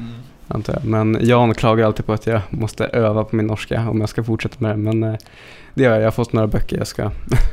antar 0.52 0.72
jag. 0.72 0.84
Men 0.84 1.18
Jan 1.20 1.54
klagar 1.54 1.86
alltid 1.86 2.06
på 2.06 2.12
att 2.12 2.26
jag 2.26 2.40
måste 2.50 2.86
öva 2.86 3.24
på 3.24 3.36
min 3.36 3.46
norska 3.46 3.88
om 3.88 4.00
jag 4.00 4.08
ska 4.08 4.24
fortsätta 4.24 4.56
med 4.58 4.70
det. 4.70 4.76
Men 4.76 5.02
eh, 5.02 5.18
det 5.74 5.82
gör 5.82 5.92
jag. 5.92 6.00
Jag 6.00 6.06
har 6.06 6.10
fått 6.12 6.32
några 6.32 6.46
böcker 6.46 6.78
jag 6.78 6.86
ska, 6.86 7.10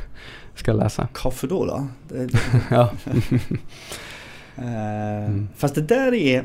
ska 0.54 0.72
läsa. 0.72 1.08
Kaffe 1.14 1.46
då? 1.46 1.64
då? 1.64 1.86
Ja. 2.70 2.90
eh, 4.56 5.10
Mm. 5.26 5.48
Fast 5.56 5.74
det 5.74 5.80
där 5.80 6.14
är 6.14 6.44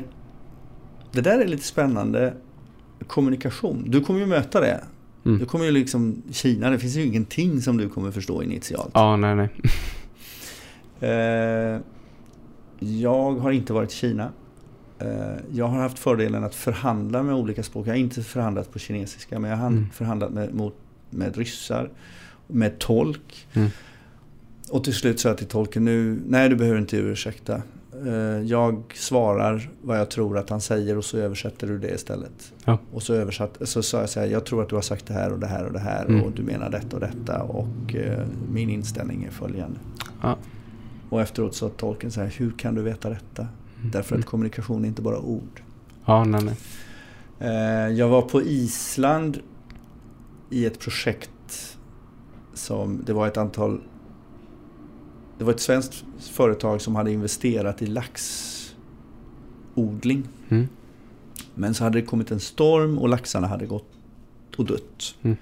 Det 1.12 1.20
där 1.20 1.38
är 1.38 1.46
lite 1.46 1.64
spännande 1.64 2.34
kommunikation. 3.06 3.84
Du 3.86 4.00
kommer 4.00 4.20
ju 4.20 4.26
möta 4.26 4.60
det. 4.60 4.84
Mm. 5.24 5.38
Du 5.38 5.44
kommer 5.44 5.64
ju 5.64 5.70
liksom 5.70 6.22
Kina, 6.32 6.70
det 6.70 6.78
finns 6.78 6.96
ju 6.96 7.04
ingenting 7.04 7.60
som 7.60 7.76
du 7.76 7.88
kommer 7.88 8.10
förstå 8.10 8.42
initialt. 8.42 8.90
Ja, 8.94 9.16
nej, 9.16 9.34
nej. 9.34 9.48
Eh, 11.00 11.80
jag 12.78 13.32
har 13.32 13.50
inte 13.50 13.72
varit 13.72 13.92
i 13.92 13.94
Kina. 13.94 14.32
Eh, 14.98 15.08
jag 15.52 15.66
har 15.66 15.78
haft 15.78 15.98
fördelen 15.98 16.44
att 16.44 16.54
förhandla 16.54 17.22
med 17.22 17.34
olika 17.34 17.62
språk. 17.62 17.86
Jag 17.86 17.92
har 17.92 17.98
inte 17.98 18.22
förhandlat 18.22 18.72
på 18.72 18.78
kinesiska 18.78 19.38
men 19.38 19.50
jag 19.50 19.58
har 19.58 19.66
Mm. 19.66 19.86
förhandlat 19.92 20.30
med, 20.32 20.54
mot, 20.54 20.74
med 21.10 21.36
ryssar. 21.36 21.90
Med 22.46 22.78
tolk. 22.78 23.46
Mm. 23.54 23.68
Och 24.70 24.84
till 24.84 24.94
slut 24.94 25.20
sa 25.20 25.28
jag 25.28 25.38
till 25.38 25.46
tolken 25.46 25.84
nu, 25.84 26.18
nej 26.26 26.48
du 26.48 26.56
behöver 26.56 26.78
inte 26.78 26.96
ursäkta. 26.96 27.62
Eh, 28.06 28.12
jag 28.42 28.82
svarar 28.94 29.70
vad 29.82 29.98
jag 29.98 30.10
tror 30.10 30.38
att 30.38 30.50
han 30.50 30.60
säger 30.60 30.98
och 30.98 31.04
så 31.04 31.18
översätter 31.18 31.66
du 31.66 31.78
det 31.78 31.90
istället. 31.94 32.52
Ja. 32.64 32.78
Och 32.92 33.02
så, 33.02 33.14
översatt, 33.14 33.58
så 33.62 33.82
sa 33.82 34.00
jag 34.00 34.08
så 34.10 34.20
här, 34.20 34.26
jag 34.26 34.44
tror 34.46 34.62
att 34.62 34.68
du 34.68 34.74
har 34.74 34.82
sagt 34.82 35.06
det 35.06 35.14
här 35.14 35.32
och 35.32 35.38
det 35.38 35.46
här 35.46 35.64
och 35.64 35.72
det 35.72 35.78
här 35.78 36.04
Mm. 36.04 36.22
och 36.22 36.32
du 36.32 36.42
menar 36.42 36.70
detta 36.70 36.96
och 36.96 37.00
detta 37.00 37.42
och 37.42 37.94
eh, 37.94 38.26
min 38.52 38.70
inställning 38.70 39.24
är 39.24 39.30
följande. 39.30 39.78
Ja. 40.22 40.36
Och 41.08 41.20
efteråt 41.20 41.54
sa 41.54 41.68
tolken 41.68 42.10
så 42.10 42.20
här, 42.20 42.34
hur 42.36 42.50
kan 42.50 42.74
du 42.74 42.82
veta 42.82 43.08
detta? 43.10 43.46
Mm. 43.78 43.90
Därför 43.90 44.18
att 44.18 44.24
kommunikation 44.24 44.84
är 44.84 44.88
inte 44.88 45.02
bara 45.02 45.18
ord. 45.18 45.62
Ja, 46.04 46.24
nej, 46.24 46.44
nej. 46.44 46.56
Eh, 47.38 47.88
jag 47.88 48.08
var 48.08 48.22
på 48.22 48.42
Island 48.42 49.40
i 50.50 50.66
ett 50.66 50.80
projekt 50.80 51.76
som, 52.54 53.02
det 53.06 53.12
var 53.12 53.26
ett 53.26 53.36
antal 53.36 53.80
det 55.38 55.44
var 55.44 55.52
ett 55.52 55.60
svenskt 55.60 56.04
företag 56.18 56.80
som 56.80 56.96
hade 56.96 57.12
investerat 57.12 57.82
i 57.82 57.86
laxodling. 57.86 58.74
Mm. 60.48 60.68
Men 61.54 61.74
så 61.74 61.84
hade 61.84 62.00
det 62.00 62.06
kommit 62.06 62.30
en 62.30 62.40
storm 62.40 62.98
och 62.98 63.08
laxarna 63.08 63.46
hade 63.46 63.66
gått 63.66 63.88
och 64.56 64.64
dött. 64.64 65.14
Mm. 65.22 65.36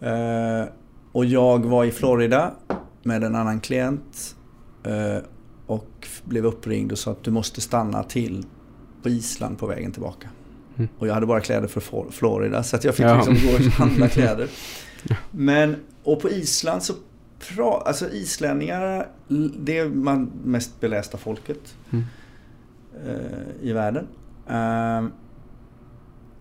Eh, 0.00 0.66
och 1.12 1.24
jag 1.24 1.66
var 1.66 1.84
i 1.84 1.90
Florida 1.90 2.54
med 3.02 3.24
en 3.24 3.34
annan 3.34 3.60
klient. 3.60 4.36
Eh, 4.82 5.18
och 5.66 6.08
blev 6.24 6.46
uppringd 6.46 6.92
och 6.92 6.98
sa 6.98 7.10
att 7.10 7.22
du 7.24 7.30
måste 7.30 7.60
stanna 7.60 8.02
till 8.02 8.44
på 9.02 9.08
Island 9.08 9.58
på 9.58 9.66
vägen 9.66 9.92
tillbaka. 9.92 10.28
Mm. 10.76 10.88
Och 10.98 11.06
jag 11.06 11.14
hade 11.14 11.26
bara 11.26 11.40
kläder 11.40 11.68
för 11.68 12.10
Florida 12.10 12.62
så 12.62 12.76
att 12.76 12.84
jag 12.84 12.94
fick 12.94 13.06
Ja. 13.06 13.16
liksom 13.16 13.34
gå 13.34 13.54
och 13.54 13.60
handla 13.72 14.08
kläder. 14.08 14.48
Men, 15.30 15.76
och 16.02 16.20
på 16.22 16.30
Island 16.30 16.82
så 16.82 16.92
pra, 17.38 17.82
alltså 17.86 18.10
islänningar, 18.10 19.08
det 19.58 19.78
är 19.78 19.88
man 19.88 20.30
mest 20.44 20.80
belästa 20.80 21.18
folket 21.18 21.74
Mm. 21.90 22.04
eh, 23.06 23.68
i 23.68 23.72
världen. 23.72 24.06
Eh, 24.48 25.04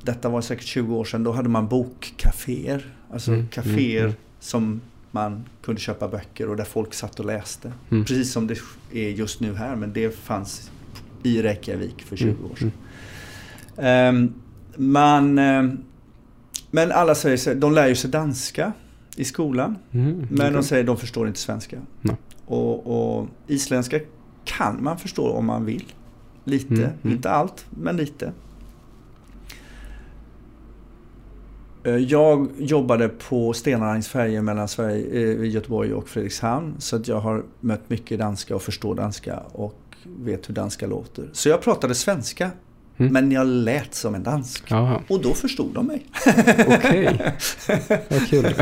detta 0.04 0.30
var 0.30 0.42
säkert 0.42 0.66
20 0.66 0.96
år 0.96 1.06
sedan. 1.06 1.24
Då 1.24 1.32
hade 1.32 1.50
man 1.50 1.68
bokkaféer. 1.68 2.96
Alltså 3.12 3.32
Mm, 3.32 3.48
kaféer 3.48 4.00
mm, 4.00 4.06
mm. 4.06 4.16
som 4.40 4.82
man 5.16 5.46
kunde 5.62 5.82
köpa 5.82 6.08
böcker 6.08 6.50
och 6.50 6.58
där 6.58 6.64
folk 6.64 6.94
satt 6.94 7.20
och 7.20 7.26
läste. 7.26 7.72
Mm. 7.90 8.06
Precis 8.06 8.32
som 8.32 8.48
det 8.48 8.58
är 8.94 9.10
just 9.10 9.40
nu 9.40 9.54
här 9.56 9.76
men 9.76 9.94
det 9.94 10.16
fanns 10.16 10.72
i 11.24 11.42
Reykjavik 11.42 12.02
för 12.02 12.16
20 12.18 12.46
år 12.52 12.56
sedan. 12.56 12.72
Ehm, 13.78 14.34
man, 14.76 15.38
ehm, 15.40 15.78
men 16.72 16.92
alla 16.92 17.16
säger 17.16 17.38
sig, 17.38 17.56
de 17.56 17.74
lär 17.74 17.88
ju 17.88 17.96
sig 17.96 18.10
danska 18.10 18.72
i 19.16 19.26
skolan. 19.26 19.78
Mm. 19.92 20.28
Men 20.30 20.40
okej. 20.40 20.52
de 20.52 20.64
säger 20.64 20.84
de 20.84 20.98
förstår 20.98 21.28
inte 21.28 21.40
svenska. 21.40 21.82
Nej. 22.02 22.16
Och, 22.46 23.18
och 23.18 23.28
isländska 23.48 24.00
kan 24.44 24.84
man 24.84 24.98
förstå 24.98 25.30
om 25.32 25.46
man 25.46 25.66
vill. 25.66 25.94
Lite, 26.44 26.74
Mm, 26.74 26.90
mm. 27.04 27.16
inte 27.16 27.30
allt, 27.30 27.66
men 27.70 27.98
lite. 27.98 28.26
Eh, 28.26 28.32
jag 31.92 32.50
jobbade 32.58 33.10
på 33.10 33.54
Stena 33.54 33.92
Lines 33.92 34.08
färjor 34.08 34.42
mellan 34.42 34.68
Sverige, 34.68 35.34
eh, 35.42 35.50
Göteborg 35.50 35.94
och 35.94 36.10
Fredrikshamn. 36.10 36.76
Så 36.80 36.96
att 36.96 37.08
jag 37.08 37.20
har 37.20 37.44
mött 37.60 37.90
mycket 37.90 38.20
danska 38.20 38.56
och 38.56 38.62
förstår 38.62 38.96
danska 38.96 39.38
och 39.38 39.82
vet 40.04 40.50
hur 40.50 40.54
danska 40.54 40.88
låter. 40.88 41.30
Så 41.34 41.50
jag 41.50 41.62
pratade 41.62 41.96
svenska. 41.96 42.52
Mm. 42.98 43.14
Men 43.14 43.32
jag 43.32 43.48
lät 43.48 43.96
som 43.96 44.16
en 44.16 44.24
dansk. 44.24 44.72
Aha. 44.72 45.02
Och 45.08 45.22
då 45.22 45.34
förstod 45.34 45.74
de 45.74 45.88
mig. 45.88 46.06
Okej, 46.68 47.34
vad 48.10 48.28
kul. 48.28 48.54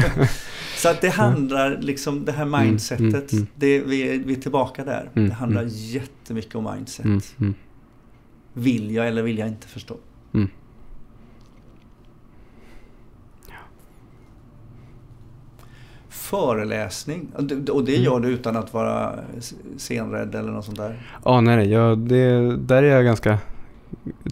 Så 0.78 0.89
att 0.89 1.01
det 1.01 1.09
handlar 1.09 1.78
liksom 1.82 2.26
det 2.26 2.32
här 2.32 2.45
mm, 2.45 2.65
mindsetet. 2.65 3.03
Mm, 3.03 3.17
mm, 3.32 3.47
det, 3.55 3.80
vi, 3.80 4.01
är, 4.01 4.19
vi 4.19 4.34
är 4.34 4.41
tillbaka 4.41 4.84
där. 4.86 5.09
Mm, 5.15 5.30
det 5.30 5.36
handlar 5.36 5.61
mm. 5.61 5.74
jättemycket 5.76 6.55
om 6.55 6.74
mindset. 6.76 7.05
Mm. 7.05 7.53
Vill 8.53 8.91
jag 8.91 9.07
eller 9.07 9.24
vill 9.24 9.38
jag 9.38 9.47
inte 9.47 9.67
förstå? 9.67 9.97
Föreläsning. 16.34 17.27
Och 17.71 17.84
det 17.84 17.95
gör 17.95 18.19
du 18.19 18.29
utan 18.29 18.55
att 18.55 18.73
vara 18.73 19.19
scenrädd 19.77 20.36
eller 20.36 20.51
något 20.51 20.65
sånt 20.65 20.77
där? 20.77 21.01
Ja, 21.25 21.41
nej, 21.41 21.71
jag, 21.71 21.97
det, 21.97 22.57
där 22.57 22.84
är 22.84 22.95
jag 22.95 23.05
ganska 23.05 23.38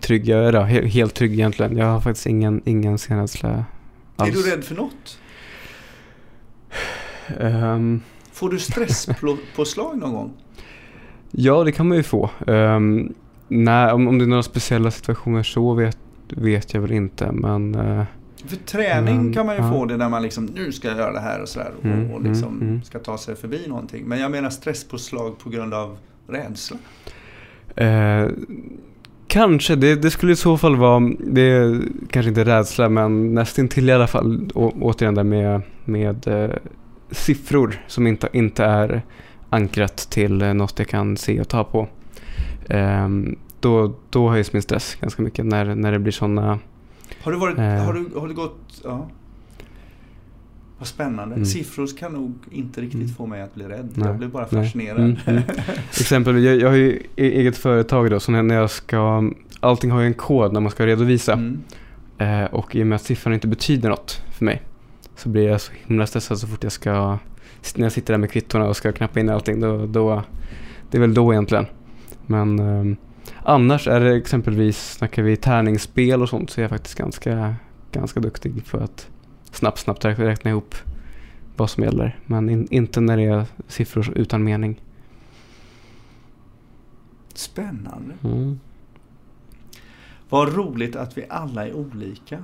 trygg. 0.02 0.28
Jag 0.28 0.56
är 0.56 0.64
helt 0.86 1.14
trygg 1.14 1.34
egentligen. 1.34 1.78
Jag 1.78 1.86
har 1.86 2.02
faktiskt 2.02 2.26
ingen, 2.26 2.62
ingen 2.66 2.98
scenrädsla 2.98 3.66
alls. 4.16 4.30
Är 4.30 4.34
du 4.34 4.56
rädd 4.56 4.64
för 4.64 4.76
något? 4.76 5.20
Um, 7.40 8.02
Får 8.32 8.50
du 8.50 8.60
stresspåslag 8.60 9.98
någon 9.98 10.14
gång? 10.14 10.32
Ja, 11.32 11.64
det 11.64 11.72
kan 11.72 11.88
man 11.88 11.98
ju 11.98 12.04
få. 12.04 12.30
Um, 12.48 13.14
nej, 13.48 13.92
om, 13.92 14.08
om 14.08 14.18
det 14.18 14.26
är 14.26 14.28
några 14.28 14.44
speciella 14.44 14.92
situationer 14.92 15.44
så 15.44 15.74
vet, 15.74 15.98
vet 16.30 16.74
jag 16.74 16.82
väl 16.82 16.92
inte. 16.92 17.32
Men, 17.32 17.76
uh, 17.76 18.04
för 18.48 18.56
träning 18.56 19.24
men, 19.24 19.34
kan 19.34 19.46
man 19.46 19.56
ju 19.56 19.62
ja. 19.62 19.70
få 19.70 19.86
det 19.86 19.98
när 19.98 20.10
man 20.10 20.22
liksom, 20.22 20.46
nu 20.46 20.72
ska 20.72 20.88
jag 20.88 20.98
göra 20.98 21.14
det 21.14 21.20
här 21.20 21.42
och 21.42 21.50
sådär. 21.50 21.72
Och, 21.80 21.86
mm, 21.86 22.12
och 22.12 22.22
liksom 22.22 22.50
mm, 22.50 22.68
mm. 22.68 22.84
ska 22.84 23.00
ta 23.00 23.18
sig 23.18 23.36
förbi 23.36 23.68
någonting. 23.68 24.06
Men 24.06 24.20
jag 24.20 24.32
menar 24.32 24.50
stresspåslag 24.50 25.40
på 25.40 25.50
grund 25.50 25.74
av 25.74 25.98
rädsla. 26.28 26.78
Uh, 27.82 28.32
Kanske, 29.32 29.76
det, 29.76 29.96
det, 29.96 30.12
skulle 30.12 30.32
i 30.34 30.36
så 30.36 30.58
fall 30.58 30.76
vara, 30.76 31.12
det 31.20 31.42
är 31.42 31.82
kanske 32.10 32.30
inte 32.30 32.46
rädsla 32.46 32.90
men 32.90 33.34
nästintill 33.34 33.90
i 33.90 33.94
alla 33.94 34.08
fall, 34.08 34.52
å, 34.54 34.74
återigen 34.82 35.16
där 35.16 35.24
med, 35.24 35.62
med 35.86 36.28
eh, 36.28 36.56
siffror 37.12 37.82
som 37.88 38.08
inte, 38.08 38.30
inte 38.34 38.64
är 38.64 39.02
ankrat 39.50 39.98
till 39.98 40.42
eh, 40.42 40.54
något 40.54 40.80
jag 40.80 40.88
kan 40.88 41.18
se 41.18 41.42
och 41.42 41.48
ta 41.48 41.64
på. 41.64 41.88
Eh, 42.70 43.10
då, 43.60 43.94
då 44.10 44.30
höjs 44.30 44.54
min 44.54 44.62
stress 44.62 44.96
ganska 44.96 45.22
mycket 45.22 45.46
när, 45.46 45.76
när 45.76 45.92
det 45.92 46.00
blir 46.00 46.12
sådana... 46.12 46.60
Har 47.22 47.32
du, 47.32 47.38
varit, 47.38 47.58
eh, 47.58 47.64
har 47.64 47.94
du, 47.94 48.20
har 48.20 48.28
du 48.28 48.34
gått... 48.34 48.82
Ja. 48.84 49.08
Vad 50.78 50.88
spännande. 50.88 51.36
Mm. 51.36 51.46
Siffror 51.46 51.98
kan 51.98 52.14
nog 52.14 52.34
inte 52.52 52.82
riktigt 52.82 53.02
mm. 53.02 53.14
få 53.16 53.26
mig 53.26 53.42
att 53.42 53.56
bli 53.56 53.66
rädd. 53.66 53.90
Nej. 53.94 54.08
Jag 54.08 54.18
blir 54.18 54.28
bara 54.28 54.46
fascinerad. 54.46 55.00
Mm, 55.00 55.18
mm. 55.26 55.44
Exempel, 55.90 56.44
jag, 56.44 56.56
jag 56.56 56.70
har 56.70 56.76
ju 56.76 56.92
e-, 57.16 57.40
eget 57.40 57.58
företag 57.58 58.10
då, 58.10 58.20
så 58.20 58.32
när 58.32 58.56
jag 58.56 58.70
ska... 58.70 59.32
Allting 59.60 59.92
har 59.92 60.02
ju 60.02 60.08
en 60.08 60.14
kod 60.14 60.54
när 60.54 60.60
man 60.60 60.72
ska 60.72 60.86
redovisa. 60.86 61.34
Mm. 61.34 61.62
Eh, 62.18 62.44
och 62.44 62.76
i 62.76 62.84
och 62.84 62.88
med 62.88 62.96
att 62.96 63.02
siffran 63.02 63.34
inte 63.34 63.48
betyder 63.48 63.90
något 63.90 64.24
för 64.32 64.46
mig 64.46 64.62
så 65.16 65.30
blir 65.30 65.48
jag 65.48 65.62
så 65.62 65.72
himla 65.86 66.08
stressad 66.08 66.40
så 66.40 66.48
fort 66.48 66.64
jag 66.64 66.72
ska... 66.72 67.18
När 67.76 67.86
jag 67.86 67.92
sitter 67.92 68.14
där 68.14 68.18
med 68.18 68.32
kvittorna 68.32 68.66
och 68.66 68.78
ska 68.78 68.92
knappa 68.92 69.20
in 69.20 69.30
allting. 69.30 69.60
Då, 69.60 69.86
då, 69.86 70.24
det 70.92 70.98
är 70.98 71.02
väl 71.02 71.14
då 71.14 71.34
egentligen. 71.34 71.66
Men 72.28 72.60
eh, 72.60 72.98
annars 73.44 73.88
är 73.88 74.00
det 74.00 74.16
exempelvis, 74.16 74.94
snackar 74.94 75.24
vi 75.24 75.38
tärningsspel 75.38 76.22
och 76.22 76.30
sånt, 76.30 76.50
så 76.50 76.62
är 76.62 76.64
jag 76.64 76.70
faktiskt 76.70 76.98
ganska, 76.98 77.56
ganska 77.92 78.20
duktig 78.20 78.66
för 78.66 78.80
att 78.80 79.10
snabbt, 79.52 79.80
snabbt 79.80 80.06
räkna 80.06 80.52
ihop 80.52 80.76
vad 81.56 81.70
som 81.70 81.84
gäller. 81.84 82.20
Men 82.26 82.50
in, 82.50 82.68
inte 82.72 83.02
när 83.02 83.18
det 83.18 83.24
är 83.24 83.46
siffror 83.68 84.14
utan 84.16 84.44
mening. 84.44 84.82
Spännande. 87.34 88.14
Mm. 88.24 88.60
Vad 90.30 90.56
roligt 90.56 90.96
att 90.96 91.18
vi 91.18 91.26
alla 91.30 91.68
är 91.68 91.74
olika. 91.74 92.44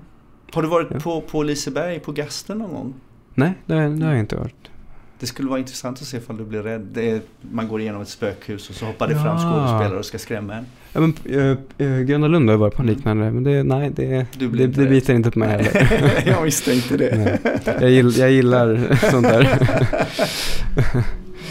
Har 0.53 0.61
du 0.61 0.67
varit 0.67 0.87
ja. 0.91 0.99
på, 0.99 1.21
på 1.21 1.43
Liseberg 1.43 1.99
på 1.99 2.11
Gasten 2.11 2.57
någon 2.57 2.73
gång? 2.73 2.93
Nej, 3.33 3.53
det, 3.65 3.75
det 3.75 4.05
har 4.05 4.11
jag 4.11 4.19
inte 4.19 4.35
varit. 4.35 4.71
Det 5.19 5.27
skulle 5.27 5.49
vara 5.49 5.59
intressant 5.59 6.01
att 6.01 6.07
se 6.07 6.17
ifall 6.17 6.37
du 6.37 6.45
blir 6.45 6.61
rädd. 6.61 6.97
Är, 6.97 7.21
man 7.41 7.67
går 7.67 7.81
igenom 7.81 8.01
ett 8.01 8.09
spökhus 8.09 8.69
och 8.69 8.75
så 8.75 8.85
hoppar 8.85 9.07
det 9.07 9.13
ja. 9.13 9.23
fram 9.23 9.37
skådespelare 9.37 9.99
och 9.99 10.05
ska 10.05 10.17
skrämma 10.17 10.53
en. 10.53 10.65
Ja, 10.93 10.99
men, 10.99 11.57
äh, 11.77 11.99
Gröna 11.99 12.27
Lund 12.27 12.49
har 12.49 12.57
varit 12.57 12.75
på 12.75 12.81
en 12.81 12.87
liknande, 12.87 13.31
men 13.31 13.43
det, 13.43 13.63
nej, 13.63 13.91
det, 13.95 14.25
det, 14.39 14.67
det 14.67 14.85
biter 14.85 15.13
inte 15.13 15.31
på 15.31 15.39
mig 15.39 15.49
heller. 15.49 16.23
jag 16.25 16.43
misstänkte 16.43 16.97
det. 16.97 17.39
Jag, 17.65 17.91
gill, 17.91 18.17
jag 18.17 18.31
gillar 18.31 18.95
sånt 19.11 19.27
där. 19.27 19.67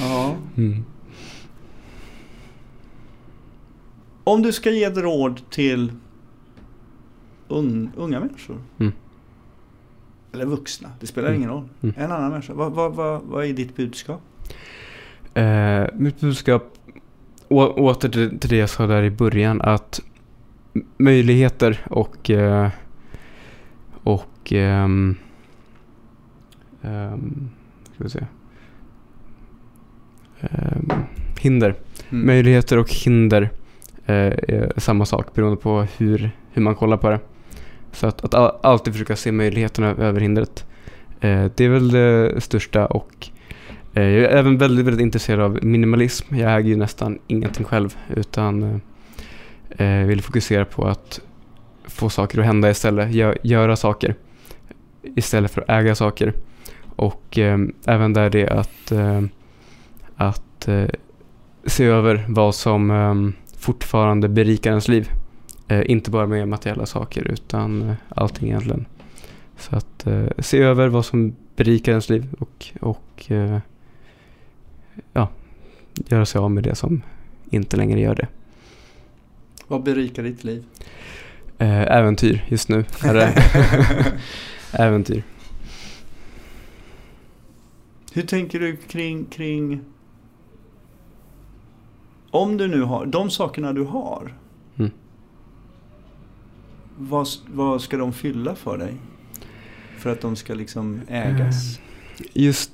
ja. 0.01 0.37
Mm. 0.57 0.85
Om 4.25 4.43
du 4.43 4.53
ska 4.53 4.71
ge 4.71 4.85
ett 4.85 4.97
råd 4.97 5.41
till 5.51 5.93
un, 7.49 7.91
unga 7.97 8.21
människor. 8.21 8.57
Mm. 8.79 8.93
Eller 10.37 10.47
vuxna, 10.47 10.89
det 11.01 11.07
spelar 11.07 11.29
mm. 11.29 11.41
ingen 11.41 11.51
roll. 11.51 11.69
Mm. 11.83 11.95
En 11.99 12.13
annan 12.13 12.31
människa. 12.31 12.55
Vad, 12.55 12.73
vad, 12.73 12.93
vad, 12.93 13.23
vad 13.23 13.45
är 13.45 13.53
ditt 13.53 13.77
budskap? 13.77 14.21
Eh, 15.35 15.85
mitt 15.95 16.21
budskap, 16.21 16.63
å, 17.49 17.67
åter 17.67 18.09
till, 18.09 18.39
till 18.39 18.51
det 18.51 18.57
jag 18.57 18.71
sa 18.71 18.87
där 18.87 19.03
i 19.03 19.11
början, 19.11 19.61
att 19.61 20.01
möjligheter 20.97 21.87
och, 21.91 22.31
eh, 22.31 22.69
och 24.03 24.53
um, 24.53 25.17
um, 26.83 27.51
ska 27.95 28.05
vi 28.05 28.11
se. 28.11 28.27
Um, 30.41 30.93
hinder. 31.41 31.75
Mm. 32.11 32.27
Möjligheter 32.27 32.79
och 32.79 32.93
hinder 32.93 33.51
eh, 34.07 34.17
är 34.17 34.81
samma 34.81 35.05
sak 35.07 35.35
beroende 35.35 35.57
på 35.57 35.87
hur, 35.97 36.31
hur 36.51 36.63
man 36.63 36.75
kollar 36.75 36.97
på 36.97 37.11
det. 37.11 37.21
Så 37.97 38.07
att, 38.07 38.35
att 38.35 38.65
alltid 38.65 38.93
försöka 38.93 39.17
se 39.17 39.33
möjligheterna 39.33 39.89
över 39.89 40.21
hindret. 40.21 40.67
Eh, 41.21 41.45
det 41.55 41.65
är 41.65 41.69
väl 41.69 41.91
det 41.91 42.41
största 42.41 42.87
och 42.87 43.29
eh, 43.95 44.03
jag 44.03 44.33
är 44.33 44.37
även 44.37 44.59
väldigt, 44.59 44.87
väldigt 44.87 45.03
intresserad 45.03 45.41
av 45.41 45.65
minimalism. 45.65 46.35
Jag 46.35 46.57
äger 46.57 46.69
ju 46.69 46.77
nästan 46.77 47.19
ingenting 47.27 47.65
själv 47.65 47.97
utan 48.17 48.63
eh, 48.63 50.01
eh 50.01 50.07
vill 50.07 50.23
fokusera 50.23 50.65
på 50.65 50.89
att 50.89 51.21
få 51.85 52.11
saker 52.11 52.39
att 52.39 52.47
hända 52.47 52.71
istället. 52.71 53.13
Gör, 53.13 53.39
göra 53.43 53.77
saker 53.77 54.15
istället 55.03 55.51
för 55.51 55.61
att 55.63 55.71
äga 55.71 55.95
saker. 55.95 56.33
Och 56.97 57.39
eh, 57.39 57.59
även 57.87 58.13
där 58.13 58.31
det 58.31 58.49
att, 58.49 58.93
eh, 58.93 59.23
att 60.17 60.69
eh, 60.69 60.87
se 61.65 61.85
över 61.85 62.25
vad 62.29 62.55
som 62.55 62.91
eh, 62.91 63.15
fortfarande 63.59 64.29
berikar 64.29 64.71
ens 64.71 64.89
liv. 64.89 65.11
Eh, 65.69 65.91
inte 65.91 66.11
bara 66.11 66.27
med 66.27 66.49
materiella 66.49 66.87
saker 66.87 67.31
utan 67.31 67.83
eh, 67.83 67.95
allting 68.09 68.49
egentligen. 68.49 68.87
Så 69.57 69.77
att 69.77 70.07
eh, 70.07 70.27
se 70.39 70.59
över 70.59 70.89
vad 70.89 71.05
som 71.07 71.37
berikar 71.57 71.93
ens 71.93 72.09
liv 72.09 72.35
och, 72.39 72.67
och 72.81 73.31
ja, 75.13 75.29
göra 75.95 76.27
sig 76.27 76.39
av 76.39 76.51
med 76.51 76.65
det 76.65 76.75
som 76.75 77.03
inte 77.51 77.77
längre 77.77 78.01
gör 78.01 78.15
det. 78.15 78.29
Vad 79.67 79.83
berikar 79.83 80.23
ditt 80.23 80.45
liv? 80.45 80.65
Äventyr 81.59 82.45
just 82.49 82.69
nu 82.69 82.85
äventyr. 84.73 85.23
Hur 88.13 88.23
tänker 88.23 88.61
du 88.61 88.77
kring, 88.77 89.25
kring 89.25 89.81
om 92.31 92.57
du 92.57 92.69
nu 92.69 92.83
har 92.83 93.07
de 93.07 93.31
sakerna 93.31 93.73
du 93.73 93.85
har 93.85 94.35
vad, 96.99 97.27
vad 97.47 97.83
ska 97.83 97.97
de 97.97 98.13
fylla 98.13 98.55
för 98.55 98.79
dig? 98.79 98.95
För 99.99 100.11
att 100.11 100.21
de 100.21 100.37
ska 100.37 100.55
liksom 100.55 101.01
ägas? 101.09 101.79
Eh, 102.19 102.25
just 102.33 102.71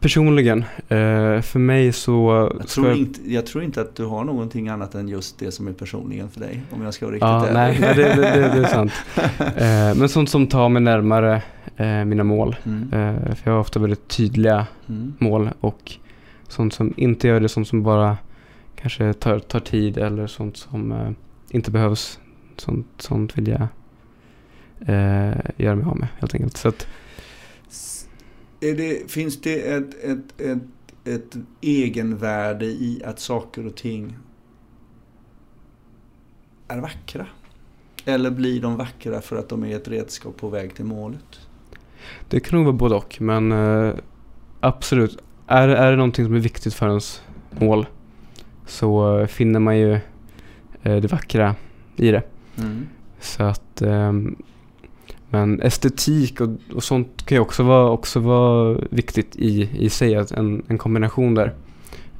personligen, 0.00 0.64
eh, 0.88 1.40
för 1.40 1.58
mig 1.58 1.92
så... 1.92 2.50
Jag 2.58 2.68
tror, 2.68 2.92
inte, 2.92 3.32
jag 3.32 3.46
tror 3.46 3.64
inte 3.64 3.80
att 3.80 3.96
du 3.96 4.04
har 4.04 4.24
någonting 4.24 4.68
annat 4.68 4.94
än 4.94 5.08
just 5.08 5.38
det 5.38 5.52
som 5.52 5.68
är 5.68 5.72
personligen 5.72 6.30
för 6.30 6.40
dig. 6.40 6.62
Om 6.70 6.82
jag 6.82 6.94
ska 6.94 7.06
vara 7.06 7.14
riktigt 7.14 7.28
ja, 7.28 7.46
ärlig. 7.46 7.80
Nej, 7.80 7.94
det, 7.96 8.02
det, 8.02 8.14
det, 8.14 8.60
det, 8.60 8.66
är 8.66 8.68
sant. 8.68 8.92
Eh, 9.56 9.98
men 9.98 10.08
sånt 10.08 10.30
som 10.30 10.46
tar 10.46 10.68
mig 10.68 10.82
närmare 10.82 11.42
mina 12.06 12.24
mål. 12.24 12.56
Mm. 12.64 12.90
För 13.36 13.42
jag 13.44 13.52
har 13.52 13.60
ofta 13.60 13.80
väldigt 13.80 14.08
tydliga 14.08 14.66
mm. 14.88 15.14
mål 15.18 15.50
och 15.60 15.92
sånt 16.48 16.74
som 16.74 16.94
inte 16.96 17.28
gör 17.28 17.40
det, 17.40 17.48
sånt 17.48 17.68
som 17.68 17.82
bara 17.82 18.16
kanske 18.76 19.12
tar, 19.12 19.38
tar 19.38 19.60
tid 19.60 19.98
eller 19.98 20.26
sånt 20.26 20.56
som 20.56 21.14
inte 21.50 21.70
behövs 21.70 22.18
sånt, 22.60 22.86
sånt 22.98 23.38
vill 23.38 23.48
jag 23.48 23.66
eh, 24.80 25.36
göra 25.56 25.76
mig 25.76 25.84
av 25.84 25.98
med 25.98 26.08
helt 26.18 26.34
enkelt. 26.34 26.56
Så 26.56 26.68
att, 26.68 26.86
det, 28.60 29.10
finns 29.10 29.40
det 29.40 29.60
ett, 29.60 30.04
ett, 30.04 30.40
ett, 30.40 30.62
ett 31.04 31.36
egenvärde 31.60 32.66
i 32.66 33.02
att 33.04 33.20
saker 33.20 33.66
och 33.66 33.76
ting 33.76 34.16
är 36.68 36.78
vackra? 36.78 37.26
Eller 38.04 38.30
blir 38.30 38.62
de 38.62 38.76
vackra 38.76 39.20
för 39.20 39.36
att 39.36 39.48
de 39.48 39.64
är 39.64 39.76
ett 39.76 39.88
redskap 39.88 40.36
på 40.36 40.48
väg 40.48 40.74
till 40.74 40.84
målet? 40.84 41.40
Det 42.28 42.40
kan 42.40 42.56
nog 42.58 42.66
vara 42.66 42.76
både 42.76 42.94
och, 42.94 43.20
men 43.20 43.52
eh, 43.52 43.94
absolut. 44.60 45.18
Är, 45.46 45.68
är 45.68 45.90
det 45.90 45.96
någonting 45.96 46.24
som 46.24 46.34
är 46.34 46.40
viktigt 46.40 46.74
för 46.74 46.88
ens 46.88 47.22
mål 47.50 47.86
så 48.66 49.26
finner 49.26 49.60
man 49.60 49.78
ju 49.78 49.92
eh, 50.82 50.96
det 50.96 51.12
vackra 51.12 51.54
i 51.96 52.10
det. 52.10 52.22
Mm. 52.58 52.86
Så 53.20 53.42
att, 53.42 53.82
ehm, 53.82 54.36
men 55.30 55.62
estetik 55.62 56.40
och, 56.40 56.48
och 56.74 56.82
sånt 56.82 57.26
kan 57.26 57.36
ju 57.36 57.40
också 57.40 57.62
vara, 57.62 57.90
också 57.90 58.20
vara 58.20 58.78
viktigt 58.90 59.36
i, 59.36 59.70
i 59.78 59.90
sig. 59.90 60.16
Att 60.16 60.30
en, 60.30 60.62
en 60.68 60.78
kombination 60.78 61.34
där. 61.34 61.54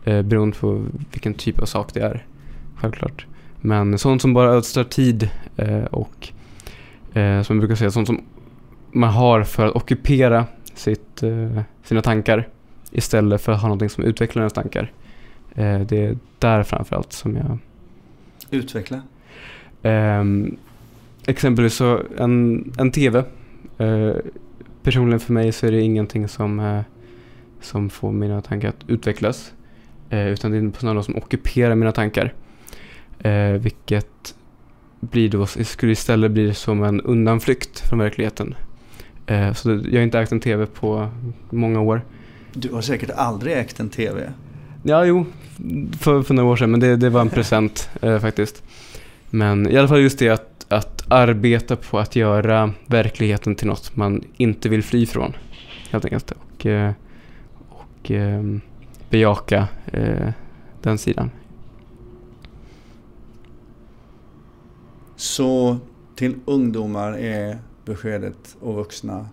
Eh, 0.05 0.23
beroende 0.23 0.57
på 0.57 0.87
vilken 1.13 1.35
typ 1.35 1.59
av 1.59 1.67
sak 1.67 1.95
det 1.95 2.01
är. 2.01 2.27
Självklart. 2.77 3.27
Men 3.61 3.99
sånt 3.99 4.23
som 4.23 4.35
bara 4.35 4.51
ödslar 4.51 4.85
tid 4.85 5.31
eh, 5.57 5.85
och 5.85 6.29
eh, 7.13 7.43
som 7.43 7.57
jag 7.57 7.59
brukar 7.59 7.75
säga, 7.75 7.91
sånt 7.91 8.07
som 8.07 8.25
man 8.93 9.11
har 9.11 9.43
för 9.43 9.67
att 9.67 9.77
ockupera 9.77 10.47
sitt, 10.75 11.23
eh, 11.23 11.61
sina 11.83 12.03
tankar 12.03 12.49
istället 12.91 13.41
för 13.41 13.53
att 13.53 13.61
ha 13.61 13.69
någonting 13.69 13.91
som 13.91 14.05
utvecklar 14.05 14.43
ens 14.43 14.53
tankar. 14.53 14.93
Eh, 15.55 15.81
det 15.81 16.05
är 16.05 16.19
där 16.39 16.63
framförallt 16.63 17.13
som 17.13 17.37
jag 17.37 17.59
Utveckla. 18.51 19.03
Ehm, 19.83 20.57
exempelvis 21.27 21.75
så 21.75 22.03
en, 22.19 22.65
en 22.79 22.91
TV. 22.91 23.25
Eh, 23.79 24.13
personligen 24.83 25.21
för 25.21 25.33
mig 25.33 25.53
så 25.53 25.67
är 25.67 25.73
det 25.73 25.81
ingenting 25.81 26.29
som, 26.29 26.61
eh, 26.61 26.81
som 27.61 27.91
får 27.91 28.13
mina 28.13 28.43
tankar 28.43 28.69
att 28.69 28.85
utvecklas. 28.87 29.53
Eh, 30.11 30.27
utan 30.27 30.51
det 30.51 30.59
är 30.59 30.73
snarare 30.79 31.03
som 31.03 31.17
ockuperar 31.17 31.75
mina 31.75 31.93
tankar. 31.93 32.35
Eh, 33.19 33.53
vilket 33.53 34.35
blir 35.01 35.29
då, 35.29 35.47
skulle 35.47 35.93
istället 35.93 36.31
bli 36.31 36.55
som 36.55 36.83
en 36.83 37.01
undanflykt 37.01 37.81
från 37.81 37.99
verkligheten. 37.99 38.55
Eh, 39.27 39.53
så 39.53 39.71
jag 39.71 40.01
har 40.01 40.05
inte 40.05 40.19
ägt 40.19 40.33
en 40.33 40.41
TV 40.41 40.67
på 40.67 41.11
många 41.51 41.81
år. 41.81 42.03
Du 42.53 42.73
har 42.73 42.81
säkert 42.81 43.11
aldrig 43.11 43.59
ägt 43.59 43.81
en 43.81 43.89
TV. 43.89 44.33
Ja, 44.83 45.05
jo, 45.05 45.27
för, 46.01 46.23
för 46.23 46.35
några 46.35 46.49
år 46.49 46.57
sedan, 46.57 46.71
men 46.71 46.81
det, 46.81 46.97
det 46.97 47.11
var 47.11 47.21
en 47.21 47.31
present 47.31 47.91
eh, 48.03 48.19
faktiskt. 48.19 48.63
Men 49.31 49.71
i 49.71 49.77
alla 49.77 49.89
fall 49.89 50.01
just 50.01 50.19
det 50.19 50.29
att, 50.29 50.67
att 50.69 51.05
arbeta 51.09 51.77
på 51.77 51.99
att 51.99 52.17
göra 52.17 52.73
verkligheten 52.87 53.55
till 53.55 53.67
något 53.67 53.97
man 53.97 54.25
inte 54.37 54.69
vill 54.69 54.83
fly 54.83 55.07
från. 55.07 55.33
Helt 55.91 56.05
enkelt. 56.05 56.31
Och, 56.31 56.67
eh, 56.67 56.93
och 57.69 58.11
eh, 58.11 58.43
bejaka 59.11 59.69
eh, 59.87 60.29
den 60.83 60.99
sidan. 60.99 61.31
Så 65.17 65.79
till 66.15 66.35
ungdomar 66.45 67.13
är 67.19 67.59
beskedet 67.85 68.57
och 68.61 68.75
vuxna 68.75 69.29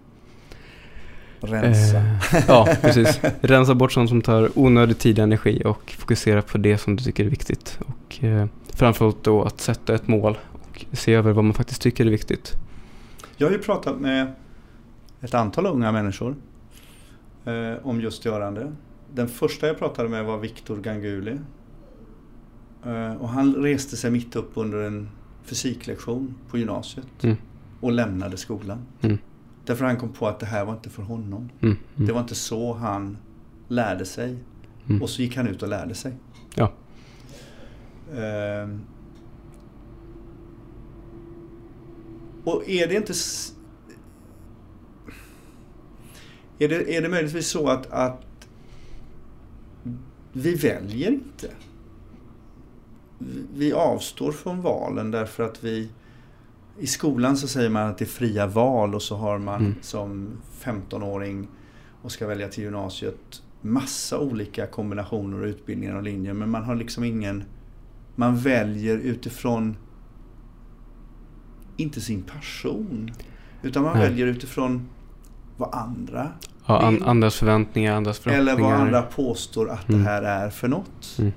rensa. 1.39 1.97
Eh, 1.97 2.43
ja, 2.47 2.67
precis. 2.81 3.19
Rensa 3.41 3.75
bort 3.75 3.91
sånt 3.91 4.09
som 4.09 4.21
tar 4.21 4.49
onödig 4.55 4.97
tid 4.97 5.19
och 5.19 5.23
energi 5.23 5.61
och 5.65 5.95
fokusera 5.97 6.41
på 6.41 6.57
det 6.57 6.77
som 6.77 6.95
du 6.95 7.03
tycker 7.03 7.25
är 7.25 7.29
viktigt. 7.29 7.79
Och 7.87 8.23
eh, 8.23 8.45
framförallt 8.75 9.23
då 9.23 9.43
att 9.43 9.61
sätta 9.61 9.95
ett 9.95 10.07
mål 10.07 10.37
och 10.63 10.85
se 10.91 11.13
över 11.13 11.31
vad 11.31 11.43
man 11.43 11.53
faktiskt 11.53 11.81
tycker 11.81 12.05
är 12.05 12.09
viktigt. 12.11 12.53
Jag 13.37 13.47
har 13.47 13.51
ju 13.53 13.59
pratat 13.59 13.99
med 13.99 14.33
ett 15.21 15.33
antal 15.33 15.65
unga 15.65 15.91
människor 15.91 16.35
eh, 17.45 17.73
om 17.87 18.01
just 18.01 18.25
görande. 18.25 18.71
Den 19.13 19.27
första 19.27 19.67
jag 19.67 19.77
pratade 19.79 20.09
med 20.09 20.25
var 20.25 20.37
Viktor 20.37 20.77
Ganguli. 20.77 21.37
Eh, 22.85 23.13
och 23.13 23.29
han 23.29 23.55
reste 23.55 23.97
sig 23.97 24.11
mitt 24.11 24.35
upp 24.35 24.51
under 24.53 24.77
en 24.77 25.09
fysiklektion 25.43 26.35
på 26.49 26.57
gymnasiet 26.57 27.23
Mm. 27.23 27.35
och 27.81 27.91
lämnade 27.91 28.37
skolan. 28.37 28.77
Mm. 29.01 29.17
Därför 29.65 29.85
han 29.85 29.97
kom 29.97 30.09
på 30.09 30.27
att 30.27 30.39
det 30.39 30.45
här 30.45 30.65
var 30.65 30.73
inte 30.73 30.89
för 30.89 31.03
honom. 31.03 31.49
Mm, 31.61 31.77
mm, 31.95 32.07
Det 32.07 32.13
var 32.13 32.21
inte 32.21 32.35
så 32.35 32.73
han 32.73 33.17
lärde 33.67 34.05
sig. 34.05 34.37
mm. 34.89 35.01
Och 35.01 35.09
så 35.09 35.21
gick 35.21 35.37
han 35.37 35.47
ut 35.47 35.63
och 35.63 35.69
lärde 35.69 35.93
sig. 35.93 36.13
Ja. 36.55 36.71
Ehm. 38.13 38.81
Och 42.43 42.69
är 42.69 42.87
det 42.87 42.95
inte... 42.95 43.13
Är 46.59 46.69
det, 46.69 46.95
är 46.97 47.01
det 47.01 47.09
möjligtvis 47.09 47.47
så 47.47 47.67
att, 47.67 47.91
att 47.91 48.25
vi 50.33 50.55
väljer 50.55 51.11
inte? 51.11 51.49
Vi- 53.17 53.45
Vi 53.53 53.73
avstår 53.73 54.31
från 54.31 54.61
valen 54.61 55.11
därför 55.11 55.43
att 55.43 55.63
vi... 55.63 55.89
I 56.79 56.87
skolan 56.87 57.37
så 57.37 57.47
säger 57.47 57.69
man 57.69 57.89
att 57.89 57.97
det 57.97 58.05
är 58.05 58.07
fria 58.07 58.47
val 58.47 58.95
och 58.95 59.01
så 59.01 59.15
har 59.15 59.37
man 59.39 59.59
Mm. 59.61 59.75
som 59.81 60.29
15-åring 60.61 61.47
och 62.01 62.11
ska 62.11 62.27
välja 62.27 62.47
till 62.49 62.63
gymnasiet 62.63 63.41
massa 63.61 64.19
olika 64.19 64.67
kombinationer 64.67 65.39
och 65.41 65.45
utbildningar 65.45 65.95
och 65.95 66.03
linjer 66.03 66.33
men 66.33 66.49
man 66.49 66.63
har 66.63 66.75
liksom 66.75 67.03
ingen... 67.03 67.43
Man 68.15 68.37
väljer 68.37 68.97
utifrån 68.97 69.77
inte 71.77 72.01
sin 72.01 72.21
passion 72.21 73.11
utan 73.63 73.83
man 73.83 73.97
Nej. 73.97 74.09
väljer 74.09 74.27
utifrån 74.27 74.87
vad 75.57 75.73
andra 75.75 76.31
Ja, 76.65 76.81
an, 76.81 77.03
andras 77.03 77.35
förväntningar, 77.35 77.95
andras 77.95 78.27
eller 78.27 78.43
förhoppningar. 78.45 78.71
vad 78.71 78.81
andra 78.81 79.01
påstår 79.01 79.69
att 79.69 79.89
Mm. 79.89 80.01
det 80.03 80.09
här 80.09 80.21
är 80.23 80.49
för 80.49 80.67
något. 80.67 81.15
Mm. 81.19 81.31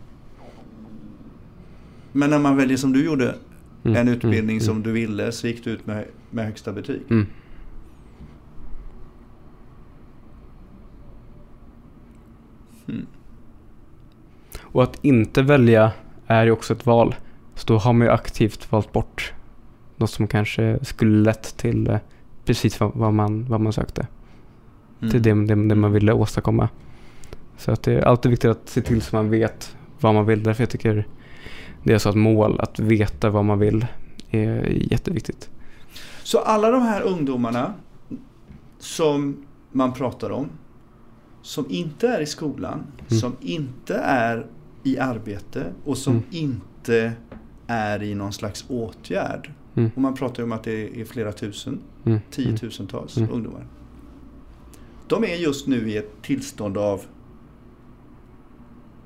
Men 2.13 2.31
när 2.31 2.39
man 2.39 2.57
väljer 2.57 2.77
som 2.77 2.93
du 2.93 3.05
gjorde 3.05 3.35
Mm, 3.85 3.97
en 3.97 4.09
utbildning 4.09 4.57
mm, 4.57 4.61
som 4.61 4.71
mm, 4.77 4.83
du 4.83 4.93
ville 4.93 5.33
så 5.33 5.47
gick 5.47 5.65
du 5.65 5.71
ut 5.71 5.87
med, 5.87 6.05
med 6.31 6.45
högsta 6.45 6.73
betyg. 6.73 7.03
Mm. 7.11 7.27
Mm. 12.89 13.07
Och 14.63 14.83
att 14.83 15.05
inte 15.05 15.43
välja 15.43 15.93
är 16.29 16.45
ju 16.45 16.51
också 16.51 16.73
ett 16.73 16.87
val. 16.87 17.15
Så 17.55 17.67
då 17.67 17.79
har 17.79 17.93
man 17.93 18.07
ju 18.07 18.13
aktivt 18.13 18.73
valt 18.73 18.93
bort 18.93 19.33
något 19.97 20.11
som 20.11 20.27
kanske 20.27 20.79
skulle 20.83 21.23
lett 21.25 21.57
till 21.57 21.91
eh, 21.91 21.99
precis 22.45 22.81
vad, 22.81 22.93
vad, 22.95 23.15
man, 23.15 23.45
vad 23.49 23.61
man 23.61 23.73
sökte. 23.73 24.07
Mm. 25.01 25.11
Till 25.11 25.23
det, 25.23 25.55
det, 25.55 25.69
det 25.69 25.75
man 25.75 25.93
ville 25.93 26.13
åstadkomma. 26.13 26.69
Så 27.57 27.71
att 27.73 27.83
det 27.83 27.93
är 27.93 28.03
alltid 28.03 28.31
viktigt 28.31 28.51
att 28.51 28.69
se 28.69 28.81
till 28.81 29.03
så 29.03 29.17
man 29.17 29.31
vet 29.31 29.77
vad 30.01 30.15
man 30.15 30.27
vill. 30.27 30.43
Därför 30.43 30.63
jag 30.63 30.71
tycker 30.71 31.07
det 31.83 31.93
är 31.95 31.99
så 31.99 32.09
att 32.09 32.17
mål, 32.17 32.61
att 32.61 32.79
veta 32.79 33.31
vad 33.31 33.45
man 33.45 33.59
vill 33.59 33.87
är 34.31 34.69
jätteviktigt. 34.93 35.51
Så 36.23 36.39
alla 36.39 36.71
de 36.71 36.83
här 36.83 37.03
ungdomarna 37.03 37.75
som 38.79 39.47
man 39.73 39.93
pratar 39.93 40.31
om, 40.31 40.49
som 41.43 41.67
inte 41.71 42.09
är 42.09 42.21
i 42.21 42.27
skolan, 42.27 42.87
Mm. 43.09 43.21
som 43.21 43.37
inte 43.41 43.95
är 43.95 44.47
i 44.83 44.99
arbete 44.99 45.73
och 45.85 45.99
som 45.99 46.13
Mm. 46.13 46.25
inte 46.31 47.13
är 47.67 48.03
i 48.03 48.15
någon 48.15 48.33
slags 48.33 48.65
åtgärd. 48.69 49.53
Mm. 49.75 49.91
Och 49.95 50.03
man 50.03 50.15
pratar 50.15 50.39
ju 50.43 50.45
om 50.45 50.53
att 50.53 50.65
det 50.65 51.01
är 51.01 51.05
flera 51.05 51.33
tusen, 51.33 51.73
Mm. 51.73 51.81
Mm. 52.19 52.21
tiotusentals 52.31 53.17
Mm. 53.17 53.31
ungdomar. 53.33 53.67
De 55.09 55.25
är 55.25 55.35
just 55.37 55.67
nu 55.67 55.91
i 55.91 55.97
ett 55.97 56.23
tillstånd 56.23 56.79
av 56.79 57.01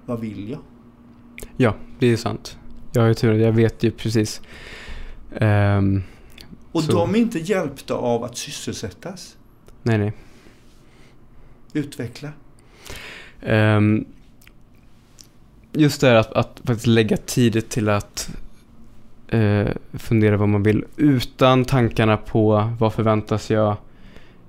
vad 0.06 0.20
vill 0.20 0.50
jag? 0.50 0.60
Ja, 1.56 1.74
det 1.98 2.06
är 2.06 2.16
sant. 2.16 2.58
Jag 2.92 3.02
har 3.02 3.08
ju 3.08 3.14
tur, 3.14 3.32
jag 3.34 3.52
vet 3.52 3.82
ju 3.82 3.90
precis. 3.90 4.40
Ehm, 5.36 6.02
Och 6.72 6.82
Så- 6.82 6.92
de 6.92 7.14
är 7.14 7.18
inte 7.18 7.38
hjälpta 7.38 7.94
av 7.94 8.24
att 8.24 8.36
sysselsättas, 8.36 9.36
nej, 9.82 9.98
nej. 9.98 10.12
utveckla. 11.72 12.28
Ehm, 13.40 14.04
just 15.72 16.00
det 16.00 16.06
här 16.06 16.14
att, 16.14 16.32
att 16.32 16.60
faktiskt 16.64 16.86
lägga 16.86 17.16
tid 17.16 17.68
till 17.68 17.88
att 17.88 18.30
eh, 19.28 19.68
fundera 19.92 20.36
vad 20.36 20.48
man 20.48 20.62
vill 20.62 20.84
utan 20.96 21.64
tankarna 21.64 22.16
på 22.16 22.72
vad 22.78 22.92
förväntas 22.92 23.50
jag 23.50 23.76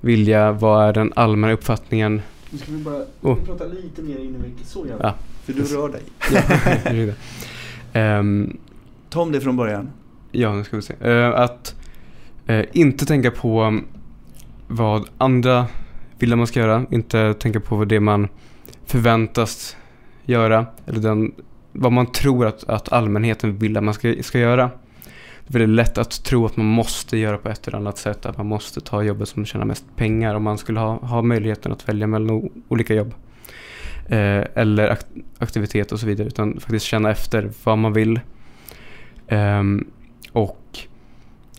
vilja, 0.02 0.52
vad 0.52 0.90
är 0.90 0.94
den 0.94 1.14
allmänna 1.16 1.54
uppfattningen. 1.54 2.22
Nu 2.50 2.58
ska 2.58 2.72
vi 2.72 2.78
bara 2.78 3.04
Oh. 3.22 3.38
prata 3.46 3.64
lite 3.66 4.02
mer 4.02 4.18
in 4.18 4.36
i 4.36 4.38
micken. 4.38 4.66
Så 4.66 4.86
gärna. 4.86 5.00
Ja. 5.04 5.14
För 5.44 5.54
du 5.54 5.64
rör 5.64 5.90
dig. 5.90 6.02
Ja. 6.32 7.14
Ehm, 8.00 8.58
Ta 9.10 9.22
om 9.22 9.32
det 9.32 9.42
från 9.42 9.58
början. 9.58 9.90
Ja, 10.32 10.54
nu 10.54 10.64
ska 10.64 10.76
vi 10.76 10.82
se. 10.82 10.94
Eh, 11.02 11.30
att 11.40 11.76
eh, 12.48 12.66
inte 12.72 13.06
tänka 13.06 13.32
på 13.32 13.80
vad 14.68 15.10
andra 15.18 15.66
vill 16.20 16.32
att 16.32 16.38
man 16.38 16.48
ska 16.48 16.60
göra. 16.60 16.86
Inte 16.92 17.34
tänka 17.34 17.60
på 17.60 17.76
vad 17.76 17.88
det 17.88 18.00
man 18.00 18.28
förväntas 18.86 19.76
göra. 20.26 20.66
Eller 20.86 21.00
den, 21.00 21.32
vad 21.72 21.92
man 21.92 22.12
tror 22.12 22.46
att, 22.46 22.64
att 22.64 22.92
allmänheten 22.92 23.58
vill 23.58 23.78
att 23.78 23.84
man 23.84 23.94
ska, 23.94 24.16
ska 24.22 24.40
göra. 24.40 24.72
Det 25.48 25.58
är 25.58 25.60
väldigt 25.60 25.76
lätt 25.76 25.98
att 25.98 26.24
tro 26.24 26.46
att 26.46 26.58
man 26.58 26.66
måste 26.66 27.18
göra 27.18 27.38
på 27.38 27.50
ett 27.50 27.68
eller 27.68 27.78
annat 27.78 27.98
sätt. 27.98 28.26
Att 28.26 28.38
man 28.38 28.46
måste 28.48 28.82
ta 28.82 29.04
jobbet 29.04 29.30
som 29.30 29.46
tjänar 29.46 29.66
mest 29.66 29.86
pengar. 29.96 30.36
Om 30.36 30.44
man 30.44 30.58
skulle 30.58 30.80
ha, 30.80 30.96
ha 30.96 31.22
möjligheten 31.22 31.72
att 31.72 31.90
välja 31.90 32.08
mellan 32.08 32.32
o- 32.32 32.52
olika 32.68 32.94
jobb. 32.94 33.14
Eh, 34.10 34.44
eller 34.56 34.98
aktivitet 35.38 35.92
och 35.92 36.00
så 36.00 36.08
vidare. 36.08 36.28
Utan 36.28 36.60
faktiskt 36.60 36.86
känna 36.86 37.12
efter 37.12 37.52
vad 37.64 37.78
man 37.78 37.94
vill. 37.94 38.20
Eh, 39.28 39.64
och 40.32 40.80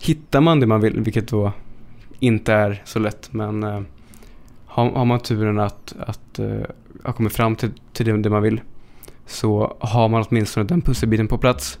hittar 0.01 0.41
man 0.41 0.59
det 0.59 0.67
man 0.67 0.81
vill, 0.81 1.01
vilket 1.01 1.27
då 1.27 1.51
inte 2.19 2.53
är 2.53 2.81
så 2.85 2.99
lätt, 2.99 3.33
men 3.33 3.63
eh, 3.63 3.81
har, 4.75 4.91
har 4.91 5.05
man 5.05 5.19
turen 5.19 5.59
att, 5.59 5.95
att 5.99 6.39
uh, 6.39 6.61
ha 7.03 7.13
kommit 7.13 7.33
fram 7.33 7.55
till, 7.55 7.71
till 7.93 8.05
det, 8.05 8.17
det 8.17 8.29
man 8.29 8.41
vill 8.41 8.61
så 9.25 9.77
har 9.79 10.09
man 10.09 10.25
åtminstone 10.29 10.65
den 10.65 10.81
pusselbiten 10.81 11.27
på 11.27 11.37
plats. 11.37 11.79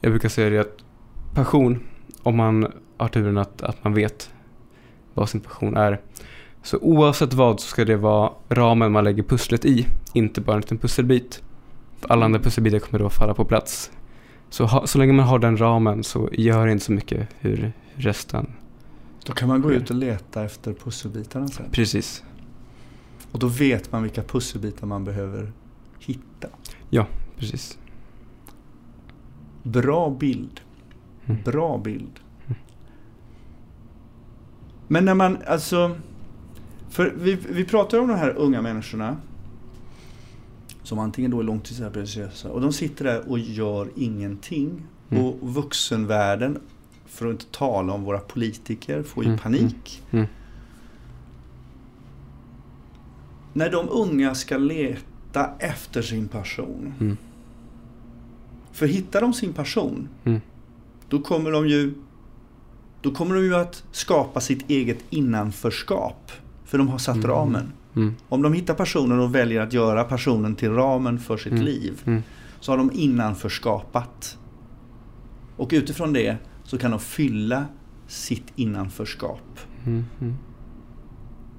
Jag 0.00 0.12
brukar 0.12 0.28
säga 0.28 0.50
det 0.50 0.58
att 0.58 0.76
passion, 1.34 1.80
om 2.22 2.36
man 2.36 2.72
har 2.96 3.08
turen 3.08 3.38
att, 3.38 3.62
att 3.62 3.84
man 3.84 3.94
vet 3.94 4.30
vad 5.14 5.28
sin 5.28 5.40
passion 5.40 5.76
är, 5.76 6.00
så 6.62 6.78
oavsett 6.78 7.34
vad 7.34 7.60
så 7.60 7.66
ska 7.66 7.84
det 7.84 7.96
vara 7.96 8.32
ramen 8.48 8.92
man 8.92 9.04
lägger 9.04 9.22
pusslet 9.22 9.64
i, 9.64 9.86
inte 10.12 10.40
bara 10.40 10.54
en 10.54 10.60
liten 10.60 10.78
pusselbit. 10.78 11.42
För 12.00 12.12
alla 12.12 12.24
andra 12.24 12.40
pusselbitar 12.40 12.78
kommer 12.78 12.98
då 12.98 13.10
falla 13.10 13.34
på 13.34 13.44
plats. 13.44 13.90
Så, 14.50 14.64
ha, 14.64 14.86
så 14.86 14.98
länge 14.98 15.12
man 15.12 15.26
har 15.26 15.38
den 15.38 15.56
ramen 15.56 16.04
så 16.04 16.28
gör 16.32 16.66
det 16.66 16.72
inte 16.72 16.84
så 16.84 16.92
mycket 16.92 17.28
hur 17.38 17.72
resten... 17.94 18.52
Då 19.24 19.32
kan 19.32 19.48
man 19.48 19.62
gå 19.62 19.72
ut 19.72 19.90
och 19.90 19.96
leta 19.96 20.44
efter 20.44 20.74
pusselbitarna 20.74 21.48
sen. 21.48 21.70
Precis. 21.70 22.24
Och 23.32 23.38
då 23.38 23.46
vet 23.46 23.92
man 23.92 24.02
vilka 24.02 24.22
pusselbitar 24.22 24.86
man 24.86 25.04
behöver 25.04 25.52
hitta. 25.98 26.48
Ja, 26.90 27.06
precis. 27.36 27.78
Bra 29.62 30.10
bild. 30.10 30.60
Mm. 31.26 31.42
Bra 31.44 31.78
bild. 31.78 32.20
Men 34.88 35.04
när 35.04 35.14
man, 35.14 35.38
alltså... 35.46 35.96
För 36.88 37.14
vi, 37.16 37.34
vi 37.34 37.64
pratar 37.64 37.98
om 37.98 38.08
de 38.08 38.18
här 38.18 38.30
unga 38.36 38.62
människorna. 38.62 39.16
Som 40.82 40.98
antingen 40.98 41.30
då 41.30 41.40
är 41.40 41.44
långtidsarbetslösa 41.44 42.50
och 42.50 42.60
de 42.60 42.72
sitter 42.72 43.04
där 43.04 43.30
och 43.30 43.38
gör 43.38 43.90
ingenting. 43.96 44.82
Mm. 45.10 45.24
Och 45.24 45.38
vuxenvärlden, 45.42 46.58
för 47.10 47.26
att 47.26 47.32
inte 47.32 47.44
tala 47.46 47.92
om 47.92 48.04
våra 48.04 48.18
politiker, 48.18 49.02
får 49.02 49.24
ju 49.24 49.28
Mm, 49.28 49.38
panik. 49.38 50.02
Mm. 50.10 50.26
När 53.52 53.70
de 53.70 53.88
unga 53.90 54.34
ska 54.34 54.56
leta 54.58 55.50
efter 55.58 56.02
sin 56.02 56.28
passion. 56.28 56.94
Mm. 57.00 57.16
För 58.72 58.86
hittar 58.86 59.20
de 59.20 59.32
sin 59.32 59.52
passion, 59.52 60.08
Mm. 60.24 60.40
då 61.08 61.18
kommer 61.18 61.50
de 61.50 61.68
ju 61.68 61.94
då 63.02 63.10
kommer 63.10 63.34
de 63.34 63.44
ju 63.44 63.54
att 63.54 63.84
skapa 63.92 64.40
sitt 64.40 64.70
eget 64.70 64.98
innanförskap. 65.10 66.32
För 66.64 66.78
de 66.78 66.88
har 66.88 66.98
satt 66.98 67.16
Mm. 67.16 67.30
ramen. 67.30 67.72
Mm. 67.96 68.14
Om 68.28 68.42
de 68.42 68.52
hittar 68.52 68.74
personen 68.74 69.20
och 69.20 69.34
väljer 69.34 69.60
att 69.60 69.72
göra 69.72 70.04
personen 70.04 70.54
till 70.54 70.70
ramen 70.70 71.18
för 71.18 71.36
sitt 71.36 71.52
Mm. 71.52 71.64
liv 71.64 72.02
Mm. 72.04 72.22
så 72.60 72.72
har 72.72 72.76
de 72.78 72.90
innanförskapat. 72.94 74.38
Och 75.56 75.68
utifrån 75.72 76.12
det 76.12 76.36
så 76.70 76.78
kan 76.78 76.90
de 76.90 77.00
fylla 77.00 77.64
sitt 78.06 78.52
innanförskap. 78.56 79.60
Mm. 79.86 80.04
Mm. 80.20 80.34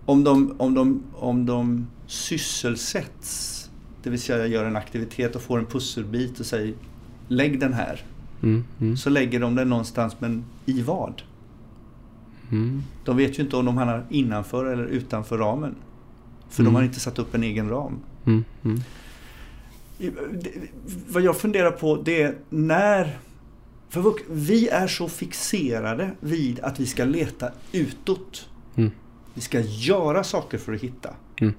Om 0.06 0.24
de, 0.24 0.56
om 0.58 0.74
de, 0.74 1.04
om 1.14 1.46
de 1.46 1.88
sysselsätts, 2.08 3.70
det 4.04 4.10
vill 4.10 4.22
säga 4.22 4.48
gör 4.48 4.66
en 4.66 4.76
aktivitet 4.76 5.36
och 5.36 5.42
får 5.42 5.60
en 5.60 5.66
pusselbit 5.66 6.40
och 6.40 6.46
säger 6.46 6.74
lägg 7.28 7.60
den 7.60 7.74
här. 7.74 8.02
Mm. 8.44 8.64
Mm. 8.80 8.98
Så 8.98 9.10
lägger 9.10 9.40
de 9.40 9.56
den 9.56 9.70
någonstans, 9.70 10.16
men 10.20 10.46
i 10.66 10.82
vad? 10.82 11.22
Mm. 12.52 12.84
De 13.06 13.18
vet 13.18 13.40
ju 13.40 13.44
inte 13.44 13.56
om 13.56 13.66
de 13.66 13.78
hamnar 13.78 14.06
innanför 14.10 14.66
eller 14.66 14.86
utanför 14.86 15.38
ramen. 15.38 15.76
För 16.50 16.64
Mm. 16.64 16.74
de 16.74 16.78
har 16.78 16.84
inte 16.84 17.00
satt 17.00 17.20
upp 17.20 17.36
en 17.36 17.44
egen 17.44 17.70
ram. 17.70 18.00
Mm. 18.26 18.44
Mm. 18.64 18.80
Vad 21.10 21.24
jag 21.24 21.38
funderar 21.38 21.72
på 21.72 22.02
det 22.02 22.22
är 22.22 22.36
när... 22.50 23.18
För 23.92 24.16
vi 24.30 24.70
är 24.70 24.88
så 24.88 25.10
fixerade 25.10 26.12
vid 26.20 26.60
att 26.60 26.80
vi 26.80 26.86
ska 26.86 27.06
leta 27.06 27.52
utåt. 27.72 28.50
Mm. 28.76 28.92
Vi 29.34 29.42
ska 29.42 29.60
göra 29.60 30.24
saker 30.24 30.58
för 30.58 30.74
att 30.74 30.82
hitta. 30.82 31.14
Mm. 31.42 31.54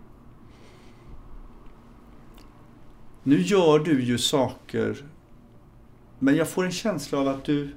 Nu 3.23 3.41
gör 3.41 3.79
du 3.79 4.03
ju 4.03 4.19
saker 4.19 5.05
men 6.19 6.37
jag 6.37 6.49
får 6.49 6.65
en 6.65 6.71
känsla 6.73 7.19
av 7.19 7.29
att 7.29 7.45
du 7.45 7.75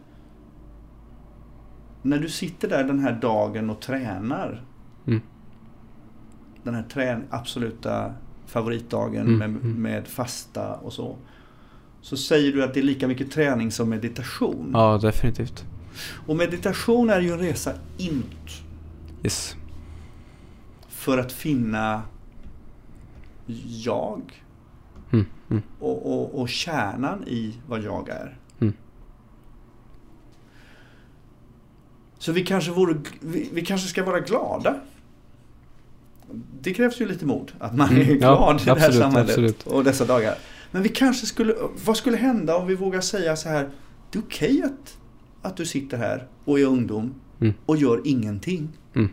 när 2.02 2.20
du 2.20 2.30
sitter 2.30 2.70
där 2.70 2.84
den 2.84 3.00
här 3.00 3.20
dagen 3.22 3.70
och 3.70 3.80
tränar 3.82 4.66
Mm. 5.08 5.22
den 6.64 6.76
här 6.76 6.84
trän 6.84 7.24
absoluta 7.30 8.14
favoritdagen 8.46 9.28
Mm, 9.28 9.38
med, 9.38 9.50
mm. 9.50 9.82
med 9.82 10.08
fasta 10.08 10.74
och 10.76 10.94
så. 10.94 11.18
Så 12.06 12.18
säger 12.18 12.52
du 12.52 12.64
att 12.64 12.74
det 12.74 12.80
är 12.80 12.84
lika 12.84 13.08
mycket 13.08 13.32
träning 13.32 13.72
som 13.72 13.90
meditation. 13.90 14.72
Ja, 14.74 14.98
definitivt. 14.98 15.66
Och 16.28 16.36
meditation 16.36 17.10
är 17.10 17.22
ju 17.22 17.32
en 17.32 17.40
resa 17.40 17.74
inåt. 17.98 18.52
Yes. 19.24 19.56
För 20.88 21.18
att 21.18 21.32
finna 21.32 22.02
jag 23.86 24.22
Mm. 25.12 25.26
Mm. 25.50 25.64
och, 25.80 26.14
och, 26.14 26.42
och 26.42 26.50
kärnan 26.50 27.28
i 27.28 27.54
vad 27.68 27.84
jag 27.84 28.10
är. 28.10 28.38
Mm. 28.60 28.74
Så 32.18 32.32
vi 32.32 32.46
kanske, 32.46 32.72
vore, 32.72 32.98
vi, 33.20 33.50
vi 33.54 33.66
kanske 33.66 33.88
ska 33.88 34.04
vara 34.04 34.20
glada. 34.20 34.76
Det 36.62 36.74
krävs 36.74 37.02
ju 37.02 37.08
lite 37.08 37.26
mod 37.26 37.52
att 37.60 37.76
man 37.76 37.90
Mm, 37.90 38.02
är 38.02 38.06
ja, 38.06 38.18
glad 38.18 38.62
i 38.62 38.66
det 38.66 38.72
här 38.72 38.88
absolut, 38.88 38.96
samhället 38.96 39.30
absolut. 39.30 39.68
och 39.68 39.84
dessa 39.84 40.06
dagar. 40.06 40.36
Men 40.72 40.84
vi 40.84 40.90
kanske 40.90 41.26
skulle, 41.26 41.56
vad 41.86 41.98
skulle 41.98 42.18
hända 42.18 42.56
om 42.58 42.68
vi 42.68 42.76
vågar 42.76 43.02
säga 43.02 43.36
så 43.36 43.50
här, 43.50 43.70
det 44.12 44.18
är 44.18 44.24
okej 44.24 44.64
att, 44.66 44.98
att 45.42 45.58
du 45.58 45.66
sitter 45.66 45.98
här 45.98 46.28
och 46.46 46.60
är 46.60 46.66
ungdom 46.66 47.14
Mm. 47.42 47.54
och 47.66 47.78
gör 47.78 48.02
ingenting. 48.06 48.70
Mm. 48.96 49.10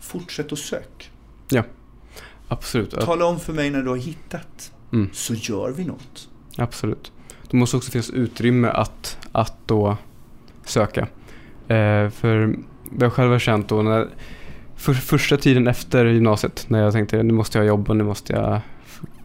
Fortsätt 0.00 0.52
att 0.52 0.58
sök. 0.58 1.10
Absolut. 2.48 2.94
Att- 2.94 3.04
Tala 3.04 3.24
om 3.24 3.40
för 3.40 3.52
mig 3.52 3.70
när 3.70 3.82
du 3.82 3.88
har 3.88 3.96
hittat. 3.96 4.72
Mm. 4.92 5.10
Så 5.12 5.34
gör 5.34 5.70
vi 5.70 5.84
något. 5.84 6.28
Absolut. 6.58 7.12
Det 7.50 7.56
måste 7.56 7.76
också 7.76 7.90
finnas 7.90 8.10
utrymme 8.10 8.68
att, 8.68 9.18
att 9.32 9.54
då 9.66 9.96
söka. 10.64 11.00
Eh, 11.68 12.10
för 12.10 12.56
jag 13.00 13.12
själv 13.12 13.30
har 13.30 13.38
känt 13.38 13.68
då 13.68 13.82
när 13.82 14.08
för, 14.76 14.94
första 14.94 15.36
tiden 15.36 15.66
efter 15.66 16.04
gymnasiet 16.06 16.66
när 16.68 16.82
jag 16.82 16.92
tänkte 16.92 17.22
nu 17.22 17.32
måste 17.32 17.58
jag 17.58 17.62
ha 17.64 17.68
jobb 17.68 17.90
och 17.90 17.96
nu 17.96 18.04
måste 18.04 18.32
jag 18.32 18.60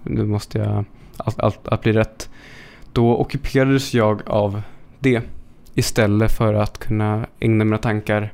nu 0.04 0.26
måste 0.26 0.58
jag 0.58 0.86
allt, 1.18 1.39
allt, 1.39 1.68
allt 1.68 1.82
blir 1.82 1.93
rätt. 1.93 2.30
Då 2.93 3.18
ockuperades 3.18 3.93
jag 3.93 4.22
av 4.26 4.62
det 4.99 5.22
istället 5.76 6.32
för 6.32 6.54
att 6.54 6.78
kunna 6.78 7.28
ägna 7.39 7.64
mina 7.64 7.78
tankar 7.78 8.34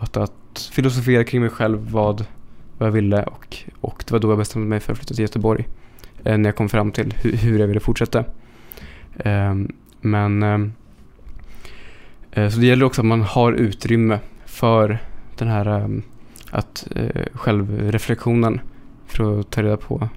åt 0.00 0.16
att 0.16 0.70
filosofera 0.72 1.24
kring 1.24 1.40
mig 1.40 1.50
själv 1.50 1.90
vad, 1.90 2.24
vad 2.78 2.86
jag 2.86 2.92
ville 2.92 3.22
och, 3.22 3.56
och 3.80 4.04
det 4.06 4.12
var 4.12 4.18
då 4.18 4.30
jag 4.30 4.38
bestämde 4.38 4.68
mig 4.68 4.80
för 4.80 4.92
att 4.92 4.98
flytta 4.98 5.14
till 5.14 5.22
Göteborg 5.22 5.66
eh, 6.24 6.38
när 6.38 6.48
jag 6.48 6.56
kom 6.56 6.68
fram 6.68 6.92
till 6.92 7.14
hur, 7.22 7.32
hur 7.32 7.58
jag 7.58 7.66
ville 7.66 7.80
fortsätta. 7.80 8.24
Eh, 9.16 9.54
men 10.00 10.42
ehm, 10.42 10.72
eh, 12.30 12.48
så 12.48 12.60
det 12.60 12.66
gäller 12.66 12.86
också 12.86 13.00
att 13.00 13.06
man 13.06 13.22
har 13.22 13.52
utrymme 13.52 14.18
för 14.46 14.98
den 15.36 15.48
här 15.48 15.66
ehm, 15.66 16.02
att 16.50 16.88
eh, 16.94 17.22
självreflektionen 17.34 18.60
för 19.06 19.40
att 19.40 19.50
ta 19.50 19.62
reda 19.62 19.76
på 19.76 20.08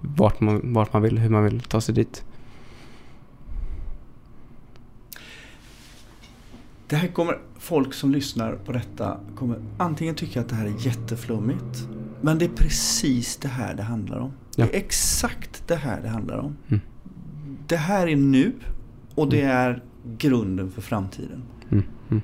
vart 0.00 0.40
man, 0.40 0.72
vart 0.72 0.92
man 0.92 1.02
vill, 1.02 1.18
hur 1.18 1.30
man 1.30 1.44
vill 1.44 1.60
ta 1.60 1.80
sig 1.80 1.94
dit. 1.94 2.24
Det 6.86 6.96
här 6.96 7.08
kommer 7.08 7.38
folk 7.58 7.94
som 7.94 8.12
lyssnar 8.12 8.52
på 8.52 8.72
detta 8.72 9.20
kommer 9.36 9.58
antingen 9.76 10.14
tycka 10.14 10.40
att 10.40 10.48
det 10.48 10.54
här 10.54 10.66
är 10.66 10.86
jätteflummigt. 10.86 11.88
Men 12.20 12.38
det 12.38 12.44
är 12.44 12.48
precis 12.48 13.36
det 13.36 13.48
här 13.48 13.74
det 13.74 13.82
handlar 13.82 14.18
om. 14.18 14.32
Ja. 14.56 14.64
Det 14.64 14.74
är 14.74 14.78
exakt 14.80 15.62
det 15.66 15.76
här 15.76 16.00
det 16.02 16.08
handlar 16.08 16.38
om. 16.38 16.56
Mm. 16.68 16.80
Det 17.66 17.76
här 17.76 18.06
är 18.06 18.16
nu 18.16 18.52
och 19.14 19.28
det 19.28 19.42
är 19.42 19.82
grunden 20.18 20.70
för 20.70 20.82
framtiden. 20.82 21.42
Mm, 21.70 21.84
mm, 22.10 22.22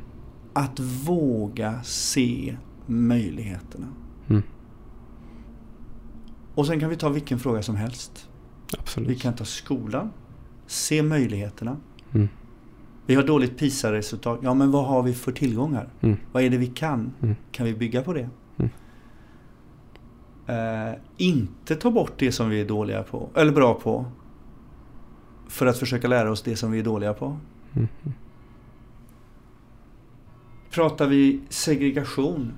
Att 0.53 0.81
våga 0.81 1.83
se 1.83 2.57
möjligheterna. 2.87 3.87
Och 6.55 6.67
sen 6.67 6.81
kan 6.81 6.91
vi 6.91 6.97
ta 6.97 7.09
vilken 7.09 7.39
fråga 7.39 7.63
som 7.63 7.77
helst. 7.77 8.29
Vi 8.73 8.79
absolut. 8.79 9.21
kan 9.23 9.35
ta 9.35 9.45
skolan. 9.45 10.11
Se 10.67 11.03
möjligheterna. 11.03 11.77
Mm, 12.15 12.29
Vi 13.07 13.15
har 13.15 13.23
dåligt 13.23 13.59
PISA-resultat. 13.59 14.39
Ja, 14.43 14.55
men 14.55 14.71
vad 14.71 14.87
har 14.87 15.03
vi 15.03 15.15
för 15.15 15.33
tillgångar? 15.33 15.89
mm, 16.01 16.17
Vad 16.33 16.43
är 16.43 16.51
det 16.51 16.57
vi 16.57 16.67
kan? 16.67 17.13
Mm. 17.23 17.35
Kan 17.53 17.67
vi 17.67 17.75
bygga 17.75 18.03
på 18.03 18.13
det? 18.13 18.29
Mm. 18.57 18.71
Eh, 20.47 20.95
inte 21.17 21.77
ta 21.77 21.91
bort 21.91 22.13
det 22.19 22.33
som 22.33 22.49
vi 22.49 22.61
är 22.61 22.65
dåliga 22.69 23.03
på, 23.03 23.29
eller 23.35 23.53
bra 23.53 23.75
på. 23.75 24.07
För 25.49 25.67
att 25.67 25.79
försöka 25.79 26.09
lära 26.09 26.31
oss 26.31 26.43
det 26.43 26.57
som 26.57 26.71
vi 26.73 26.79
är 26.79 26.83
dåliga 26.85 27.15
på. 27.15 27.37
mm. 27.75 27.89
Pratar 30.71 31.07
vi 31.07 31.41
segregation, 31.49 32.53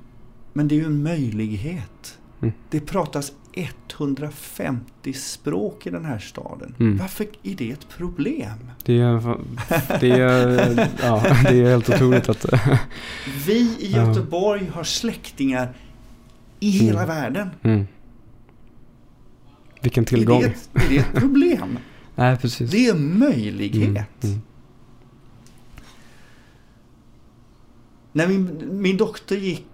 men 0.53 0.68
det 0.68 0.74
är 0.74 0.76
ju 0.76 0.84
en 0.86 1.03
möjlighet. 1.03 2.18
Mm. 2.40 2.55
Det 2.70 2.80
pratas 2.80 3.32
150 3.57 5.13
språk 5.13 5.87
i 5.87 5.91
den 5.91 6.05
här 6.05 6.19
staden. 6.19 6.75
Mm. 6.79 6.97
Varför 6.97 7.27
är 7.43 7.55
det 7.55 7.71
ett 7.71 7.89
problem? 7.89 8.71
Det 8.85 9.01
är, 9.01 9.39
det 10.01 10.11
är, 10.11 10.89
ja, 11.03 11.23
det 11.43 11.61
är 11.61 11.71
helt 11.71 11.89
otroligt 11.91 12.29
att... 12.29 12.47
Vi 13.47 13.77
i. 13.81 13.93
Göteborg 13.93 14.67
har 14.75 14.85
släktingar 14.85 15.77
i 16.61 16.71
hela 16.71 17.03
Mm. 17.03 17.17
världen. 17.17 17.51
Mm. 17.63 17.87
Vilken 19.81 20.05
Är 20.05 20.09
tillgång. 20.09 20.41
det, 20.41 20.47
ett, 20.47 20.69
är 20.75 20.89
det 20.89 20.99
ett 20.99 21.13
problem? 21.15 21.79
Nej, 22.15 22.37
precis. 22.37 22.71
Det 22.71 22.87
är 22.87 22.95
en 22.95 23.19
möjlighet. 23.19 23.75
Mm, 23.85 24.05
mm. 24.23 24.41
När 28.13 28.29
min, 28.29 28.69
min 28.81 28.97
dotter 28.97 29.37
gick 29.37 29.67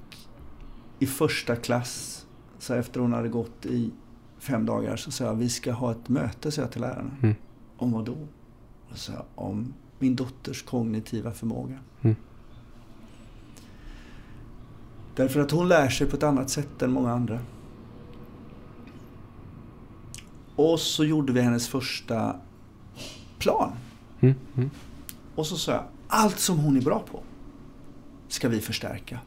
i 0.99 1.07
första 1.07 1.57
klass, 1.57 2.21
så 2.62 2.74
efter 2.74 3.00
hon 3.00 3.12
hade 3.12 3.28
gått 3.28 3.66
i 3.66 3.90
fem 4.38 4.66
dagar, 4.66 4.96
så 4.96 5.10
sa 5.10 5.24
jag 5.24 5.34
vi 5.34 5.48
ska 5.48 5.72
ha 5.72 5.92
ett 5.92 6.08
möte, 6.08 6.52
sa 6.52 6.60
jag 6.60 6.72
till 6.72 6.80
lärarna. 6.80 7.10
Mm. 7.22 7.34
Om 7.76 7.92
vad 7.92 8.04
då? 8.04 8.16
Och 8.90 8.98
så 8.98 9.12
om 9.34 9.74
min 9.98 10.16
dotters 10.16 10.62
kognitiva 10.62 11.30
förmåga. 11.30 11.78
Mm. 12.02 12.16
Därför 15.14 15.40
att 15.40 15.50
hon 15.50 15.68
lär 15.68 15.88
sig 15.88 16.06
på 16.06 16.16
ett 16.16 16.22
annat 16.22 16.50
sätt 16.50 16.82
än 16.82 16.92
många 16.92 17.12
andra. 17.12 17.38
Och 20.56 20.80
så 20.80 21.04
gjorde 21.04 21.32
vi 21.32 21.40
hennes 21.40 21.68
första 21.68 22.36
plan. 23.38 23.72
Mm, 24.20 24.34
mm, 24.56 24.70
Och 25.34 25.46
så 25.46 25.56
sa 25.56 25.72
jag, 25.72 25.84
allt 26.08 26.38
som 26.38 26.58
hon 26.58 26.76
är 26.76 26.82
bra 26.82 27.02
på 27.10 27.20
ska 28.28 28.48
vi 28.48 28.60
förstärka. 28.60 29.20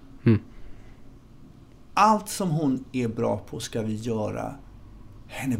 Allt 1.98 2.30
som 2.30 2.50
hon 2.50 2.86
är 2.92 3.08
bra 3.08 3.38
på 3.38 3.60
ska 3.60 3.82
vi 3.82 3.96
göra 3.96 4.56
henne 5.28 5.58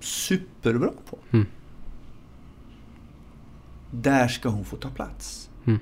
superbra 0.00 0.90
på. 1.10 1.18
Mm. 1.30 1.46
Där 3.90 4.28
ska 4.28 4.48
hon 4.48 4.64
få 4.64 4.76
ta 4.76 4.90
plats. 4.90 5.50
Mm. 5.64 5.78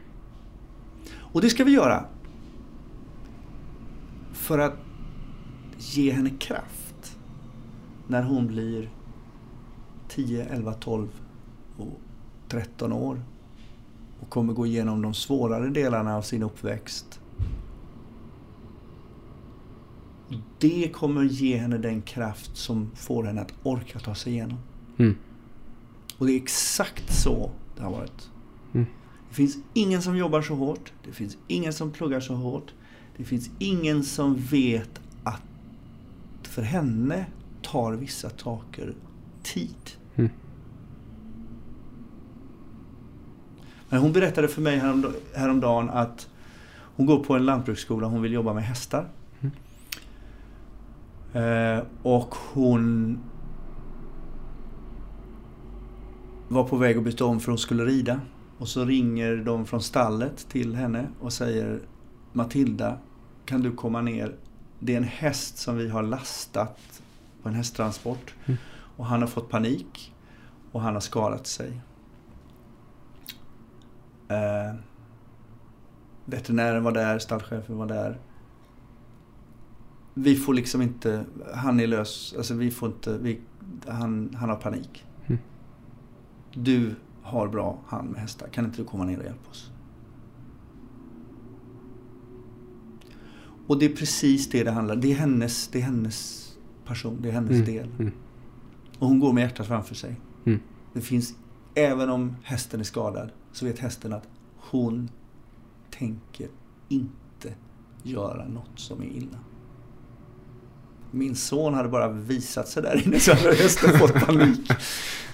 Och 1.16 1.40
det 1.40 1.50
ska 1.50 1.64
vi 1.64 1.72
göra 1.72 2.04
för 4.32 4.58
att 4.58 4.76
ge 5.78 6.10
henne 6.10 6.30
kraft 6.30 7.18
när 8.06 8.22
hon 8.22 8.46
blir 8.46 8.90
10, 10.08 10.44
11, 10.44 10.72
12 10.72 11.08
och 11.76 12.00
13 12.48 12.92
år 12.92 13.22
och 14.20 14.28
kommer 14.28 14.52
gå 14.52 14.66
igenom 14.66 15.02
de 15.02 15.14
svårare 15.14 15.68
delarna 15.68 16.16
av 16.16 16.22
sin 16.22 16.42
uppväxt. 16.42 17.20
Det 20.58 20.92
kommer 20.92 21.22
ge 21.22 21.56
henne 21.56 21.78
den 21.78 22.02
kraft 22.02 22.56
som 22.56 22.90
får 22.94 23.24
henne 23.24 23.40
att 23.40 23.54
orka 23.62 23.98
ta 23.98 24.14
sig 24.14 24.32
igenom. 24.32 24.58
Mm. 24.98 25.16
Och 26.18 26.26
det 26.26 26.32
är 26.32 26.36
exakt 26.36 27.14
så 27.14 27.50
det 27.76 27.82
har 27.82 27.90
varit. 27.90 28.30
Mm. 28.74 28.86
Det 29.28 29.34
finns 29.34 29.56
ingen 29.74 30.02
som 30.02 30.16
jobbar 30.16 30.42
så 30.42 30.54
hårt. 30.54 30.92
Det 31.04 31.12
finns 31.12 31.36
ingen 31.46 31.72
som 31.72 31.90
pluggar 31.90 32.20
så 32.20 32.34
hårt. 32.34 32.74
Det 33.16 33.24
finns 33.24 33.50
ingen 33.58 34.04
som 34.04 34.36
vet 34.36 35.00
att 35.24 35.42
för 36.42 36.62
henne 36.62 37.26
tar 37.62 37.92
vissa 37.92 38.30
saker 38.30 38.94
tid. 39.42 39.90
Mm. 40.14 40.30
Men 43.88 44.00
hon 44.00 44.12
berättade 44.12 44.48
för 44.48 44.62
mig 44.62 44.78
härom, 44.78 45.14
häromdagen 45.34 45.90
att 45.90 46.28
hon 46.96 47.06
går 47.06 47.24
på 47.24 47.34
en 47.34 47.46
lantbruksskola. 47.46 48.06
Hon 48.06 48.22
vill 48.22 48.32
jobba 48.32 48.54
med 48.54 48.64
hästar. 48.64 49.08
Eh, 51.36 51.82
och 52.02 52.34
hon 52.52 53.18
var 56.48 56.64
på 56.64 56.76
väg 56.76 56.98
att 56.98 57.04
byta 57.04 57.24
om 57.24 57.40
för 57.40 57.52
hon 57.52 57.58
skulle 57.58 57.84
rida. 57.84 58.20
Och 58.58 58.68
så 58.68 58.84
ringer 58.84 59.36
de 59.36 59.66
från 59.66 59.82
stallet 59.82 60.48
till 60.48 60.74
henne 60.74 61.06
och 61.20 61.32
säger 61.32 61.80
Matilda, 62.32 62.98
kan 63.44 63.62
du 63.62 63.72
komma 63.72 64.00
ner? 64.00 64.36
Det 64.78 64.92
är 64.92 64.96
en 64.96 65.04
häst 65.04 65.58
som 65.58 65.76
vi 65.76 65.88
har 65.88 66.02
lastat 66.02 67.02
på 67.42 67.48
en 67.48 67.54
hästtransport. 67.54 68.34
Mm. 68.46 68.58
Och 68.96 69.06
han 69.06 69.20
har 69.20 69.28
fått 69.28 69.50
panik 69.50 70.14
och 70.72 70.80
han 70.80 70.94
har 70.94 71.00
skadat 71.00 71.46
sig. 71.46 71.80
Eh, 74.28 74.74
veterinären 76.24 76.84
var 76.84 76.92
där, 76.92 77.18
stallchefen 77.18 77.78
var 77.78 77.86
där. 77.86 78.18
Vi 80.18 80.36
får 80.36 80.54
liksom 80.54 80.82
inte, 80.82 81.24
han 81.54 81.80
är 81.80 81.86
lös, 81.86 82.34
alltså 82.36 82.54
vi 82.54 82.70
får 82.70 82.88
inte, 82.88 83.18
vi, 83.18 83.40
han, 83.86 84.34
han 84.38 84.48
har 84.48 84.56
panik. 84.56 85.04
Mm. 85.26 85.38
Du 86.54 86.94
har 87.22 87.48
bra 87.48 87.78
hand 87.86 88.10
med 88.10 88.20
hästar, 88.20 88.48
kan 88.48 88.64
inte 88.64 88.76
du 88.76 88.84
komma 88.84 89.04
ner 89.04 89.18
och 89.18 89.24
hjälpa 89.24 89.50
oss? 89.50 89.70
Och 93.66 93.78
det 93.78 93.84
är 93.86 93.96
precis 93.96 94.50
det 94.50 94.64
det 94.64 94.70
handlar 94.70 94.96
Det 94.96 95.12
är 95.12 95.16
hennes, 95.16 95.68
det 95.68 95.78
är 95.78 95.82
hennes 95.82 96.42
passion, 96.84 97.18
det 97.22 97.28
är 97.28 97.32
hennes 97.32 97.50
Mm, 97.50 97.64
del. 97.64 97.88
mm. 97.98 98.12
Och 98.98 99.08
hon 99.08 99.20
går 99.20 99.32
med 99.32 99.42
hjärtat 99.42 99.66
framför 99.66 99.94
sig. 99.94 100.20
Mm. 100.44 100.60
Det 100.92 101.00
finns, 101.00 101.34
även 101.74 102.10
om 102.10 102.36
hästen 102.42 102.80
är 102.80 102.84
skadad, 102.84 103.30
så 103.52 103.66
vet 103.66 103.78
hästen 103.78 104.12
att 104.12 104.28
hon 104.56 105.10
tänker 105.90 106.48
inte 106.88 107.54
göra 108.02 108.48
något 108.48 108.78
som 108.78 109.02
är 109.02 109.06
illa. 109.06 109.38
Min 111.16 111.36
son 111.36 111.74
hade 111.74 111.88
bara 111.88 112.08
visat 112.08 112.68
sig 112.68 112.82
där 112.82 113.02
inne 113.06 113.20
så 113.20 113.34
hade 113.34 113.54
hästen 113.54 113.98
fått 113.98 114.14
panik. 114.14 114.70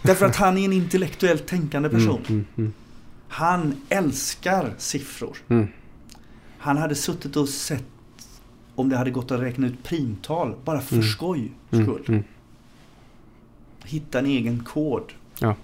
Därför 0.02 0.26
att 0.26 0.36
han 0.36 0.58
är 0.58 0.64
en 0.64 0.72
intellektuellt 0.72 1.46
tänkande 1.46 1.88
person. 1.88 2.20
Mm, 2.28 2.44
mm, 2.56 2.72
Han 3.28 3.74
älskar 3.88 4.74
siffror. 4.78 5.36
mm. 5.48 5.68
Han 6.58 6.76
hade 6.76 6.94
suttit 6.94 7.36
och 7.36 7.48
sett 7.48 7.84
om 8.74 8.88
det 8.88 8.96
hade 8.96 9.10
gått 9.10 9.30
att 9.30 9.40
räkna 9.40 9.66
ut 9.66 9.82
primtal 9.82 10.54
bara 10.64 10.80
för 10.80 10.94
Mm. 10.96 11.06
skoj 11.08 11.52
Mm, 11.70 11.84
skull. 11.86 12.04
mm. 12.08 12.24
Hitta 13.84 14.18
en 14.18 14.26
egen 14.26 14.64
kod. 14.64 15.02
Ja. 15.38 15.54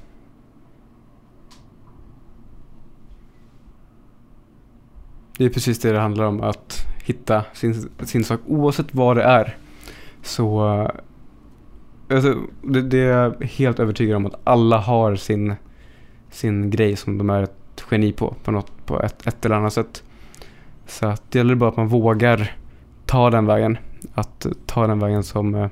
Det 5.37 5.45
är 5.45 5.49
precis 5.51 5.79
det 5.79 5.93
det 5.93 6.01
handlar 6.01 6.25
om, 6.25 6.41
att 6.41 6.87
hitta 7.05 7.45
sin, 7.55 7.89
sin 8.05 8.25
sak 8.25 8.41
oavsett 8.47 8.95
vad 8.95 9.17
det 9.17 9.23
är. 9.23 9.57
Så 10.23 10.63
alltså, 12.11 12.37
det, 12.63 12.83
det 12.83 12.99
är 12.99 13.19
jag 13.19 13.45
helt 13.45 13.79
övertygad 13.79 14.17
om 14.17 14.27
att 14.27 14.41
alla 14.45 14.79
har 14.79 15.17
sin, 15.17 15.55
sin 16.31 16.71
grej 16.71 16.97
som 16.97 17.19
de 17.19 17.31
är 17.31 17.43
ett 17.43 17.85
geni 17.91 18.13
på, 18.13 18.35
på, 18.45 18.51
något, 18.51 18.87
på 18.87 19.03
ett, 19.03 19.27
ett 19.27 19.45
eller 19.45 19.57
annat 19.57 19.73
sätt. 19.73 20.03
Så 20.87 21.07
att 21.07 21.31
det 21.31 21.39
gäller 21.39 21.55
bara 21.55 21.71
att 21.71 21.77
man 21.77 21.89
vågar 21.89 22.57
ta 23.07 23.31
den 23.31 23.47
vägen. 23.47 23.79
Att 24.15 24.47
ta 24.67 24.87
den 24.87 24.99
vägen 24.99 25.23
som 25.23 25.55
eh, 25.55 25.69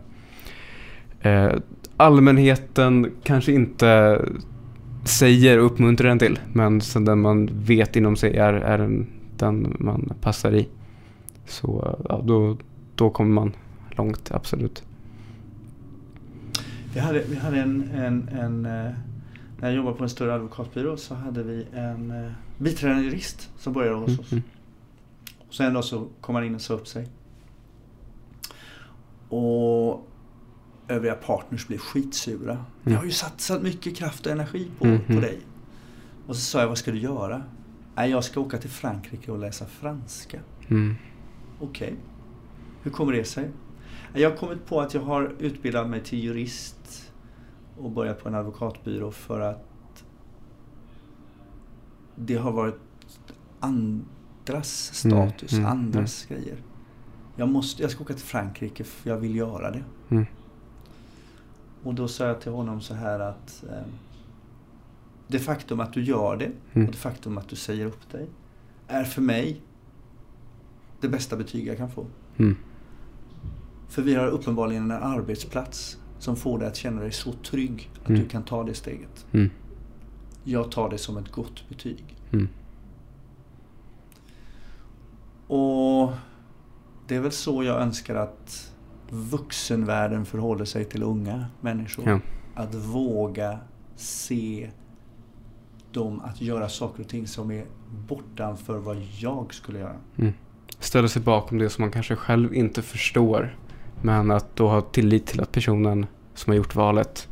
eh, 1.21 1.53
allmänheten 1.97 3.13
kanske 3.23 3.53
inte 3.53 4.21
säger 5.05 5.59
och 5.59 5.67
uppmuntrar 5.67 6.09
den 6.09 6.19
till. 6.19 6.39
Men 6.53 6.81
sen 6.81 7.05
den 7.05 7.21
man 7.21 7.51
vet 7.53 7.97
inom 7.97 8.17
sig 8.17 8.37
är, 8.37 8.53
är 8.53 8.79
den, 8.79 9.07
den 9.37 9.77
man 9.79 10.13
passar 10.21 10.55
i. 10.55 10.69
Så 11.47 11.97
ja, 12.09 12.21
då, 12.25 12.57
då 12.95 13.11
kommer 13.11 13.31
man 13.31 13.53
långt, 13.97 14.31
absolut. 14.31 14.85
Vi 16.95 17.01
hade, 17.01 17.23
vi 17.29 17.37
hade 17.37 17.61
en, 17.61 17.91
en, 17.95 18.29
en 18.29 18.67
eh, 18.67 18.93
när 19.61 19.69
jag 19.69 19.73
jobbade 19.73 19.97
på 19.97 20.03
en 20.05 20.11
större 20.11 20.35
advokatbyrå 20.35 20.97
så 20.97 21.15
hade 21.15 21.43
vi 21.43 21.67
en 21.73 22.11
eh, 22.11 22.33
biträdande 22.59 23.03
jurist 23.05 23.51
som 23.59 23.73
började 23.73 23.97
hos 23.97 24.09
Mm, 24.09 24.21
oss. 24.21 24.33
mm, 24.33 24.43
Och 25.49 25.55
sen 25.55 25.75
då 25.75 25.83
så 25.83 26.09
kom 26.21 26.35
han 26.35 26.45
in 26.45 26.55
och 26.55 26.61
sa 26.61 26.75
upp 26.75 26.89
sig. 26.89 27.09
Och 29.29 30.09
övriga 30.89 31.15
partners 31.15 31.67
blev 31.67 31.79
skitsura. 31.79 32.65
Jag 32.85 32.97
har 32.97 33.05
ju 33.05 33.11
satsat 33.11 33.63
mycket 33.63 33.97
kraft 33.97 34.27
och 34.27 34.33
energi 34.33 34.71
på, 34.79 34.85
Mm, 34.87 35.01
på 35.01 35.13
mm. 35.13 35.23
dig. 35.23 35.39
Och 36.27 36.37
så 36.37 36.41
sa 36.43 36.61
jag, 36.61 36.69
vad 36.69 36.79
ska 36.79 36.91
du 36.93 36.99
göra? 36.99 37.43
Nej, 37.95 38.11
jag 38.11 38.25
ska 38.25 38.41
åka 38.41 38.59
till 38.59 38.71
Frankrike 38.71 39.33
och 39.33 39.39
läsa 39.39 39.67
franska. 39.67 40.41
mm, 40.69 40.95
Okej. 41.61 41.95
Hur 42.83 42.91
kommer 42.91 43.13
det 43.13 43.25
sig? 43.25 43.51
Jag 44.15 44.31
har 44.31 44.37
kommit 44.37 44.67
på 44.67 44.81
att 44.81 44.95
jag 44.95 45.01
har 45.01 45.35
utbildat 45.39 45.89
mig 45.91 46.01
till 46.05 46.19
jurist 46.19 47.13
och 47.79 47.91
börjat 47.91 48.23
på 48.23 48.29
en 48.29 48.35
advokatbyrå 48.35 49.11
för 49.11 49.41
att 49.41 50.05
det 52.15 52.37
har 52.37 52.53
varit 52.53 52.79
andras 53.61 54.95
status, 54.95 55.53
Mm, 55.53 55.65
mm, 55.65 55.79
andras 55.79 56.25
grejer. 56.25 56.57
Jag, 57.37 57.49
måste, 57.49 57.83
jag 57.83 57.91
ska 57.91 58.05
åka 58.05 58.15
till 58.15 58.23
Frankrike 58.25 58.85
för 58.85 59.11
jag 59.11 59.17
vill 59.17 59.37
göra 59.37 59.71
det. 59.71 59.85
mm, 60.09 60.27
Och 61.83 61.95
då 61.95 62.09
sa 62.09 62.25
jag 62.27 62.41
till 62.41 62.53
honom 62.53 62.81
så 62.81 62.95
här 62.95 63.21
att 63.21 63.65
eh, 63.71 63.83
det 65.29 65.39
faktum 65.39 65.81
att 65.81 65.93
du 65.93 66.03
gör 66.05 66.37
det 66.37 66.51
Mm. 66.73 66.87
och 66.87 66.93
det 66.93 66.99
faktum 66.99 67.39
att 67.39 67.49
du 67.49 67.57
säger 67.57 67.87
upp 67.87 68.11
dig 68.13 68.29
är 68.89 69.05
för 69.05 69.23
mig 69.23 69.61
det 71.01 71.09
bästa 71.09 71.37
betyg 71.37 71.67
jag 71.67 71.77
kan 71.77 71.91
få. 71.91 72.07
Mm, 73.87 73.91
För 73.93 74.03
vi 74.03 74.15
har 74.15 74.27
uppenbarligen 74.27 74.91
en 74.91 75.03
arbetsplats 75.03 75.99
som 76.19 76.37
får 76.37 76.59
dig 76.59 76.69
att 76.69 76.77
känna 76.77 77.01
dig 77.01 77.13
så 77.13 77.33
trygg 77.33 77.91
att 78.03 78.09
Mm. 78.09 78.21
du 78.23 78.29
kan 78.29 78.43
ta 78.43 78.65
det 78.65 78.75
steget. 78.75 79.27
Mm. 79.33 79.51
Jag 80.45 80.71
tar 80.71 80.91
det 80.91 80.99
som 80.99 81.17
ett 81.17 81.33
gott 81.33 81.69
betyg. 81.69 82.05
Mm. 82.33 82.49
Och 85.47 86.13
det 87.09 87.17
är 87.17 87.21
väl 87.21 87.33
så 87.33 87.63
jag 87.65 87.81
önskar 87.83 88.15
att 88.15 88.73
vuxenvärlden 89.11 90.25
förhåller 90.25 90.65
sig 90.65 90.85
till 90.85 91.03
unga 91.03 91.47
människor. 91.61 92.09
Ja. 92.09 92.21
Att 92.55 92.75
våga 92.75 93.59
se 93.97 94.71
dem 95.93 96.21
att 96.21 96.41
göra 96.41 96.69
saker 96.69 97.03
och 97.03 97.09
ting 97.09 97.27
som 97.27 97.51
är 97.51 97.65
bortanför 98.09 98.79
vad 98.79 98.97
jag 99.19 99.55
skulle 99.55 99.79
göra. 99.79 99.97
Ställa 100.79 101.09
sig 101.09 101.23
bakom 101.23 101.59
det 101.59 101.71
som 101.71 101.83
man 101.83 101.91
kanske 101.91 102.17
själv 102.17 102.55
inte 102.55 102.83
förstår. 102.83 103.57
Men 104.03 104.31
att 104.31 104.57
då 104.57 104.69
ha 104.69 104.81
tillit 104.81 105.27
till 105.27 105.41
att 105.41 105.53
personen 105.53 106.07
som 106.35 106.51
har 106.51 106.57
gjort 106.57 106.75
valet 106.75 107.29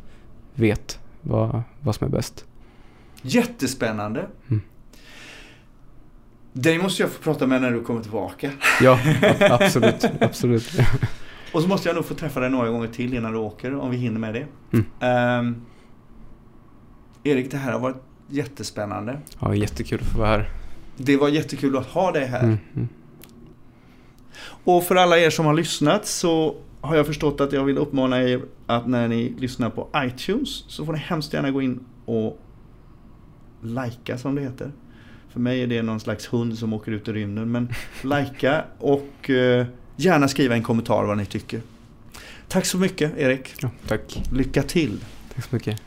vet 0.55 0.99
vad, 1.21 1.61
vad 1.81 1.95
som 1.95 2.07
är 2.07 2.11
bäst. 2.11 2.45
Jättespännande. 3.21 4.27
Mm. 4.47 4.61
Dig 6.53 6.77
måste 6.77 7.03
jag 7.03 7.11
få 7.11 7.21
prata 7.21 7.47
med 7.47 7.61
när 7.61 7.71
du 7.71 7.83
kommer 7.83 8.01
tillbaka. 8.01 8.51
Ja, 8.81 8.99
absolut. 9.39 10.05
absolut. 10.21 10.79
Och 11.53 11.61
så 11.61 11.67
måste 11.67 11.89
jag 11.89 11.95
nog 11.95 12.05
få 12.05 12.13
träffa 12.13 12.39
dig 12.39 12.49
några 12.49 12.69
gånger 12.69 12.87
till 12.87 13.13
innan 13.13 13.31
du 13.31 13.37
åker, 13.37 13.75
om 13.75 13.91
vi 13.91 13.97
hinner 13.97 14.19
med 14.19 14.33
det. 14.33 14.45
Mm. 14.73 14.85
Ehm, 14.99 15.61
Erik, 17.23 17.51
det 17.51 17.57
här 17.57 17.71
har 17.71 17.79
varit 17.79 18.03
jättespännande. 18.27 19.19
Ja, 19.39 19.55
jättekul 19.55 19.99
att 20.01 20.07
få 20.07 20.17
vara 20.17 20.29
här. 20.29 20.49
Det 20.97 21.17
var 21.17 21.29
jättekul 21.29 21.77
att 21.77 21.85
ha 21.85 22.11
dig 22.11 22.25
här. 22.25 22.43
Mm, 22.43 22.57
mm. 22.75 22.87
Och 24.39 24.83
för 24.83 24.95
alla 24.95 25.19
er 25.19 25.29
som 25.29 25.45
har 25.45 25.53
lyssnat 25.53 26.05
så 26.05 26.55
har 26.81 26.95
jag 26.95 27.05
förstått 27.05 27.41
att 27.41 27.53
jag 27.53 27.63
vill 27.63 27.77
uppmana 27.77 28.23
er 28.23 28.41
att 28.65 28.87
när 28.87 29.07
ni 29.07 29.35
lyssnar 29.39 29.69
på 29.69 29.87
iTunes 29.95 30.63
så 30.67 30.85
får 30.85 30.93
ni 30.93 30.99
hemskt 30.99 31.33
gärna 31.33 31.51
gå 31.51 31.61
in 31.61 31.79
och 32.05 32.39
likea 33.61 34.17
som 34.17 34.35
det 34.35 34.41
heter. 34.41 34.71
För 35.29 35.39
mig 35.39 35.63
är 35.63 35.67
det 35.67 35.81
någon 35.81 35.99
slags 35.99 36.33
hund 36.33 36.57
som 36.57 36.73
åker 36.73 36.91
ut 36.91 37.07
i 37.07 37.11
rymden. 37.11 37.51
Men 37.51 37.69
likea 38.01 38.63
och 38.77 39.29
eh, 39.29 39.65
gärna 39.95 40.27
skriva 40.27 40.55
en 40.55 40.63
kommentar 40.63 41.03
vad 41.03 41.17
ni 41.17 41.25
tycker. 41.25 41.61
Tack 42.47 42.65
så 42.65 42.77
mycket 42.77 43.17
Erik. 43.17 43.53
Ja, 43.61 43.69
tack. 43.87 44.21
Lycka 44.31 44.63
till. 44.63 44.99
Tack 45.35 45.45
så 45.45 45.55
mycket. 45.55 45.81